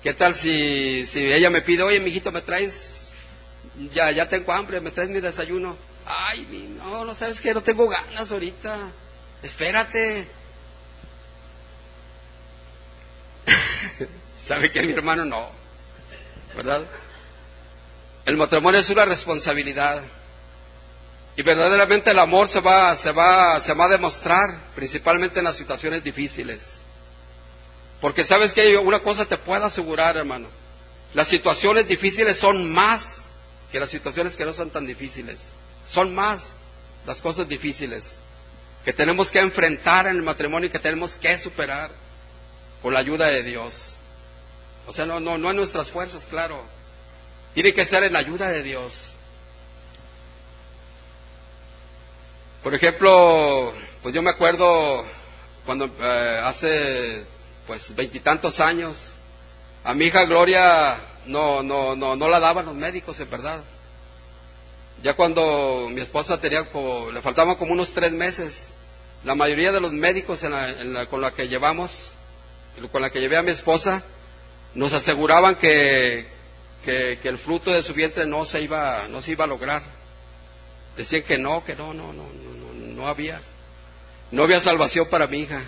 ¿Qué 0.02 0.14
tal 0.14 0.36
si, 0.36 1.06
si 1.06 1.26
ella 1.26 1.50
me 1.50 1.64
pide, 1.64 1.84
oye, 1.84 2.00
mijito, 2.00 2.32
me 2.32 2.42
traes, 2.42 3.12
ya, 3.94 4.12
ya 4.12 4.30
tengo 4.30 4.54
hambre, 4.54 4.80
me 4.80 4.92
traes 4.92 5.10
mi 5.10 5.20
desayuno? 5.20 5.76
Ay, 6.06 6.48
no, 6.78 7.04
no 7.04 7.14
sabes 7.14 7.42
que 7.42 7.54
no 7.54 7.62
tengo 7.62 7.90
ganas 7.90 8.32
ahorita. 8.32 8.74
Espérate. 9.44 10.30
¿Sabe 14.40 14.72
que 14.72 14.82
mi 14.84 14.94
hermano 14.94 15.26
no? 15.26 15.57
¿Verdad? 16.58 16.82
El 18.26 18.36
matrimonio 18.36 18.80
es 18.80 18.90
una 18.90 19.06
responsabilidad. 19.06 20.02
Y 21.36 21.44
verdaderamente 21.44 22.10
el 22.10 22.20
amor 22.20 22.50
se 22.50 22.60
va, 22.62 22.96
se 22.96 23.12
va, 23.12 23.60
se 23.62 23.76
va 23.76 23.86
a 23.86 23.90
demostrar, 23.90 24.72
principalmente 24.74 25.38
en 25.38 25.46
las 25.46 25.56
situaciones 25.56 26.04
difíciles. 26.04 26.82
Porque 28.02 28.24
sabes 28.24 28.54
que 28.54 28.76
una 28.78 29.00
cosa 29.00 29.26
te 29.26 29.38
puedo 29.38 29.66
asegurar, 29.66 30.18
hermano. 30.18 30.50
Las 31.14 31.28
situaciones 31.28 31.88
difíciles 31.88 32.36
son 32.38 32.72
más 32.74 33.24
que 33.72 33.80
las 33.80 33.92
situaciones 33.92 34.36
que 34.36 34.46
no 34.46 34.52
son 34.52 34.72
tan 34.72 34.88
difíciles. 34.88 35.54
Son 35.86 36.14
más 36.16 36.56
las 37.06 37.22
cosas 37.22 37.48
difíciles 37.48 38.20
que 38.84 38.94
tenemos 38.94 39.32
que 39.32 39.40
enfrentar 39.40 40.08
en 40.08 40.16
el 40.16 40.24
matrimonio 40.24 40.70
y 40.70 40.72
que 40.72 40.80
tenemos 40.80 41.18
que 41.18 41.38
superar 41.38 41.92
con 42.82 42.94
la 42.94 43.00
ayuda 43.00 43.28
de 43.28 43.44
Dios. 43.44 43.97
O 44.88 44.94
sea, 44.94 45.06
no, 45.06 45.20
no, 45.20 45.38
no 45.38 45.52
en 45.52 45.58
nuestras 45.58 45.92
fuerzas, 45.92 46.26
claro. 46.28 46.64
Tiene 47.54 47.74
que 47.74 47.86
ser 47.86 48.04
en 48.04 48.14
la 48.14 48.20
ayuda 48.20 48.48
de 48.48 48.64
Dios. 48.64 49.12
Por 52.64 52.74
ejemplo, 52.74 53.74
pues 54.02 54.16
yo 54.16 54.22
me 54.22 54.30
acuerdo 54.30 55.06
cuando 55.66 55.86
eh, 56.00 56.42
hace 56.44 57.26
pues 57.68 57.94
veintitantos 57.96 58.60
años. 58.60 59.12
A 59.84 59.94
mi 59.94 60.06
hija 60.06 60.26
Gloria 60.26 60.98
no, 61.26 61.64
no, 61.64 61.96
no, 61.96 62.16
no 62.16 62.30
la 62.30 62.40
daban 62.40 62.66
los 62.66 62.76
médicos, 62.76 63.20
en 63.20 63.30
verdad. 63.30 63.64
Ya 65.04 65.14
cuando 65.14 65.90
mi 65.90 66.02
esposa 66.02 66.40
tenía, 66.40 66.68
le 67.12 67.22
faltaban 67.22 67.56
como 67.56 67.74
unos 67.74 67.94
tres 67.94 68.12
meses, 68.12 68.72
la 69.24 69.36
mayoría 69.36 69.72
de 69.72 69.80
los 69.80 69.92
médicos 69.92 70.44
con 71.10 71.22
la 71.22 71.34
que 71.34 71.48
llevamos, 71.48 72.14
con 72.92 73.02
la 73.02 73.10
que 73.10 73.20
llevé 73.20 73.38
a 73.38 73.44
mi 73.44 73.52
esposa, 73.52 74.04
nos 74.74 74.94
aseguraban 74.94 75.56
que, 75.56 76.28
que, 76.84 77.20
el 77.24 77.38
fruto 77.38 77.72
de 77.72 77.84
su 77.84 77.94
vientre 77.94 78.26
no 78.26 78.46
se 78.46 78.62
iba, 78.62 79.08
no 79.10 79.22
se 79.22 79.32
iba 79.32 79.46
a 79.46 79.48
lograr. 79.48 79.84
Decían 80.96 81.24
que 81.24 81.38
no, 81.38 81.64
que 81.64 81.76
no, 81.76 81.94
no, 81.94 82.14
no, 82.14 82.24
no, 82.24 82.74
no 82.74 83.08
había, 83.08 83.42
no 84.32 84.44
había 84.44 84.62
salvación 84.62 85.08
para 85.10 85.28
mi 85.28 85.40
hija. 85.40 85.62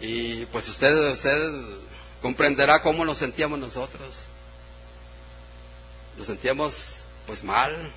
Y 0.00 0.44
pues 0.46 0.68
usted, 0.68 0.94
usted 1.12 1.52
comprenderá 2.20 2.82
cómo 2.82 3.04
nos 3.04 3.18
sentíamos 3.18 3.58
nosotros. 3.58 4.26
Nos 6.16 6.26
sentíamos 6.26 7.04
pues 7.26 7.44
mal. 7.44 7.92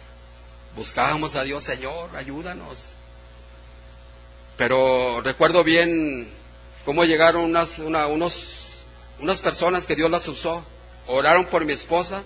Buscábamos 0.76 1.36
a 1.36 1.44
Dios, 1.44 1.64
Señor, 1.64 2.16
ayúdanos. 2.16 2.96
Pero 4.58 5.22
recuerdo 5.22 5.64
bien 5.64 6.32
cómo 6.86 7.06
llegaron 7.06 7.44
unas, 7.44 7.80
unos, 7.80 8.86
unas 9.20 9.42
personas 9.42 9.86
que 9.86 9.96
Dios 9.96 10.10
las 10.10 10.28
usó. 10.28 10.64
Oraron 11.08 11.46
por 11.46 11.66
mi 11.66 11.74
esposa 11.74 12.24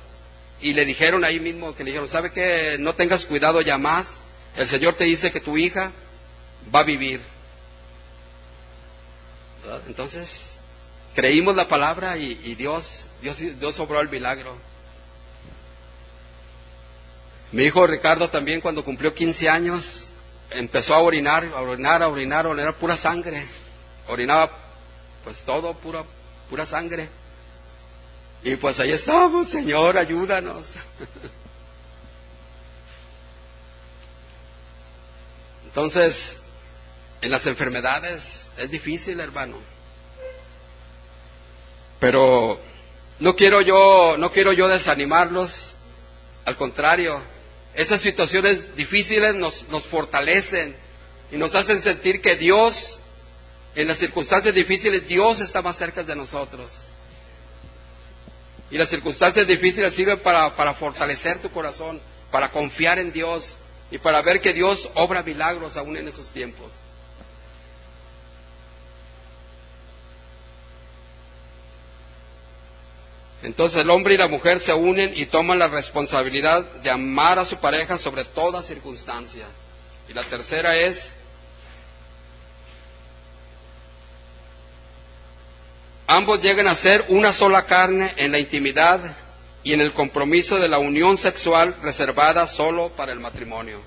y 0.62 0.74
le 0.74 0.86
dijeron 0.86 1.24
ahí 1.24 1.39
mismo 1.39 1.76
que 1.76 1.84
le 1.84 1.92
dijeron, 1.92 2.08
¿sabe 2.08 2.32
que 2.32 2.76
no 2.80 2.96
tengas 2.96 3.26
cuidado 3.26 3.62
ya 3.62 3.78
más? 3.78 4.18
El 4.56 4.68
Señor 4.68 4.96
te 4.96 5.06
dice 5.06 5.32
que 5.32 5.39
tu 5.39 5.58
hija 5.58 5.92
va 6.74 6.80
a 6.80 6.84
vivir. 6.84 7.22
Entonces, 9.88 10.58
creímos 11.16 11.56
la 11.56 11.68
palabra 11.68 12.18
y, 12.18 12.56
Dios, 12.56 13.10
Dios, 13.22 13.39
Dios 13.39 13.80
obró 13.80 14.02
el 14.02 14.10
milagro. 14.10 14.58
Mi 17.52 17.63
hijo 17.66 17.86
Ricardo 17.86 18.30
también 18.30 18.62
cuando 18.62 18.84
cumplió 18.84 19.13
15 19.13 19.48
años 19.50 20.12
empezó 20.50 20.96
a 20.96 21.00
orinar, 21.00 21.46
a 21.56 21.62
orinar, 21.62 22.02
a 22.02 22.08
orinar, 22.08 22.46
a 22.46 22.50
orinar 22.50 22.76
pura 22.76 22.98
sangre. 22.98 23.46
Orinaba 24.08 24.52
pues 25.24 25.44
todo, 25.44 25.74
pura, 25.74 26.04
pura 26.50 26.66
sangre. 26.66 27.10
Y 28.44 28.56
pues 28.58 28.80
ahí 28.80 28.92
estamos, 28.92 29.48
Señor, 29.48 29.98
ayúdanos. 29.98 30.74
Entonces, 35.66 36.42
en 37.22 37.32
las 37.32 37.48
enfermedades 37.48 38.52
es 38.58 38.70
difícil, 38.70 39.20
hermano. 39.22 39.58
Pero 42.00 42.60
no 43.20 43.36
quiero 43.38 43.62
yo, 43.62 44.18
no 44.18 44.32
quiero 44.32 44.52
yo 44.52 44.68
desanimarlos. 44.68 45.78
Al 46.44 46.58
contrario, 46.58 47.22
esas 47.74 48.02
situaciones 48.02 48.76
difíciles 48.76 49.34
nos, 49.36 49.70
nos 49.70 49.84
fortalecen 49.84 50.76
y 51.32 51.38
nos 51.38 51.56
hacen 51.56 51.82
sentir 51.82 52.22
que 52.22 52.36
Dios, 52.36 53.00
en 53.75 53.88
las 53.88 53.97
circunstancias 53.97 54.53
difíciles, 54.53 55.07
Dios 55.07 55.41
está 55.41 55.62
más 55.62 55.77
cerca 55.77 56.03
de 56.03 56.15
nosotros. 56.15 56.91
Y 58.69 58.77
las 58.77 58.89
circunstancias 58.89 59.47
difíciles 59.47 59.93
sirven 59.93 60.19
para, 60.19 60.73
fortalecer 60.73 61.39
tu 61.39 61.51
corazón, 61.51 62.01
para 62.31 62.51
confiar 62.51 62.99
en 62.99 63.12
Dios 63.12 63.57
y 63.91 63.97
para 63.97 64.21
ver 64.21 64.41
que 64.41 64.53
Dios 64.53 64.89
obra 64.95 65.23
milagros 65.23 65.77
aún 65.77 65.97
en 65.97 66.07
esos 66.07 66.29
tiempos. 66.31 66.71
Entonces 73.43 73.81
el 73.81 73.89
hombre 73.89 74.13
y 74.13 74.17
la 74.17 74.27
mujer 74.27 74.59
se 74.59 74.73
unen 74.73 75.12
y 75.15 75.25
toman 75.25 75.59
la 75.59 75.67
responsabilidad 75.67 76.63
de 76.75 76.89
amar 76.89 77.39
a 77.39 77.45
su 77.45 77.57
pareja 77.57 77.97
sobre 77.97 78.23
toda 78.23 78.63
circunstancia. 78.63 79.45
Y 80.07 80.13
la 80.13 80.23
tercera 80.23 80.77
es, 80.77 81.17
ambos 86.17 86.41
llegan 86.41 86.67
a 86.67 86.76
ser 86.76 87.06
una 87.10 87.32
sola 87.34 87.65
carne 87.65 88.13
en 88.17 88.32
la 88.32 88.39
intimidad 88.39 89.15
y 89.63 89.73
en 89.73 89.82
el 89.82 89.93
compromiso 89.93 90.58
de 90.58 90.67
la 90.67 90.80
unión 90.80 91.17
sexual 91.17 91.78
reservada 91.82 92.47
solo 92.47 92.89
para 92.89 93.12
el 93.12 93.19
matrimonio. 93.19 93.80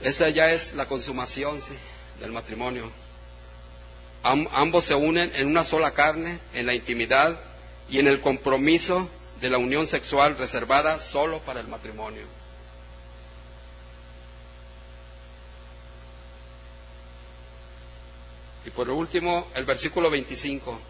Esa 0.00 0.28
ya 0.28 0.52
es 0.52 0.74
la 0.74 0.86
consumación 0.86 1.58
del 2.20 2.32
matrimonio 2.32 2.92
ambos 4.24 4.84
se 4.84 4.94
unen 4.94 5.34
en 5.34 5.46
una 5.48 5.64
sola 5.64 5.92
carne, 5.92 6.40
en 6.54 6.66
la 6.66 6.74
intimidad 6.74 7.38
y 7.90 7.98
en 7.98 8.06
el 8.06 8.20
compromiso 8.20 9.08
de 9.40 9.50
la 9.50 9.58
unión 9.58 9.86
sexual 9.86 10.38
reservada 10.38 10.98
solo 10.98 11.40
para 11.40 11.60
el 11.60 11.68
matrimonio. 11.68 12.24
Y 18.66 18.70
por 18.70 18.88
último, 18.88 19.46
el 19.54 19.64
versículo 19.64 20.10
25. 20.10 20.80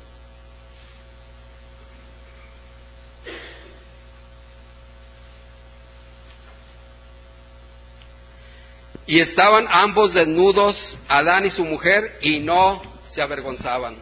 Y 9.06 9.20
estaban 9.20 9.66
ambos 9.70 10.14
desnudos, 10.14 10.98
Adán 11.08 11.44
y 11.44 11.50
su 11.50 11.64
mujer, 11.64 12.18
y 12.22 12.40
no 12.40 12.80
se 13.04 13.20
avergonzaban. 13.20 13.96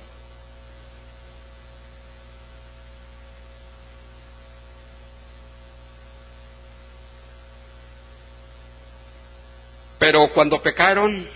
Pero 9.98 10.32
cuando 10.32 10.62
pecaron, 10.62 11.28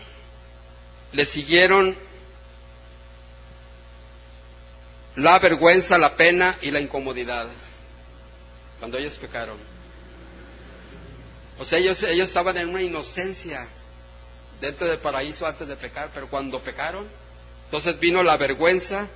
le 1.12 1.24
siguieron 1.24 2.05
la 5.16 5.38
vergüenza, 5.38 5.98
la 5.98 6.16
pena 6.16 6.56
y 6.60 6.70
la 6.70 6.80
incomodidad. 6.80 7.46
Cuando 8.78 8.98
ellos 8.98 9.16
pecaron. 9.16 9.56
O 11.58 11.64
sea, 11.64 11.78
ellos, 11.78 12.02
ellos 12.02 12.28
estaban 12.28 12.58
en 12.58 12.68
una 12.68 12.82
inocencia 12.82 13.66
dentro 14.60 14.86
del 14.86 14.98
paraíso 14.98 15.46
antes 15.46 15.66
de 15.66 15.76
pecar, 15.76 16.10
pero 16.12 16.28
cuando 16.28 16.60
pecaron, 16.60 17.08
entonces 17.64 17.98
vino 17.98 18.22
la 18.22 18.36
vergüenza, 18.36 19.08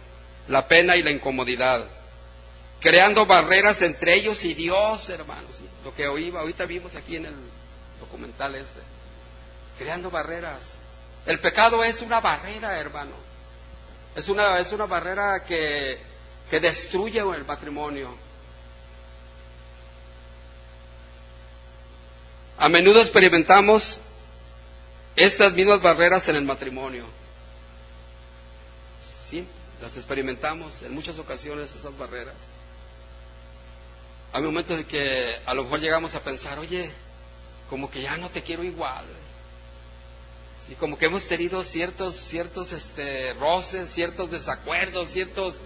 la 0.48 0.66
pena 0.66 0.96
y 0.96 1.02
la 1.02 1.10
incomodidad, 1.10 1.86
creando 2.80 3.26
barreras 3.26 3.82
entre 3.82 4.14
ellos 4.14 4.42
y 4.44 4.54
Dios, 4.54 5.10
hermanos. 5.10 5.60
Lo 5.84 5.94
que 5.94 6.08
oíba, 6.08 6.40
ahorita 6.40 6.64
vimos 6.64 6.96
aquí 6.96 7.16
en 7.16 7.26
el 7.26 7.34
documental 8.00 8.54
este, 8.54 8.80
creando 9.78 10.10
barreras. 10.10 10.76
El 11.26 11.40
pecado 11.40 11.84
es 11.84 12.00
una 12.00 12.20
barrera, 12.20 12.78
hermano. 12.78 13.29
Es 14.14 14.28
una, 14.28 14.58
es 14.58 14.72
una 14.72 14.86
barrera 14.86 15.44
que, 15.44 16.00
que 16.50 16.60
destruye 16.60 17.20
el 17.20 17.44
matrimonio. 17.44 18.16
A 22.58 22.68
menudo 22.68 23.00
experimentamos 23.00 24.00
estas 25.16 25.52
mismas 25.54 25.80
barreras 25.80 26.28
en 26.28 26.36
el 26.36 26.44
matrimonio. 26.44 27.04
Las 29.80 29.96
experimentamos 29.96 30.82
en 30.82 30.92
muchas 30.92 31.18
ocasiones 31.18 31.74
esas 31.74 31.96
barreras. 31.96 32.34
Hay 34.32 34.42
momentos 34.42 34.78
en 34.78 34.84
que 34.84 35.40
a 35.46 35.54
lo 35.54 35.64
mejor 35.64 35.80
llegamos 35.80 36.14
a 36.14 36.20
pensar, 36.20 36.58
oye, 36.58 36.90
como 37.70 37.90
que 37.90 38.02
ya 38.02 38.16
no 38.18 38.28
te 38.28 38.42
quiero 38.42 38.62
igual. 38.62 39.06
Sí, 40.66 40.74
como 40.74 40.98
que 40.98 41.06
hemos 41.06 41.26
tenido 41.26 41.64
ciertos, 41.64 42.14
ciertos 42.14 42.72
este, 42.72 43.32
roces, 43.34 43.90
ciertos 43.90 44.30
desacuerdos, 44.30 45.08
ciertos 45.08 45.56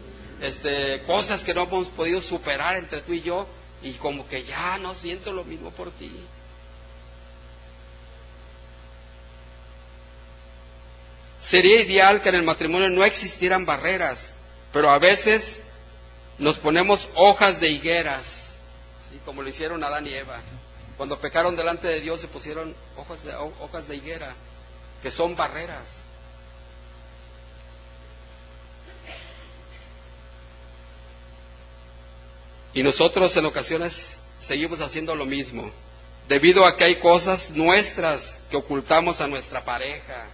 este, 0.40 1.02
cosas 1.06 1.42
que 1.42 1.54
no 1.54 1.64
hemos 1.64 1.88
podido 1.88 2.20
superar 2.22 2.76
entre 2.76 3.00
tú 3.02 3.12
y 3.12 3.22
yo, 3.22 3.46
y 3.82 3.92
como 3.94 4.26
que 4.28 4.44
ya 4.44 4.78
no 4.78 4.94
siento 4.94 5.32
lo 5.32 5.44
mismo 5.44 5.70
por 5.70 5.90
ti. 5.90 6.12
Sería 11.40 11.82
ideal 11.82 12.22
que 12.22 12.30
en 12.30 12.36
el 12.36 12.42
matrimonio 12.42 12.88
no 12.88 13.04
existieran 13.04 13.66
barreras, 13.66 14.34
pero 14.72 14.90
a 14.90 14.98
veces 14.98 15.62
nos 16.38 16.58
ponemos 16.58 17.10
hojas 17.14 17.60
de 17.60 17.68
higueras, 17.68 18.56
como 19.26 19.42
lo 19.42 19.48
hicieron 19.48 19.84
Adán 19.84 20.06
y 20.06 20.14
Eva. 20.14 20.40
Cuando 20.96 21.18
pecaron 21.18 21.56
delante 21.56 21.88
de 21.88 22.00
Dios 22.00 22.20
se 22.20 22.28
pusieron 22.28 22.74
hojas 22.96 23.24
de, 23.24 23.34
hojas 23.34 23.88
de 23.88 23.96
higuera, 23.96 24.34
que 25.04 25.10
son 25.10 25.36
barreras. 25.36 25.98
Y 32.72 32.82
nosotros 32.82 33.36
en 33.36 33.44
ocasiones 33.44 34.20
seguimos 34.40 34.80
haciendo 34.80 35.14
lo 35.14 35.26
mismo, 35.26 35.70
debido 36.26 36.64
a 36.64 36.78
que 36.78 36.84
hay 36.84 37.00
cosas 37.00 37.50
nuestras 37.50 38.40
que 38.50 38.56
ocultamos 38.56 39.20
a 39.20 39.26
nuestra 39.26 39.62
pareja, 39.62 40.26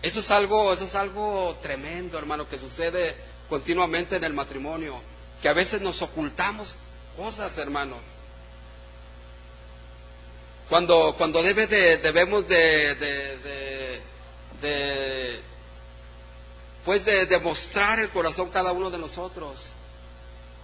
eso 0.00 0.20
es 0.20 0.30
algo, 0.30 0.72
eso 0.72 0.84
es 0.84 0.94
algo 0.94 1.58
tremendo, 1.60 2.16
hermano, 2.16 2.48
que 2.48 2.58
sucede 2.58 3.16
continuamente 3.50 4.16
en 4.16 4.24
el 4.24 4.32
matrimonio, 4.32 4.98
que 5.42 5.50
a 5.50 5.52
veces 5.52 5.82
nos 5.82 6.00
ocultamos 6.00 6.74
cosas, 7.18 7.58
hermano. 7.58 7.96
Cuando, 10.68 11.14
cuando 11.16 11.42
debe 11.42 11.66
de, 11.66 11.96
debemos 11.98 12.46
de, 12.46 12.94
de, 14.60 15.40
pues 16.84 17.04
de 17.04 17.26
demostrar 17.26 18.00
el 18.00 18.10
corazón 18.10 18.50
cada 18.50 18.72
uno 18.72 18.90
de 18.90 18.98
nosotros 18.98 19.68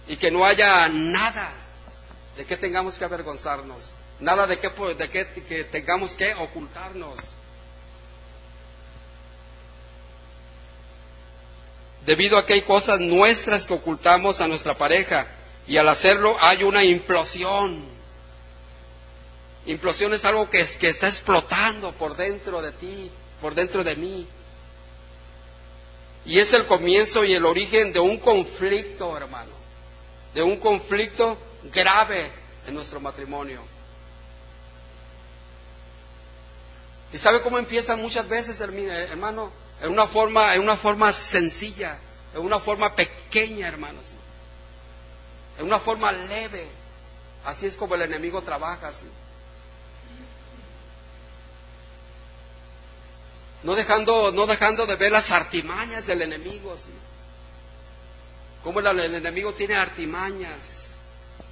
y 0.07 0.17
que 0.17 0.29
no 0.29 0.45
haya 0.45 0.87
nada 0.89 1.53
de 2.37 2.45
que 2.45 2.57
tengamos 2.57 2.95
que 2.95 3.05
avergonzarnos, 3.05 3.95
nada 4.19 4.45
de 4.45 4.59
que, 4.59 4.69
de 4.69 5.09
que 5.09 5.63
tengamos 5.63 6.15
que 6.15 6.35
ocultarnos. 6.35 7.35
debido 12.05 12.37
a 12.37 12.45
que 12.45 12.53
hay 12.53 12.61
cosas 12.61 12.99
nuestras 12.99 13.65
que 13.65 13.73
ocultamos 13.73 14.39
a 14.39 14.47
nuestra 14.47 14.77
pareja 14.77 15.27
y 15.67 15.77
al 15.77 15.89
hacerlo 15.89 16.37
hay 16.39 16.63
una 16.63 16.83
implosión. 16.83 17.94
Implosión 19.65 20.13
es 20.13 20.25
algo 20.25 20.49
que, 20.49 20.65
que 20.79 20.87
está 20.87 21.07
explotando 21.07 21.93
por 21.93 22.15
dentro 22.15 22.61
de 22.61 22.71
ti, 22.71 23.11
por 23.41 23.55
dentro 23.55 23.83
de 23.83 23.95
mí. 23.95 24.27
Y 26.25 26.39
es 26.39 26.53
el 26.53 26.67
comienzo 26.67 27.23
y 27.23 27.33
el 27.33 27.45
origen 27.45 27.93
de 27.93 27.99
un 27.99 28.17
conflicto, 28.19 29.15
hermano, 29.15 29.51
de 30.33 30.43
un 30.43 30.57
conflicto 30.59 31.37
grave 31.71 32.31
en 32.67 32.75
nuestro 32.75 32.99
matrimonio. 32.99 33.61
¿Y 37.13 37.17
sabe 37.17 37.41
cómo 37.41 37.57
empieza 37.57 37.95
muchas 37.95 38.27
veces, 38.27 38.59
hermano? 38.61 39.51
en 39.81 39.91
una 39.91 40.07
forma, 40.07 40.55
en 40.55 40.61
una 40.61 40.77
forma 40.77 41.11
sencilla, 41.13 41.99
en 42.33 42.41
una 42.41 42.59
forma 42.59 42.95
pequeña, 42.95 43.67
hermanos, 43.67 44.13
en 45.57 45.65
una 45.65 45.79
forma 45.79 46.11
leve. 46.11 46.67
Así 47.43 47.67
es 47.67 47.75
como 47.75 47.95
el 47.95 48.01
enemigo 48.01 48.41
trabaja 48.41 48.87
así. 48.87 49.05
No 53.65 53.73
dejando, 53.73 54.31
no 54.31 54.45
dejando 54.45 54.85
de 54.85 54.95
ver 54.95 55.11
las 55.11 55.31
artimañas 55.31 56.05
del 56.05 56.21
enemigo, 56.21 56.71
así. 56.71 56.91
Como 58.63 58.79
el, 58.79 59.15
enemigo 59.15 59.55
tiene 59.55 59.75
artimañas. 59.75 60.93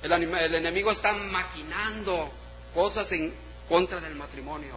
El, 0.03 0.11
el 0.11 0.55
enemigo 0.55 0.91
está 0.91 1.11
maquinando 1.11 2.31
cosas 2.75 3.11
en 3.13 3.33
contra 3.67 3.99
del 3.99 4.13
matrimonio. 4.13 4.75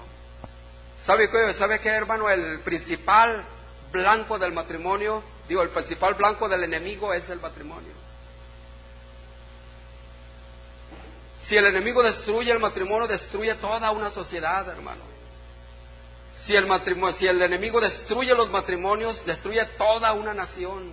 ¿Sabe 0.98 1.28
qué, 1.28 1.52
¿Sabe 1.52 1.78
qué, 1.78 1.90
hermano? 1.90 2.30
El 2.30 2.60
principal 2.60 3.44
blanco 3.92 4.38
del 4.38 4.52
matrimonio, 4.52 5.22
digo, 5.46 5.60
el 5.60 5.68
principal 5.68 6.14
blanco 6.14 6.48
del 6.48 6.64
enemigo 6.64 7.12
es 7.12 7.28
el 7.28 7.38
matrimonio. 7.38 7.92
Si 11.38 11.54
el 11.54 11.66
enemigo 11.66 12.02
destruye 12.02 12.50
el 12.50 12.60
matrimonio, 12.60 13.06
destruye 13.06 13.54
toda 13.56 13.90
una 13.90 14.10
sociedad, 14.10 14.66
hermano. 14.70 15.15
Si 16.36 16.54
el, 16.54 16.66
matrimonio, 16.66 17.14
si 17.14 17.26
el 17.26 17.40
enemigo 17.40 17.80
destruye 17.80 18.34
los 18.34 18.50
matrimonios, 18.50 19.24
destruye 19.24 19.64
toda 19.78 20.12
una 20.12 20.34
nación. 20.34 20.92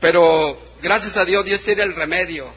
Pero 0.00 0.58
gracias 0.80 1.16
a 1.16 1.24
Dios, 1.24 1.44
Dios 1.44 1.62
tiene 1.62 1.82
el 1.82 1.94
remedio 1.94 2.52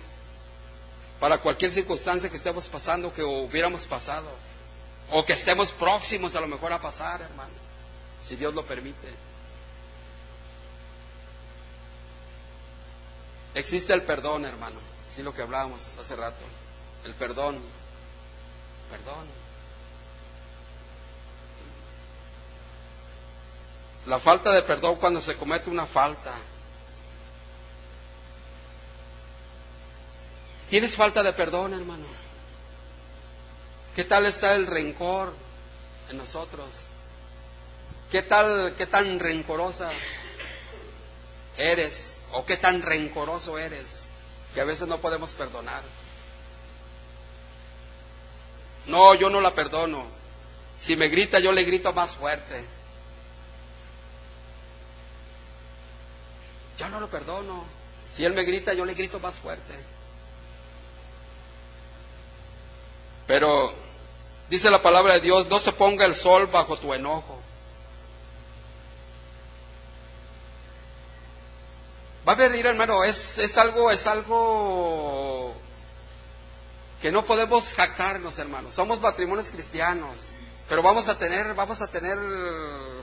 para 1.19 1.39
cualquier 1.39 1.71
circunstancia 1.71 2.29
que 2.29 2.37
estemos 2.37 2.69
pasando, 2.69 3.13
que 3.13 3.23
hubiéramos 3.23 3.85
pasado, 3.85 4.29
o 5.09 5.25
que 5.25 5.33
estemos 5.33 5.71
próximos 5.71 6.35
a 6.35 6.41
lo 6.41 6.47
mejor 6.47 6.71
a 6.73 6.81
pasar, 6.81 7.21
hermano, 7.21 7.53
si 8.21 8.35
Dios 8.35 8.53
lo 8.53 8.65
permite. 8.65 9.07
Existe 13.55 13.93
el 13.93 14.03
perdón, 14.03 14.45
hermano, 14.45 14.79
sí 15.13 15.23
lo 15.23 15.33
que 15.33 15.41
hablábamos 15.41 15.97
hace 15.97 16.15
rato, 16.15 16.43
el 17.05 17.13
perdón, 17.15 17.59
perdón. 18.91 19.36
La 24.07 24.19
falta 24.19 24.53
de 24.53 24.61
perdón 24.61 24.95
cuando 24.95 25.19
se 25.19 25.35
comete 25.35 25.69
una 25.69 25.85
falta. 25.85 26.33
¿Tienes 30.69 30.95
falta 30.95 31.21
de 31.23 31.33
perdón, 31.33 31.73
hermano? 31.73 32.05
¿Qué 33.95 34.05
tal 34.05 34.25
está 34.25 34.55
el 34.55 34.65
rencor 34.65 35.33
en 36.09 36.17
nosotros? 36.17 36.69
¿Qué 38.09 38.21
tal, 38.21 38.75
qué 38.77 38.87
tan 38.87 39.19
rencorosa 39.19 39.91
eres 41.57 42.19
o 42.31 42.45
qué 42.45 42.55
tan 42.55 42.81
rencoroso 42.81 43.57
eres 43.57 44.07
que 44.53 44.61
a 44.61 44.65
veces 44.65 44.87
no 44.87 45.01
podemos 45.01 45.33
perdonar? 45.33 45.83
No, 48.85 49.15
yo 49.15 49.29
no 49.29 49.41
la 49.41 49.53
perdono. 49.53 50.05
Si 50.77 50.95
me 50.95 51.09
grita, 51.09 51.39
yo 51.39 51.51
le 51.51 51.63
grito 51.65 51.91
más 51.91 52.15
fuerte. 52.15 52.76
Yo 56.77 56.89
no 56.89 56.99
lo 56.99 57.09
perdono. 57.09 57.65
Si 58.05 58.23
él 58.23 58.33
me 58.33 58.43
grita, 58.43 58.73
yo 58.73 58.85
le 58.85 58.93
grito 58.93 59.19
más 59.19 59.39
fuerte. 59.39 59.73
Pero 63.25 63.73
dice 64.49 64.69
la 64.71 64.81
palabra 64.81 65.15
de 65.15 65.21
Dios, 65.21 65.47
no 65.47 65.59
se 65.59 65.73
ponga 65.73 66.05
el 66.05 66.15
sol 66.15 66.47
bajo 66.47 66.77
tu 66.77 66.93
enojo. 66.93 67.41
Va 72.27 72.33
a 72.33 72.35
venir, 72.35 72.65
hermano, 72.65 73.03
es, 73.03 73.37
es 73.39 73.57
algo, 73.57 73.89
es 73.89 74.05
algo 74.05 75.53
que 77.01 77.11
no 77.11 77.25
podemos 77.25 77.73
jactarnos, 77.73 78.37
hermano. 78.39 78.69
Somos 78.71 78.99
matrimonios 78.99 79.51
cristianos, 79.51 80.29
pero 80.67 80.81
vamos 80.81 81.07
a 81.07 81.17
tener, 81.17 81.53
vamos 81.53 81.81
a 81.81 81.87
tener 81.87 82.17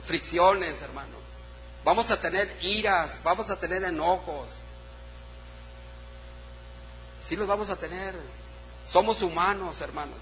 fricciones, 0.03 0.81
hermano. 0.81 1.24
Vamos 1.85 2.09
a 2.09 2.19
tener 2.19 2.57
iras, 2.63 3.21
vamos 3.23 3.51
a 3.51 3.59
tener 3.59 3.83
enojos. 3.83 4.49
Sí 7.21 7.35
los 7.35 7.47
vamos 7.47 7.69
a 7.69 7.75
tener. 7.75 8.15
Somos 8.87 9.21
humanos, 9.21 9.81
hermanos. 9.81 10.17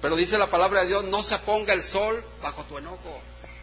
Pero 0.00 0.14
dice 0.14 0.38
la 0.38 0.46
palabra 0.46 0.82
de 0.82 0.86
Dios, 0.86 1.04
no 1.04 1.24
se 1.24 1.36
ponga 1.40 1.74
el 1.74 1.82
sol 1.82 2.24
bajo 2.40 2.62
tu 2.62 2.78
enojo. 2.78 3.20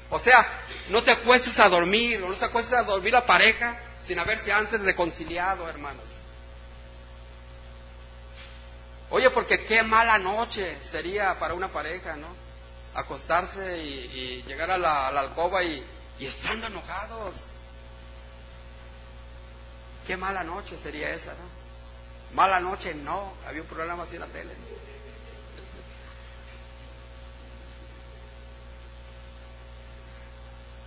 O 0.09 0.19
sea, 0.19 0.45
no 0.89 1.01
te 1.01 1.11
acuestes 1.11 1.57
a 1.61 1.69
dormir, 1.69 2.19
no 2.19 2.33
se 2.33 2.45
acuestes 2.45 2.77
a 2.77 2.83
dormir 2.83 3.13
la 3.13 3.25
pareja 3.25 3.79
sin 4.03 4.19
haberse 4.19 4.51
antes 4.51 4.81
reconciliado, 4.81 5.69
hermanos. 5.69 6.17
Oye, 9.09 9.29
porque 9.29 9.63
qué 9.63 9.83
mala 9.83 10.19
noche 10.19 10.77
sería 10.83 11.39
para 11.39 11.53
una 11.53 11.71
pareja, 11.71 12.17
¿no? 12.17 12.48
Acostarse 12.95 13.81
y, 13.81 14.43
llegar 14.43 14.71
a 14.71 14.77
la, 14.77 15.07
alcoba 15.07 15.63
y, 15.63 15.85
estando 16.19 16.67
enojados. 16.67 17.47
Qué 20.05 20.17
mala 20.17 20.43
noche 20.43 20.77
sería 20.77 21.09
esa. 21.11 21.33
Mala 22.33 22.59
noche 22.59 22.93
no, 22.93 23.33
había 23.47 23.61
un 23.61 23.67
programa 23.67 24.03
así 24.03 24.15
en 24.15 24.21
la 24.21 24.27
tele. 24.27 24.53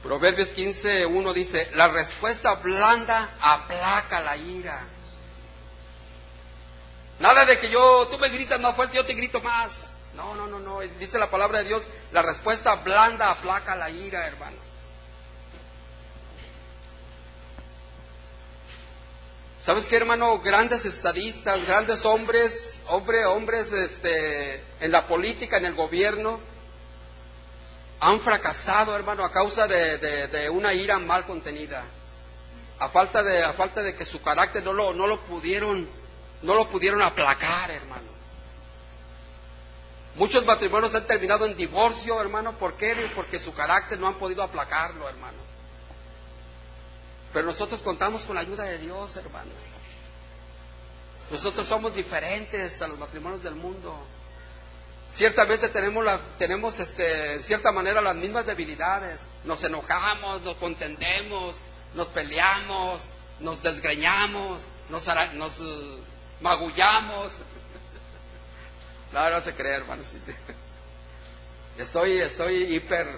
Proverbios 0.02 0.50
15, 0.50 1.06
1 1.06 1.32
dice, 1.32 1.70
la 1.74 1.88
respuesta 1.88 2.54
blanda 2.56 3.36
aplaca 3.40 4.20
la 4.20 4.36
ira. 4.36 4.88
Nada 7.20 7.44
de 7.44 7.56
que 7.58 7.70
yo, 7.70 8.08
tú 8.10 8.18
me 8.18 8.28
gritas 8.28 8.60
más 8.60 8.74
fuerte, 8.74 8.96
yo 8.96 9.06
te 9.06 9.14
grito 9.14 9.40
más. 9.40 9.91
No, 10.14 10.34
no, 10.34 10.46
no, 10.46 10.58
no. 10.58 10.80
Dice 10.98 11.18
la 11.18 11.30
palabra 11.30 11.58
de 11.58 11.64
Dios, 11.64 11.86
la 12.12 12.22
respuesta 12.22 12.74
blanda 12.76 13.30
aplaca 13.30 13.74
la 13.76 13.90
ira, 13.90 14.26
hermano. 14.26 14.56
¿Sabes 19.60 19.86
qué, 19.86 19.96
hermano? 19.96 20.40
Grandes 20.40 20.84
estadistas, 20.86 21.64
grandes 21.64 22.04
hombres, 22.04 22.82
hombres, 22.88 23.24
hombres 23.26 23.72
este, 23.72 24.56
en 24.80 24.90
la 24.90 25.06
política, 25.06 25.56
en 25.56 25.66
el 25.66 25.74
gobierno, 25.74 26.40
han 28.00 28.18
fracasado, 28.18 28.96
hermano, 28.96 29.24
a 29.24 29.30
causa 29.30 29.68
de, 29.68 30.50
una 30.50 30.74
ira 30.74 30.98
mal 30.98 31.24
contenida. 31.24 31.84
A 32.80 32.88
falta 32.88 33.22
de, 33.22 33.44
a 33.44 33.52
falta 33.52 33.84
de 33.84 33.94
que 33.94 34.04
su 34.04 34.20
carácter 34.20 34.64
no 34.64 34.72
lo, 34.72 34.92
no 34.92 35.06
lo 35.06 35.20
pudieron, 35.20 35.88
no 36.42 36.54
lo 36.54 36.68
pudieron 36.68 37.00
aplacar, 37.00 37.70
hermano. 37.70 38.11
Muchos 40.14 40.44
matrimonios 40.44 40.94
han 40.94 41.06
terminado 41.06 41.46
en 41.46 41.56
divorcio, 41.56 42.20
hermano. 42.20 42.52
¿Por 42.58 42.74
qué? 42.74 42.94
Porque 43.14 43.38
su 43.38 43.54
carácter 43.54 43.98
no 43.98 44.08
han 44.08 44.14
podido 44.14 44.42
aplacarlo, 44.42 45.08
hermano. 45.08 45.38
Pero 47.32 47.46
nosotros 47.46 47.82
contamos 47.82 48.26
con 48.26 48.34
la 48.34 48.42
ayuda 48.42 48.64
de 48.64 48.78
Dios, 48.78 49.16
hermano. 49.16 49.50
Nosotros 51.30 51.66
somos 51.66 51.94
diferentes 51.94 52.82
a 52.82 52.88
los 52.88 52.98
matrimonios 52.98 53.42
del 53.42 53.54
mundo. 53.54 53.96
Ciertamente 55.10 55.70
tenemos, 55.70 56.04
tenemos 56.36 56.78
este, 56.78 57.34
en 57.34 57.42
cierta 57.42 57.72
manera 57.72 58.02
las 58.02 58.16
mismas 58.16 58.44
debilidades. 58.44 59.26
Nos 59.44 59.64
enojamos, 59.64 60.42
nos 60.42 60.56
contendemos, 60.56 61.56
nos 61.94 62.08
peleamos, 62.08 63.08
nos 63.40 63.62
desgreñamos, 63.62 64.68
nos, 64.90 65.60
uh, 65.60 65.98
magullamos. 66.40 67.38
No, 69.12 69.30
no 69.30 69.40
se 69.40 69.54
cree, 69.54 69.74
hermano. 69.74 70.02
Estoy, 71.78 72.18
estoy 72.18 72.74
hiper, 72.74 73.08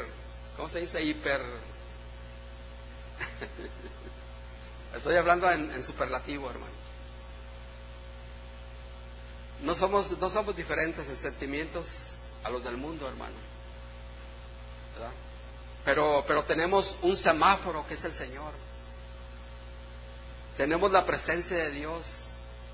¿cómo 0.57 0.69
se 0.69 0.81
dice? 0.81 1.03
Hiper. 1.03 1.43
Estoy 4.97 5.17
hablando 5.17 5.51
en 5.51 5.83
superlativo, 5.83 6.51
hermano. 6.51 6.85
No 9.65 9.75
somos, 9.75 10.17
no 10.19 10.29
somos 10.29 10.55
diferentes 10.55 11.09
en 11.09 11.17
sentimientos 11.17 12.17
a 12.43 12.51
los 12.51 12.63
del 12.63 12.77
mundo, 12.77 13.09
hermano. 13.09 13.35
Pero, 15.85 16.25
pero 16.27 16.45
tenemos 16.45 16.97
un 17.03 17.17
semáforo 17.17 17.87
que 17.87 17.95
es 17.95 18.05
el 18.05 18.13
Señor. 18.13 18.53
Tenemos 20.59 20.93
la 20.93 21.07
presencia 21.07 21.57
de 21.57 21.71
Dios 21.71 22.31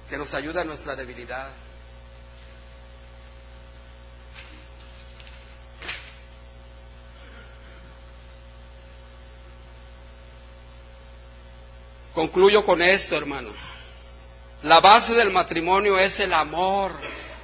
que 0.08 0.18
nos 0.18 0.34
ayuda 0.34 0.62
en 0.62 0.68
nuestra 0.68 0.96
debilidad. 0.96 1.50
Concluyo 12.20 12.66
con 12.66 12.82
esto, 12.82 13.16
hermano. 13.16 13.48
La 14.62 14.80
base 14.80 15.14
del 15.14 15.30
matrimonio 15.30 15.98
es 15.98 16.20
el 16.20 16.34
amor. 16.34 16.92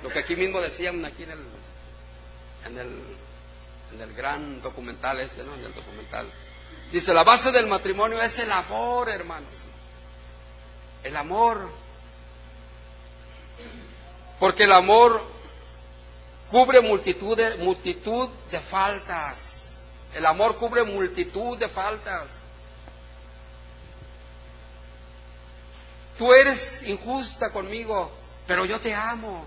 Lo 0.03 0.11
que 0.11 0.19
aquí 0.19 0.37
mismo 0.37 0.61
decían 0.61 1.03
aquí 1.03 1.23
en 1.23 1.31
el, 1.31 1.39
en 2.67 2.79
el, 2.81 2.89
en 3.95 4.01
el 4.03 4.13
gran 4.13 4.61
documental 4.61 5.19
ese, 5.21 5.45
¿no? 5.45 5.55
En 5.55 5.65
el 5.65 5.75
documental. 5.75 6.31
Dice, 6.93 7.15
la 7.15 7.25
base 7.25 7.53
del 7.53 7.67
matrimonio 7.69 8.21
es 8.21 8.39
el 8.39 8.53
amor, 8.53 9.09
hermanos. 9.09 9.67
El 11.03 11.17
amor. 11.17 11.71
Porque 14.39 14.65
el 14.65 14.73
amor 14.73 15.23
cubre 16.51 16.83
multitud 16.83 17.35
de, 17.35 17.57
multitud 17.65 18.29
de 18.51 18.61
faltas. 18.61 19.75
El 20.13 20.27
amor 20.27 20.55
cubre 20.59 20.85
multitud 20.85 21.57
de 21.57 21.67
faltas. 21.67 22.43
Tú 26.19 26.33
eres 26.33 26.83
injusta 26.83 27.51
conmigo, 27.51 28.11
pero 28.47 28.65
yo 28.65 28.81
te 28.81 28.95
amo. 28.95 29.45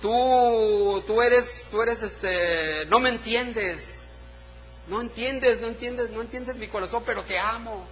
Tú, 0.00 1.02
tú 1.06 1.22
eres, 1.22 1.66
tú 1.70 1.82
eres 1.82 2.02
este, 2.02 2.86
no 2.86 3.00
me 3.00 3.08
entiendes. 3.08 4.04
No 4.88 5.00
entiendes, 5.00 5.60
no 5.60 5.66
entiendes, 5.66 6.10
no 6.10 6.20
entiendes 6.20 6.56
mi 6.56 6.68
corazón, 6.68 7.02
pero 7.04 7.22
te 7.22 7.38
amo. 7.38 7.86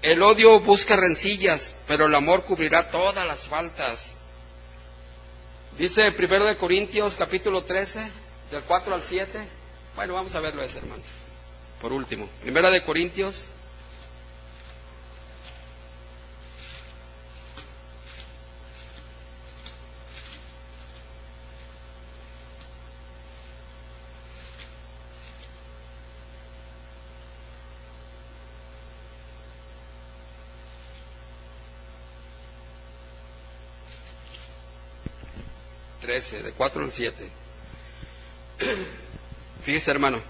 El 0.00 0.22
odio 0.22 0.60
busca 0.60 0.96
rencillas, 0.96 1.74
pero 1.86 2.06
el 2.06 2.14
amor 2.14 2.44
cubrirá 2.44 2.90
todas 2.90 3.26
las 3.26 3.48
faltas. 3.48 4.18
Dice 5.78 6.12
primero 6.12 6.44
de 6.44 6.56
Corintios 6.56 7.16
capítulo 7.16 7.64
13, 7.64 8.10
del 8.50 8.62
4 8.62 8.94
al 8.94 9.02
7. 9.02 9.48
Bueno, 9.96 10.14
vamos 10.14 10.34
a 10.34 10.40
verlo 10.40 10.62
ese, 10.62 10.78
hermano. 10.78 11.02
Por 11.80 11.92
último, 11.92 12.28
Primera 12.40 12.70
de 12.70 12.82
Corintios. 12.82 13.50
Trece, 36.00 36.42
de 36.42 36.52
cuatro 36.52 36.84
al 36.84 36.92
siete. 36.92 37.43
Fíjese, 39.64 39.90
hermano, 39.90 40.20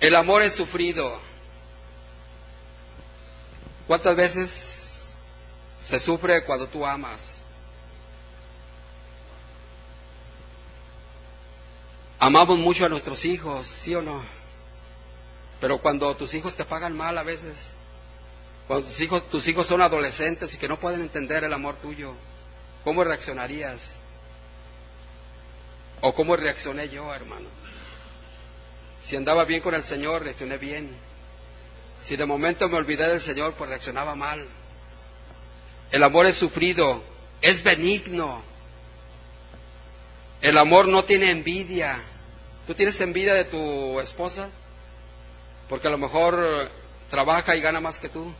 el 0.00 0.14
amor 0.14 0.42
es 0.42 0.54
sufrido. 0.54 1.20
¿Cuántas 3.86 4.16
veces 4.16 5.14
se 5.80 6.00
sufre 6.00 6.44
cuando 6.44 6.66
tú 6.66 6.86
amas? 6.86 7.42
Amamos 12.18 12.56
mucho 12.58 12.86
a 12.86 12.88
nuestros 12.88 13.24
hijos, 13.24 13.66
¿sí 13.66 13.94
o 13.96 14.02
no? 14.02 14.22
Pero 15.60 15.78
cuando 15.78 16.14
tus 16.14 16.34
hijos 16.34 16.54
te 16.54 16.64
pagan 16.64 16.96
mal 16.96 17.18
a 17.18 17.24
veces, 17.24 17.74
cuando 18.68 18.86
tus 18.86 19.00
hijos, 19.00 19.28
tus 19.28 19.48
hijos 19.48 19.66
son 19.66 19.82
adolescentes 19.82 20.54
y 20.54 20.58
que 20.58 20.68
no 20.68 20.78
pueden 20.78 21.00
entender 21.00 21.42
el 21.42 21.52
amor 21.52 21.74
tuyo, 21.76 22.14
¿cómo 22.84 23.02
reaccionarías? 23.02 24.01
¿O 26.02 26.12
cómo 26.14 26.34
reaccioné 26.34 26.88
yo, 26.88 27.14
hermano? 27.14 27.46
Si 29.00 29.14
andaba 29.14 29.44
bien 29.44 29.60
con 29.60 29.74
el 29.74 29.84
Señor, 29.84 30.22
reaccioné 30.24 30.58
bien. 30.58 30.90
Si 32.00 32.16
de 32.16 32.26
momento 32.26 32.68
me 32.68 32.76
olvidé 32.76 33.08
del 33.08 33.20
Señor, 33.20 33.54
pues 33.54 33.70
reaccionaba 33.70 34.16
mal. 34.16 34.44
El 35.92 36.02
amor 36.02 36.26
es 36.26 36.36
sufrido, 36.36 37.04
es 37.40 37.62
benigno. 37.62 38.42
El 40.40 40.58
amor 40.58 40.88
no 40.88 41.04
tiene 41.04 41.30
envidia. 41.30 42.02
¿Tú 42.66 42.74
tienes 42.74 43.00
envidia 43.00 43.34
de 43.34 43.44
tu 43.44 44.00
esposa? 44.00 44.50
Porque 45.68 45.86
a 45.86 45.92
lo 45.92 45.98
mejor 45.98 46.68
trabaja 47.10 47.54
y 47.54 47.60
gana 47.60 47.80
más 47.80 48.00
que 48.00 48.08
tú. 48.08 48.34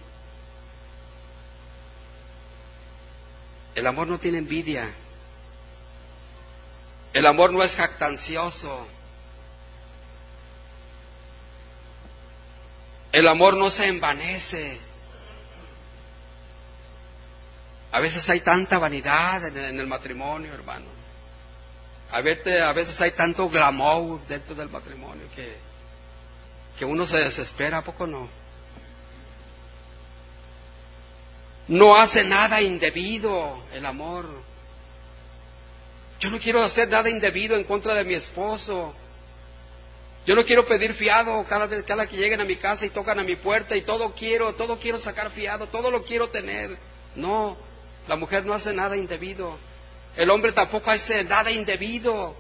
El 3.77 3.87
amor 3.87 4.09
no 4.09 4.19
tiene 4.19 4.39
envidia. 4.39 4.93
El 7.13 7.27
amor 7.27 7.53
no 7.53 7.63
es 7.63 7.77
jactancioso. 7.77 8.87
El 13.13 13.29
amor 13.29 13.57
no 13.57 13.71
se 13.71 13.87
envanece. 13.89 14.81
A 17.93 18.01
veces 18.01 18.29
hay 18.31 18.41
tanta 18.41 18.79
vanidad 18.79 19.45
en 19.55 19.79
el 19.79 19.87
matrimonio, 19.87 20.55
hermano. 20.55 20.87
A 22.11 22.21
veces 22.21 23.01
hay 23.01 23.13
tanto 23.13 23.49
glamour 23.49 24.21
dentro 24.27 24.55
del 24.55 24.69
matrimonio 24.69 25.27
que, 25.35 25.57
que 26.79 26.85
uno 26.85 27.07
se 27.07 27.19
desespera, 27.19 27.79
¿a 27.79 27.85
poco 27.85 28.07
no? 28.07 28.29
No 31.69 31.97
hace 31.97 32.25
nada 32.25 32.61
indebido 32.61 33.63
el 33.73 33.87
amor. 33.87 34.42
Yo 36.23 36.31
no 36.31 36.39
quiero 36.39 36.63
hacer 36.63 36.89
nada 36.89 37.11
indebido 37.11 37.57
en 37.57 37.65
contra 37.65 37.95
de 37.95 38.05
mi 38.05 38.15
esposo. 38.15 38.95
Yo 40.25 40.37
no 40.37 40.45
quiero 40.45 40.65
pedir 40.65 40.95
fiado 40.95 41.45
cada 41.49 41.67
vez 41.67 41.83
cada 41.83 42.07
que 42.07 42.17
lleguen 42.17 42.41
a 42.41 42.45
mi 42.45 42.55
casa 42.55 42.87
y 42.87 42.91
tocan 42.91 43.19
a 43.19 43.25
mi 43.25 43.35
puerta 43.35 43.75
y 43.75 43.83
todo 43.83 44.15
quiero, 44.15 44.55
todo 44.55 44.79
quiero 44.79 45.01
sacar 45.01 45.33
fiado, 45.33 45.67
todo 45.67 45.91
lo 45.91 46.05
quiero 46.05 46.29
tener. 46.29 46.79
No, 47.17 47.57
la 48.07 48.15
mujer 48.15 48.47
no 48.47 48.55
hace 48.55 48.73
nada 48.73 48.97
indebido. 48.97 49.59
El 50.17 50.31
hombre 50.31 50.53
tampoco 50.53 50.93
hace 50.93 51.25
nada 51.25 51.51
indebido. 51.51 52.37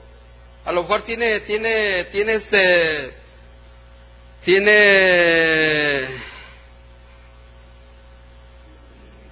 A 0.65 0.71
lo 0.71 0.83
mejor 0.83 1.03
tiene, 1.03 1.41
tiene, 1.41 2.05
tiene 2.05 2.35
este, 2.35 3.13
tiene, 4.45 6.07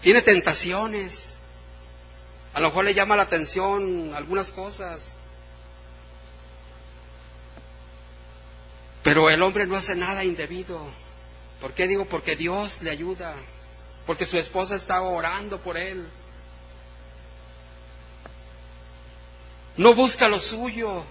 tiene 0.02 0.22
tentaciones. 0.22 1.29
A 2.60 2.62
lo 2.62 2.68
mejor 2.68 2.84
le 2.84 2.92
llama 2.92 3.16
la 3.16 3.22
atención 3.22 4.12
algunas 4.14 4.52
cosas. 4.52 5.14
Pero 9.02 9.30
el 9.30 9.40
hombre 9.40 9.66
no 9.66 9.76
hace 9.76 9.94
nada 9.94 10.24
indebido. 10.24 10.78
¿Por 11.58 11.72
qué 11.72 11.88
digo? 11.88 12.04
Porque 12.04 12.36
Dios 12.36 12.82
le 12.82 12.90
ayuda. 12.90 13.34
Porque 14.04 14.26
su 14.26 14.36
esposa 14.36 14.76
está 14.76 15.00
orando 15.00 15.58
por 15.58 15.78
él. 15.78 16.06
No 19.78 19.94
busca 19.94 20.28
lo 20.28 20.38
suyo. 20.38 21.06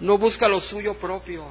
No 0.00 0.16
busca 0.16 0.48
lo 0.48 0.62
suyo 0.62 0.96
propio. 0.96 1.44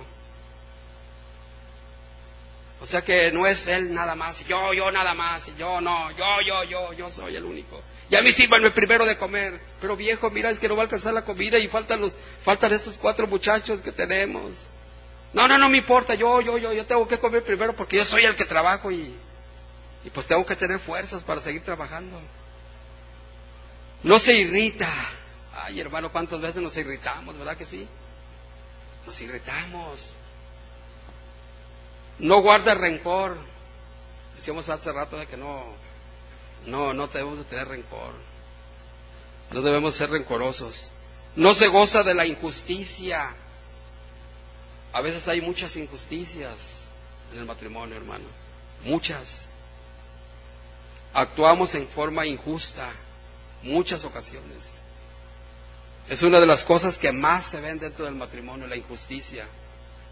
O 2.81 2.87
sea 2.87 3.03
que 3.03 3.31
no 3.31 3.45
es 3.45 3.67
él 3.67 3.93
nada 3.93 4.15
más, 4.15 4.43
yo, 4.47 4.73
yo 4.73 4.91
nada 4.91 5.13
más, 5.13 5.55
yo 5.55 5.79
no, 5.79 6.09
yo, 6.11 6.25
yo, 6.47 6.63
yo, 6.63 6.93
yo 6.93 7.11
soy 7.11 7.35
el 7.35 7.45
único. 7.45 7.79
Y 8.09 8.15
a 8.15 8.21
mí 8.23 8.31
el 8.37 8.73
primero 8.73 9.05
de 9.05 9.17
comer. 9.17 9.61
Pero 9.79 9.95
viejo, 9.95 10.29
mira, 10.31 10.49
es 10.49 10.59
que 10.59 10.67
no 10.67 10.75
va 10.75 10.81
a 10.81 10.85
alcanzar 10.85 11.13
la 11.13 11.23
comida 11.23 11.59
y 11.59 11.67
faltan 11.67 12.01
los, 12.01 12.17
faltan 12.43 12.73
estos 12.73 12.97
cuatro 12.97 13.27
muchachos 13.27 13.83
que 13.83 13.91
tenemos. 13.91 14.65
No, 15.31 15.47
no, 15.47 15.59
no 15.59 15.69
me 15.69 15.77
importa, 15.77 16.15
yo, 16.15 16.41
yo, 16.41 16.57
yo, 16.57 16.73
yo 16.73 16.85
tengo 16.85 17.07
que 17.07 17.19
comer 17.19 17.43
primero 17.43 17.73
porque 17.75 17.97
yo 17.97 18.03
soy 18.03 18.25
el 18.25 18.35
que 18.35 18.45
trabajo 18.45 18.91
y, 18.91 19.13
y 20.03 20.09
pues 20.09 20.25
tengo 20.27 20.45
que 20.45 20.55
tener 20.55 20.79
fuerzas 20.79 21.23
para 21.23 21.39
seguir 21.39 21.63
trabajando. 21.63 22.19
No 24.03 24.17
se 24.17 24.33
irrita. 24.33 24.91
Ay, 25.53 25.79
hermano, 25.79 26.11
¿cuántas 26.11 26.41
veces 26.41 26.63
nos 26.63 26.75
irritamos, 26.75 27.37
verdad 27.37 27.55
que 27.55 27.65
sí? 27.65 27.87
Nos 29.05 29.21
irritamos 29.21 30.15
no 32.21 32.41
guarda 32.41 32.75
rencor. 32.75 33.37
Decíamos 34.35 34.69
hace 34.69 34.91
rato 34.91 35.17
de 35.17 35.25
que 35.25 35.37
no, 35.37 35.63
no, 36.67 36.93
no 36.93 37.07
debemos 37.07 37.39
de 37.39 37.43
tener 37.43 37.67
rencor. 37.67 38.13
No 39.51 39.61
debemos 39.61 39.95
ser 39.95 40.09
rencorosos. 40.11 40.91
No 41.35 41.53
se 41.53 41.67
goza 41.67 42.03
de 42.03 42.13
la 42.13 42.25
injusticia. 42.25 43.35
A 44.93 45.01
veces 45.01 45.27
hay 45.27 45.41
muchas 45.41 45.75
injusticias 45.75 46.87
en 47.33 47.39
el 47.39 47.45
matrimonio, 47.45 47.95
hermano. 47.95 48.25
Muchas. 48.85 49.49
Actuamos 51.13 51.75
en 51.75 51.87
forma 51.87 52.25
injusta 52.25 52.91
muchas 53.63 54.05
ocasiones. 54.05 54.81
Es 56.09 56.23
una 56.23 56.39
de 56.39 56.45
las 56.45 56.63
cosas 56.63 56.97
que 56.97 57.11
más 57.11 57.45
se 57.45 57.59
ven 57.59 57.79
dentro 57.79 58.05
del 58.05 58.15
matrimonio, 58.15 58.67
la 58.67 58.75
injusticia. 58.75 59.47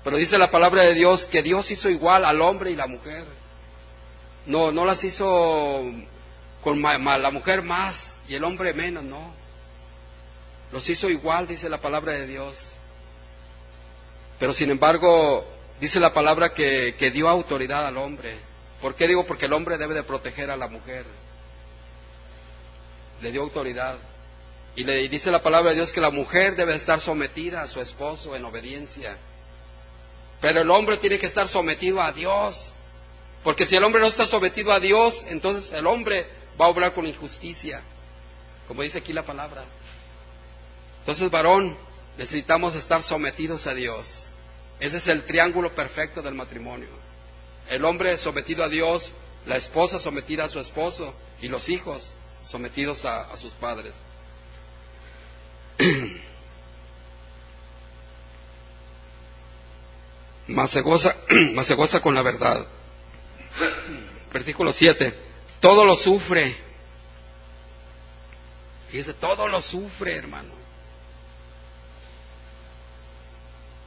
Pero 0.04 0.18
dice 0.18 0.38
la 0.38 0.52
palabra 0.52 0.84
de 0.84 0.93
Dios 0.93 1.26
que 1.26 1.43
Dios 1.43 1.72
hizo 1.72 1.89
igual 1.89 2.26
al 2.26 2.41
hombre 2.41 2.72
y 2.72 2.76
la 2.76 2.88
mujer. 2.88 3.26
No, 4.45 4.72
no 4.72 4.86
las 4.86 5.04
hizo 5.04 5.84
con 6.64 6.82
la 6.82 7.32
mujer 7.32 7.62
más 7.62 8.18
y 8.28 8.36
el 8.36 8.43
hombre 8.43 8.74
menos, 8.74 9.04
no. 9.04 9.34
Los 10.72 10.89
hizo 10.89 11.10
igual, 11.10 11.47
dice 11.47 11.70
la 11.70 11.80
palabra 11.80 12.14
de 12.14 12.28
Dios. 12.28 12.78
Pero 14.39 14.54
sin 14.54 14.72
embargo, 14.72 15.45
dice 15.82 16.00
la 16.00 16.14
palabra 16.14 16.54
que, 16.54 16.95
que 16.97 17.12
dio 17.12 17.28
autoridad 17.28 17.86
al 17.86 17.97
hombre. 17.97 18.38
¿Por 18.82 18.95
qué 18.95 19.08
digo? 19.08 19.26
Porque 19.26 19.47
el 19.47 19.54
hombre 19.54 19.78
debe 19.78 19.93
de 19.93 20.04
proteger 20.04 20.50
a 20.50 20.58
la 20.58 20.68
mujer. 20.68 21.06
Le 23.22 23.32
dio 23.32 23.41
autoridad. 23.41 23.97
Y 24.76 24.86
le 24.86 25.10
dice 25.10 25.32
la 25.32 25.43
palabra 25.43 25.72
de 25.72 25.76
Dios 25.76 25.91
que 25.91 26.00
la 26.00 26.12
mujer 26.12 26.56
debe 26.56 26.74
estar 26.74 27.02
sometida 27.02 27.62
a 27.62 27.68
su 27.68 27.82
esposo 27.82 28.36
en 28.36 28.45
obediencia. 28.45 29.18
Pero 30.42 30.62
el 30.62 30.70
hombre 30.70 30.98
tiene 30.98 31.20
que 31.20 31.26
estar 31.26 31.48
sometido 31.48 32.02
a 32.02 32.12
Dios. 32.12 32.74
Porque 33.44 33.66
si 33.66 33.76
el 33.76 33.84
hombre 33.84 34.02
no 34.02 34.08
está 34.08 34.26
sometido 34.26 34.72
a 34.74 34.80
Dios, 34.80 35.26
entonces 35.30 35.72
el 35.72 35.88
hombre 35.88 36.28
va 36.60 36.66
a 36.66 36.70
obrar 36.70 36.94
con 36.94 37.06
injusticia. 37.06 37.82
Como 38.68 38.84
dice 38.84 39.00
aquí 39.00 39.14
la 39.14 39.26
palabra. 39.26 39.64
Entonces, 41.00 41.30
varón, 41.32 41.78
necesitamos 42.18 42.76
estar 42.76 43.02
sometidos 43.02 43.68
a 43.68 43.74
Dios. 43.74 44.30
Ese 44.80 44.98
es 44.98 45.08
el 45.08 45.24
triángulo 45.24 45.74
perfecto 45.74 46.22
del 46.22 46.36
matrimonio. 46.36 46.90
El 47.70 47.86
hombre 47.86 48.18
sometido 48.18 48.64
a 48.64 48.70
Dios, 48.70 49.14
la 49.46 49.58
esposa 49.58 50.00
sometida 50.00 50.46
a 50.46 50.50
su 50.50 50.60
esposo 50.60 51.14
y 51.42 51.48
los 51.48 51.70
hijos 51.70 52.16
sometidos 52.46 53.06
a, 53.06 53.22
a 53.22 53.38
sus 53.38 53.54
padres. 53.54 53.94
más 60.50 60.72
se 60.72 60.82
goza, 61.76 62.02
con 62.02 62.16
la 62.16 62.22
verdad. 62.22 62.66
Versículo 64.34 64.74
7. 64.74 65.18
Todo 65.60 65.86
lo 65.86 65.95
sufre. 65.95 66.56
Fíjese, 68.89 69.14
todo 69.14 69.47
lo 69.47 69.62
sufre, 69.62 70.16
hermano. 70.16 70.50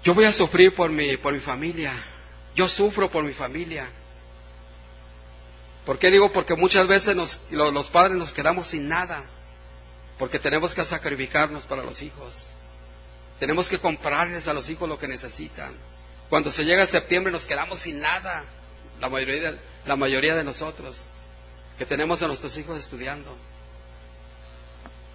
Yo 0.04 0.14
voy 0.14 0.24
a 0.24 0.32
sufrir 0.32 0.74
por 0.74 0.90
mi, 0.90 1.16
por 1.16 1.32
mi 1.32 1.40
familia. 1.40 1.92
Yo 2.54 2.68
sufro 2.68 3.10
por 3.10 3.24
mi 3.24 3.32
familia. 3.32 3.88
¿Por 5.86 5.98
qué 5.98 6.10
digo? 6.10 6.32
Porque 6.32 6.54
muchas 6.54 6.86
veces 6.86 7.16
los, 7.16 7.40
los 7.50 7.88
padres 7.88 8.16
nos 8.16 8.32
quedamos 8.32 8.68
sin 8.68 8.88
nada. 8.88 9.24
Porque 10.18 10.38
tenemos 10.38 10.74
que 10.74 10.84
sacrificarnos 10.84 11.64
para 11.64 11.82
los 11.82 12.02
hijos. 12.02 12.50
Tenemos 13.40 13.68
que 13.68 13.78
comprarles 13.78 14.46
a 14.46 14.54
los 14.54 14.70
hijos 14.70 14.88
lo 14.88 14.98
que 14.98 15.08
necesitan. 15.08 15.72
Cuando 16.32 16.50
se 16.50 16.64
llega 16.64 16.84
a 16.84 16.86
septiembre 16.86 17.30
nos 17.30 17.44
quedamos 17.44 17.80
sin 17.80 18.00
nada, 18.00 18.42
la 19.02 19.10
mayoría, 19.10 19.50
de, 19.50 19.58
la 19.84 19.96
mayoría 19.96 20.34
de 20.34 20.42
nosotros, 20.42 21.04
que 21.76 21.84
tenemos 21.84 22.22
a 22.22 22.26
nuestros 22.26 22.56
hijos 22.56 22.78
estudiando. 22.78 23.36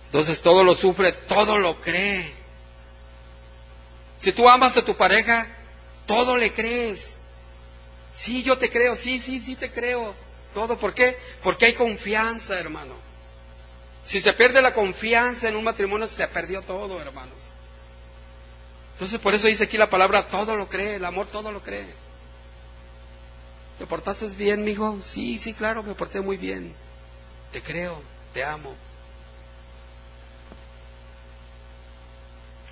Entonces 0.05 0.43
todo 0.43 0.63
lo 0.63 0.75
sufre, 0.75 1.13
todo 1.13 1.57
lo 1.57 1.81
cree. 1.81 2.31
Si 4.17 4.31
tú 4.31 4.47
amas 4.47 4.77
a 4.77 4.85
tu 4.85 4.95
pareja, 4.95 5.47
todo 6.05 6.37
le 6.37 6.53
crees. 6.53 7.15
Sí, 8.13 8.43
yo 8.43 8.59
te 8.59 8.69
creo, 8.69 8.95
sí, 8.95 9.17
sí, 9.17 9.39
sí 9.39 9.55
te 9.55 9.71
creo. 9.71 10.13
Todo, 10.53 10.77
¿por 10.77 10.93
qué? 10.93 11.17
Porque 11.41 11.65
hay 11.65 11.73
confianza, 11.73 12.59
hermano. 12.59 12.93
Si 14.05 14.19
se 14.19 14.33
pierde 14.33 14.61
la 14.61 14.75
confianza 14.75 15.49
en 15.49 15.55
un 15.55 15.63
matrimonio, 15.63 16.05
se 16.05 16.27
perdió 16.27 16.61
todo, 16.61 17.01
hermanos. 17.01 17.56
Entonces, 18.97 19.19
por 19.19 19.35
eso 19.35 19.45
dice 19.45 19.65
aquí 19.65 19.77
la 19.77 19.91
palabra, 19.91 20.27
todo 20.27 20.55
lo 20.55 20.67
cree, 20.67 20.95
el 20.95 21.05
amor 21.05 21.27
todo 21.27 21.51
lo 21.51 21.61
cree. 21.61 21.93
¿Te 23.77 23.85
portaste 23.85 24.27
bien, 24.29 24.63
mijo? 24.63 24.97
Sí, 25.01 25.37
sí, 25.37 25.53
claro, 25.53 25.83
me 25.83 25.93
porté 25.93 26.19
muy 26.19 26.35
bien. 26.35 26.73
Te 27.51 27.61
creo, 27.61 28.01
te 28.33 28.43
amo. 28.43 28.73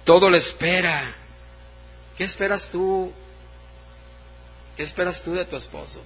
Todo 0.04 0.32
lo 0.32 0.36
espera. 0.36 1.16
¿Qué 2.18 2.24
esperas 2.24 2.72
tú? 2.72 3.14
¿Qué 4.76 4.82
esperas 4.82 5.22
tú 5.22 5.34
de 5.34 5.46
tu 5.46 5.56
esposo? 5.56 6.02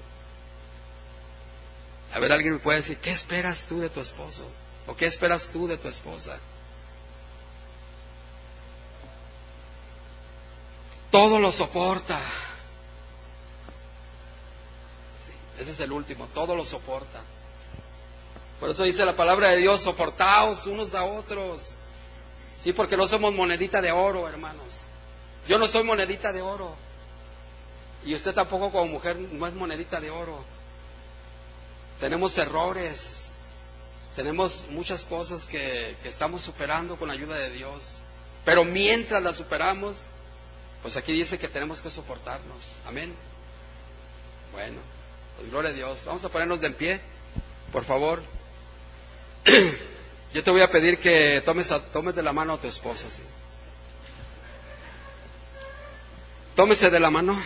A 2.13 2.19
ver, 2.19 2.33
alguien 2.33 2.55
me 2.55 2.59
puede 2.59 2.79
decir, 2.79 2.97
¿qué 2.97 3.11
esperas 3.11 3.67
tú 3.67 3.79
de 3.79 3.89
tu 3.89 4.01
esposo? 4.01 4.45
¿O 4.85 4.97
qué 4.97 5.05
esperas 5.05 5.49
tú 5.53 5.65
de 5.65 5.77
tu 5.77 5.87
esposa? 5.87 6.39
Todo 11.11 11.39
lo 11.39 11.51
soporta. 11.51 12.19
ese 15.59 15.71
es 15.71 15.79
el 15.81 15.91
último, 15.91 16.27
todo 16.33 16.55
lo 16.55 16.65
soporta. 16.65 17.21
Por 18.59 18.69
eso 18.69 18.83
dice 18.83 19.05
la 19.05 19.15
palabra 19.15 19.49
de 19.49 19.57
Dios, 19.57 19.81
soportaos 19.81 20.67
unos 20.67 20.93
a 20.93 21.03
otros. 21.03 21.71
Sí, 22.57 22.73
porque 22.73 22.97
no 22.97 23.07
somos 23.07 23.33
monedita 23.33 23.81
de 23.81 23.91
oro, 23.91 24.27
hermanos. 24.27 24.85
Yo 25.47 25.57
no 25.57 25.67
soy 25.67 25.83
monedita 25.83 26.31
de 26.31 26.41
oro. 26.41 26.75
Y 28.05 28.15
usted 28.15 28.33
tampoco 28.33 28.71
como 28.71 28.85
mujer 28.87 29.17
no 29.17 29.47
es 29.47 29.53
monedita 29.53 29.99
de 29.99 30.11
oro. 30.11 30.43
Tenemos 31.99 32.37
errores. 32.37 33.31
Tenemos 34.15 34.65
muchas 34.69 35.05
cosas 35.05 35.47
que, 35.47 35.97
que 36.01 36.09
estamos 36.09 36.41
superando 36.41 36.97
con 36.97 37.07
la 37.07 37.13
ayuda 37.13 37.35
de 37.35 37.49
Dios. 37.49 38.01
Pero 38.45 38.65
mientras 38.65 39.21
las 39.23 39.37
superamos, 39.37 40.05
pues 40.81 40.97
aquí 40.97 41.13
dice 41.13 41.37
que 41.37 41.47
tenemos 41.47 41.81
que 41.81 41.89
soportarnos. 41.89 42.77
Amén. 42.87 43.13
Bueno, 44.51 44.77
pues 45.37 45.49
gloria 45.49 45.71
a 45.71 45.73
Dios. 45.73 46.05
Vamos 46.05 46.23
a 46.25 46.29
ponernos 46.29 46.61
de 46.61 46.71
pie, 46.71 47.01
por 47.71 47.83
favor. 47.83 48.21
Yo 50.33 50.43
te 50.43 50.51
voy 50.51 50.61
a 50.61 50.71
pedir 50.71 50.99
que 50.99 51.41
tomes, 51.43 51.73
tomes 51.91 52.15
de 52.15 52.23
la 52.23 52.33
mano 52.33 52.53
a 52.53 52.57
tu 52.57 52.67
esposa. 52.67 53.09
¿sí? 53.09 53.21
Tómese 56.55 56.89
de 56.89 56.99
la 56.99 57.09
mano. 57.09 57.41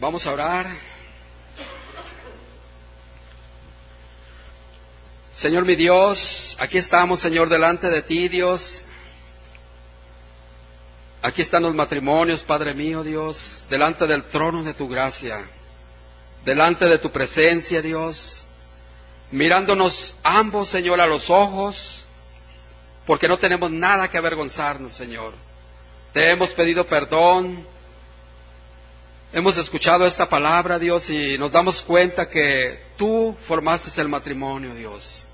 Vamos 0.00 0.26
a 0.26 0.32
orar. 0.32 0.66
Señor 5.38 5.64
mi 5.64 5.76
Dios, 5.76 6.56
aquí 6.58 6.78
estamos, 6.78 7.20
Señor, 7.20 7.48
delante 7.48 7.88
de 7.88 8.02
ti, 8.02 8.26
Dios. 8.26 8.82
Aquí 11.22 11.42
están 11.42 11.62
los 11.62 11.76
matrimonios, 11.76 12.42
Padre 12.42 12.74
mío, 12.74 13.04
Dios, 13.04 13.62
delante 13.70 14.08
del 14.08 14.24
trono 14.24 14.64
de 14.64 14.74
tu 14.74 14.88
gracia, 14.88 15.48
delante 16.44 16.86
de 16.86 16.98
tu 16.98 17.12
presencia, 17.12 17.80
Dios, 17.80 18.48
mirándonos 19.30 20.16
ambos, 20.24 20.70
Señor, 20.70 21.00
a 21.00 21.06
los 21.06 21.30
ojos, 21.30 22.08
porque 23.06 23.28
no 23.28 23.38
tenemos 23.38 23.70
nada 23.70 24.08
que 24.08 24.18
avergonzarnos, 24.18 24.92
Señor. 24.92 25.34
Te 26.12 26.32
hemos 26.32 26.52
pedido 26.52 26.84
perdón, 26.84 27.64
hemos 29.32 29.56
escuchado 29.56 30.04
esta 30.04 30.28
palabra, 30.28 30.80
Dios, 30.80 31.08
y 31.10 31.38
nos 31.38 31.52
damos 31.52 31.84
cuenta 31.84 32.28
que 32.28 32.82
tú 32.96 33.36
formaste 33.46 34.00
el 34.00 34.08
matrimonio, 34.08 34.74
Dios. 34.74 35.27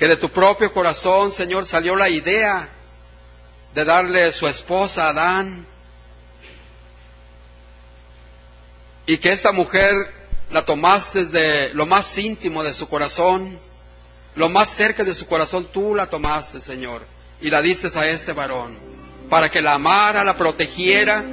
Que 0.00 0.08
de 0.08 0.16
tu 0.16 0.30
propio 0.30 0.72
corazón, 0.72 1.30
Señor, 1.30 1.66
salió 1.66 1.94
la 1.94 2.08
idea 2.08 2.70
de 3.74 3.84
darle 3.84 4.32
su 4.32 4.48
esposa 4.48 5.04
a 5.04 5.08
Adán. 5.10 5.66
Y 9.04 9.18
que 9.18 9.30
esta 9.30 9.52
mujer 9.52 9.92
la 10.50 10.64
tomaste 10.64 11.26
desde 11.26 11.74
lo 11.74 11.84
más 11.84 12.16
íntimo 12.16 12.62
de 12.62 12.72
su 12.72 12.88
corazón, 12.88 13.58
lo 14.36 14.48
más 14.48 14.70
cerca 14.70 15.04
de 15.04 15.12
su 15.12 15.26
corazón, 15.26 15.68
tú 15.70 15.94
la 15.94 16.06
tomaste, 16.06 16.60
Señor, 16.60 17.02
y 17.38 17.50
la 17.50 17.60
diste 17.60 17.90
a 17.94 18.06
este 18.08 18.32
varón, 18.32 18.78
para 19.28 19.50
que 19.50 19.60
la 19.60 19.74
amara, 19.74 20.24
la 20.24 20.34
protegiera, 20.34 21.26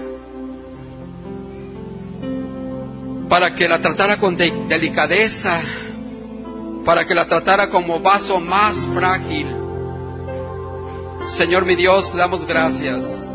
para 3.30 3.56
que 3.56 3.70
la 3.70 3.80
tratara 3.80 4.18
con 4.18 4.36
delicadeza, 4.36 5.62
para 6.88 7.04
que 7.04 7.14
la 7.14 7.28
tratara 7.28 7.70
como 7.70 8.00
vaso 8.00 8.40
más 8.40 8.88
frágil, 8.96 9.54
Señor 11.26 11.66
mi 11.66 11.76
Dios, 11.76 12.14
te 12.14 12.18
damos 12.18 12.46
gracias, 12.46 13.30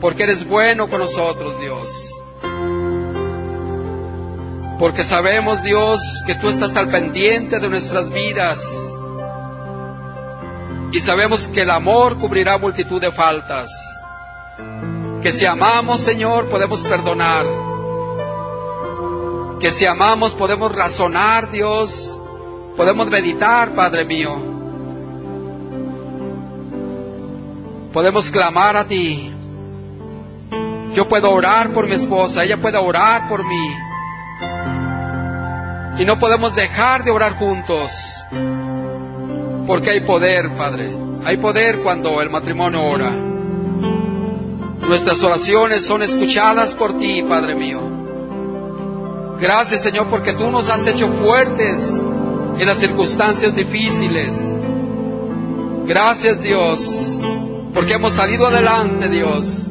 porque 0.00 0.24
eres 0.24 0.44
bueno 0.44 0.90
con 0.90 0.98
nosotros, 0.98 1.60
Dios. 1.60 2.20
Porque 4.80 5.04
sabemos, 5.04 5.62
Dios, 5.62 6.00
que 6.26 6.34
tú 6.34 6.48
estás 6.48 6.76
al 6.76 6.88
pendiente 6.88 7.60
de 7.60 7.68
nuestras 7.68 8.10
vidas. 8.10 8.66
Y 10.90 10.98
sabemos 10.98 11.46
que 11.46 11.62
el 11.62 11.70
amor 11.70 12.18
cubrirá 12.18 12.58
multitud 12.58 13.00
de 13.00 13.12
faltas. 13.12 13.70
Que 15.22 15.32
si 15.32 15.46
amamos, 15.46 16.00
Señor, 16.00 16.48
podemos 16.48 16.82
perdonar. 16.82 17.46
Que 19.60 19.70
si 19.70 19.86
amamos 19.86 20.34
podemos 20.34 20.74
razonar, 20.74 21.48
Dios. 21.52 22.20
Podemos 22.76 23.08
meditar, 23.08 23.74
Padre 23.74 24.04
mío 24.04 24.50
Podemos 27.92 28.30
clamar 28.30 28.76
a 28.76 28.84
ti. 28.84 29.32
Yo 30.94 31.08
puedo 31.08 31.30
orar 31.30 31.72
por 31.72 31.88
mi 31.88 31.94
esposa, 31.94 32.44
ella 32.44 32.60
puede 32.60 32.78
orar 32.78 33.28
por 33.28 33.44
mí. 33.44 33.66
Y 35.98 36.04
no 36.04 36.18
podemos 36.18 36.54
dejar 36.54 37.02
de 37.02 37.10
orar 37.10 37.34
juntos. 37.34 38.24
Porque 39.66 39.90
hay 39.90 40.00
poder, 40.02 40.56
Padre. 40.56 40.92
Hay 41.24 41.36
poder 41.38 41.80
cuando 41.80 42.22
el 42.22 42.30
matrimonio 42.30 42.82
ora. 42.84 43.10
Nuestras 44.86 45.22
oraciones 45.24 45.84
son 45.84 46.02
escuchadas 46.02 46.74
por 46.74 46.96
ti, 46.96 47.24
Padre 47.24 47.56
mío. 47.56 47.80
Gracias, 49.40 49.82
Señor, 49.82 50.08
porque 50.08 50.32
tú 50.32 50.50
nos 50.50 50.70
has 50.70 50.86
hecho 50.86 51.10
fuertes 51.10 52.04
en 52.60 52.66
las 52.66 52.78
circunstancias 52.78 53.54
difíciles. 53.54 54.58
Gracias, 55.86 56.40
Dios 56.40 57.20
porque 57.74 57.94
hemos 57.94 58.14
salido 58.14 58.46
adelante, 58.46 59.08
Dios, 59.08 59.70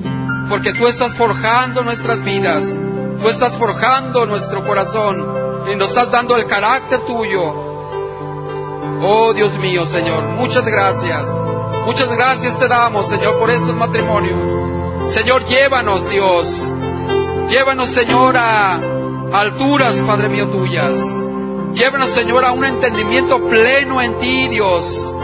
porque 0.49 0.73
tú 0.73 0.87
estás 0.87 1.13
forjando 1.15 1.83
nuestras 1.83 2.23
vidas, 2.23 2.79
tú 3.21 3.29
estás 3.29 3.57
forjando 3.57 4.25
nuestro 4.25 4.65
corazón 4.65 5.25
y 5.71 5.75
nos 5.75 5.89
estás 5.89 6.11
dando 6.11 6.35
el 6.37 6.45
carácter 6.45 7.01
tuyo. 7.01 7.67
Oh 9.01 9.33
Dios 9.33 9.57
mío, 9.57 9.85
Señor, 9.85 10.23
muchas 10.29 10.65
gracias. 10.65 11.37
Muchas 11.85 12.09
gracias 12.15 12.59
te 12.59 12.67
damos, 12.67 13.07
Señor, 13.07 13.39
por 13.39 13.49
estos 13.49 13.73
matrimonios. 13.75 15.11
Señor, 15.11 15.45
llévanos, 15.45 16.09
Dios. 16.09 16.73
Llévanos, 17.49 17.89
Señor, 17.89 18.37
a 18.37 18.79
alturas, 19.33 20.01
Padre 20.01 20.29
mío, 20.29 20.47
tuyas. 20.49 20.97
Llévanos, 21.73 22.09
Señor, 22.09 22.45
a 22.45 22.51
un 22.51 22.65
entendimiento 22.65 23.47
pleno 23.47 24.01
en 24.01 24.17
ti, 24.19 24.47
Dios. 24.47 25.15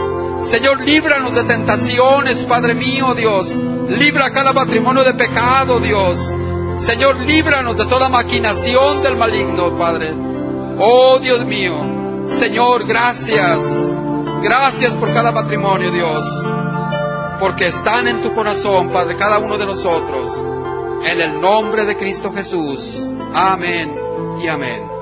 Señor, 0.42 0.80
líbranos 0.80 1.34
de 1.34 1.44
tentaciones, 1.44 2.44
Padre 2.44 2.74
mío, 2.74 3.14
Dios. 3.14 3.54
Libra 3.88 4.30
cada 4.30 4.52
matrimonio 4.52 5.02
de 5.02 5.14
pecado, 5.14 5.80
Dios. 5.80 6.34
Señor, 6.78 7.20
líbranos 7.20 7.76
de 7.76 7.86
toda 7.86 8.08
maquinación 8.08 9.02
del 9.02 9.16
maligno, 9.16 9.76
Padre. 9.76 10.14
Oh, 10.78 11.18
Dios 11.20 11.44
mío. 11.44 11.74
Señor, 12.26 12.86
gracias. 12.86 13.96
Gracias 14.42 14.94
por 14.94 15.12
cada 15.12 15.32
matrimonio, 15.32 15.90
Dios. 15.90 16.24
Porque 17.40 17.66
están 17.66 18.06
en 18.06 18.22
tu 18.22 18.34
corazón, 18.34 18.90
Padre, 18.90 19.16
cada 19.16 19.38
uno 19.38 19.58
de 19.58 19.66
nosotros. 19.66 20.46
En 21.04 21.20
el 21.20 21.40
nombre 21.40 21.84
de 21.84 21.96
Cristo 21.96 22.32
Jesús. 22.32 23.10
Amén 23.34 23.98
y 24.42 24.48
amén. 24.48 24.95